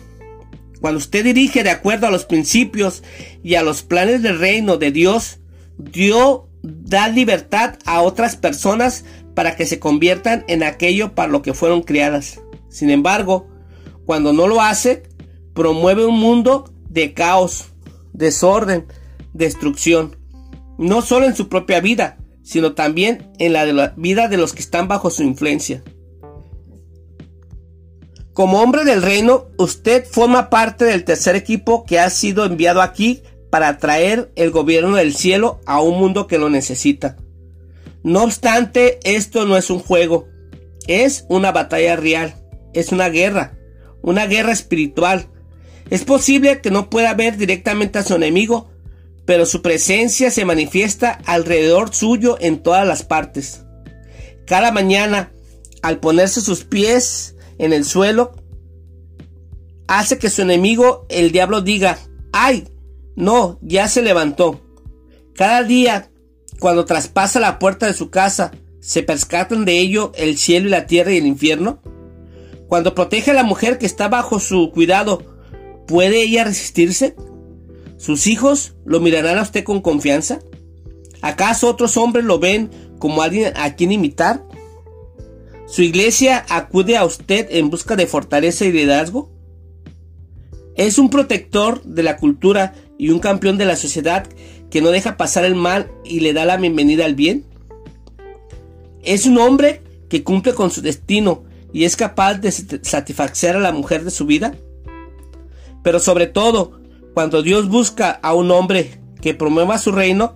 Cuando 0.83 0.97
usted 0.97 1.23
dirige 1.23 1.63
de 1.63 1.69
acuerdo 1.69 2.07
a 2.07 2.11
los 2.11 2.25
principios 2.25 3.03
y 3.41 3.55
a 3.55 3.63
los 3.63 3.83
planes 3.83 4.21
del 4.21 4.37
reino 4.37 4.75
de 4.75 4.91
Dios, 4.91 5.39
Dios 5.77 6.41
da 6.61 7.07
libertad 7.07 7.75
a 7.85 8.01
otras 8.01 8.35
personas 8.35 9.05
para 9.33 9.55
que 9.55 9.65
se 9.65 9.79
conviertan 9.79 10.43
en 10.49 10.61
aquello 10.61 11.15
para 11.15 11.31
lo 11.31 11.41
que 11.41 11.53
fueron 11.53 11.83
criadas. 11.83 12.41
Sin 12.67 12.89
embargo, 12.89 13.47
cuando 14.05 14.33
no 14.33 14.45
lo 14.45 14.59
hace, 14.59 15.03
promueve 15.53 16.05
un 16.05 16.19
mundo 16.19 16.73
de 16.89 17.13
caos, 17.13 17.67
desorden, 18.11 18.85
destrucción, 19.31 20.17
no 20.77 21.01
solo 21.01 21.27
en 21.27 21.35
su 21.37 21.47
propia 21.47 21.79
vida, 21.79 22.17
sino 22.41 22.73
también 22.73 23.31
en 23.39 23.53
la, 23.53 23.65
de 23.65 23.71
la 23.71 23.93
vida 23.95 24.27
de 24.27 24.35
los 24.35 24.51
que 24.51 24.61
están 24.61 24.89
bajo 24.89 25.09
su 25.11 25.23
influencia. 25.23 25.81
Como 28.33 28.61
hombre 28.61 28.83
del 28.83 29.01
reino, 29.01 29.47
usted 29.57 30.05
forma 30.05 30.49
parte 30.49 30.85
del 30.85 31.03
tercer 31.03 31.35
equipo 31.35 31.85
que 31.85 31.99
ha 31.99 32.09
sido 32.09 32.45
enviado 32.45 32.81
aquí 32.81 33.23
para 33.49 33.77
traer 33.77 34.31
el 34.35 34.49
gobierno 34.49 34.95
del 34.95 35.13
cielo 35.13 35.59
a 35.65 35.81
un 35.81 35.99
mundo 35.99 36.27
que 36.27 36.39
lo 36.39 36.49
necesita. 36.49 37.17
No 38.03 38.23
obstante, 38.23 38.99
esto 39.03 39.45
no 39.45 39.55
es 39.55 39.69
un 39.69 39.79
juego, 39.79 40.27
es 40.87 41.25
una 41.29 41.51
batalla 41.51 41.95
real 41.95 42.43
es 42.73 42.91
una 42.91 43.09
guerra, 43.09 43.57
una 44.01 44.25
guerra 44.25 44.51
espiritual. 44.51 45.27
Es 45.89 46.03
posible 46.03 46.61
que 46.61 46.71
no 46.71 46.89
pueda 46.89 47.13
ver 47.13 47.37
directamente 47.37 47.99
a 47.99 48.03
su 48.03 48.15
enemigo, 48.15 48.69
pero 49.25 49.45
su 49.45 49.61
presencia 49.61 50.31
se 50.31 50.45
manifiesta 50.45 51.19
alrededor 51.25 51.93
suyo 51.93 52.37
en 52.41 52.61
todas 52.61 52.85
las 52.85 53.03
partes. 53.03 53.61
Cada 54.45 54.71
mañana, 54.71 55.31
al 55.81 55.99
ponerse 55.99 56.41
sus 56.41 56.63
pies 56.63 57.32
en 57.63 57.73
el 57.73 57.85
suelo, 57.85 58.33
hace 59.87 60.17
que 60.17 60.29
su 60.29 60.41
enemigo, 60.41 61.05
el 61.09 61.31
diablo, 61.31 61.61
diga, 61.61 61.97
¡ay! 62.31 62.67
No, 63.15 63.59
ya 63.61 63.87
se 63.87 64.01
levantó. 64.01 64.59
Cada 65.35 65.63
día, 65.63 66.11
cuando 66.59 66.85
traspasa 66.85 67.39
la 67.39 67.59
puerta 67.59 67.87
de 67.87 67.93
su 67.93 68.09
casa, 68.09 68.51
se 68.81 69.01
percatan 69.01 69.65
de 69.65 69.79
ello 69.79 70.11
el 70.15 70.37
cielo 70.37 70.67
y 70.67 70.71
la 70.71 70.87
tierra 70.87 71.13
y 71.13 71.17
el 71.17 71.25
infierno. 71.25 71.81
Cuando 72.67 72.95
protege 72.95 73.31
a 73.31 73.35
la 73.35 73.43
mujer 73.43 73.77
que 73.77 73.85
está 73.85 74.09
bajo 74.09 74.39
su 74.39 74.71
cuidado, 74.71 75.23
¿puede 75.87 76.21
ella 76.23 76.43
resistirse? 76.43 77.15
¿Sus 77.97 78.27
hijos 78.27 78.75
lo 78.83 78.99
mirarán 78.99 79.37
a 79.37 79.43
usted 79.43 79.63
con 79.63 79.81
confianza? 79.81 80.39
¿Acaso 81.21 81.69
otros 81.69 81.95
hombres 81.95 82.25
lo 82.25 82.39
ven 82.39 82.69
como 82.99 83.21
alguien 83.21 83.53
a 83.55 83.75
quien 83.75 83.93
imitar? 83.93 84.43
¿Su 85.73 85.81
iglesia 85.81 86.45
acude 86.49 86.97
a 86.97 87.03
usted 87.03 87.47
en 87.49 87.71
busca 87.71 87.95
de 87.95 88.05
fortaleza 88.05 88.63
y 88.63 88.71
liderazgo? 88.71 89.31
Es 90.75 90.99
un 90.99 91.09
protector 91.09 91.81
de 91.81 92.03
la 92.03 92.17
cultura 92.17 92.75
y 92.99 93.09
un 93.09 93.17
campeón 93.17 93.57
de 93.57 93.65
la 93.65 93.75
sociedad 93.75 94.27
que 94.69 94.83
no 94.83 94.91
deja 94.91 95.17
pasar 95.17 95.45
el 95.45 95.55
mal 95.55 95.91
y 96.05 96.19
le 96.19 96.33
da 96.33 96.45
la 96.45 96.57
bienvenida 96.57 97.05
al 97.05 97.15
bien. 97.15 97.43
Es 99.01 99.25
un 99.25 99.39
hombre 99.39 99.81
que 100.09 100.23
cumple 100.23 100.53
con 100.53 100.69
su 100.69 100.83
destino 100.83 101.43
y 101.73 101.85
es 101.85 101.95
capaz 101.95 102.35
de 102.35 102.51
satisfacer 102.51 103.55
a 103.55 103.59
la 103.59 103.71
mujer 103.71 104.03
de 104.03 104.11
su 104.11 104.27
vida. 104.27 104.55
Pero 105.81 105.99
sobre 105.99 106.27
todo, 106.27 106.81
cuando 107.15 107.41
Dios 107.41 107.67
busca 107.67 108.11
a 108.11 108.35
un 108.35 108.51
hombre 108.51 108.99
que 109.21 109.33
promueva 109.33 109.79
su 109.79 109.91
reino, 109.91 110.35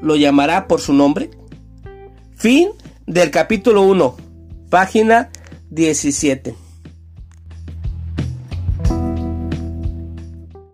lo 0.00 0.16
llamará 0.16 0.66
por 0.66 0.80
su 0.80 0.94
nombre. 0.94 1.30
Fin 2.34 2.70
del 3.06 3.30
capítulo 3.30 3.82
1, 3.82 4.16
página 4.72 5.28
17. 5.70 6.54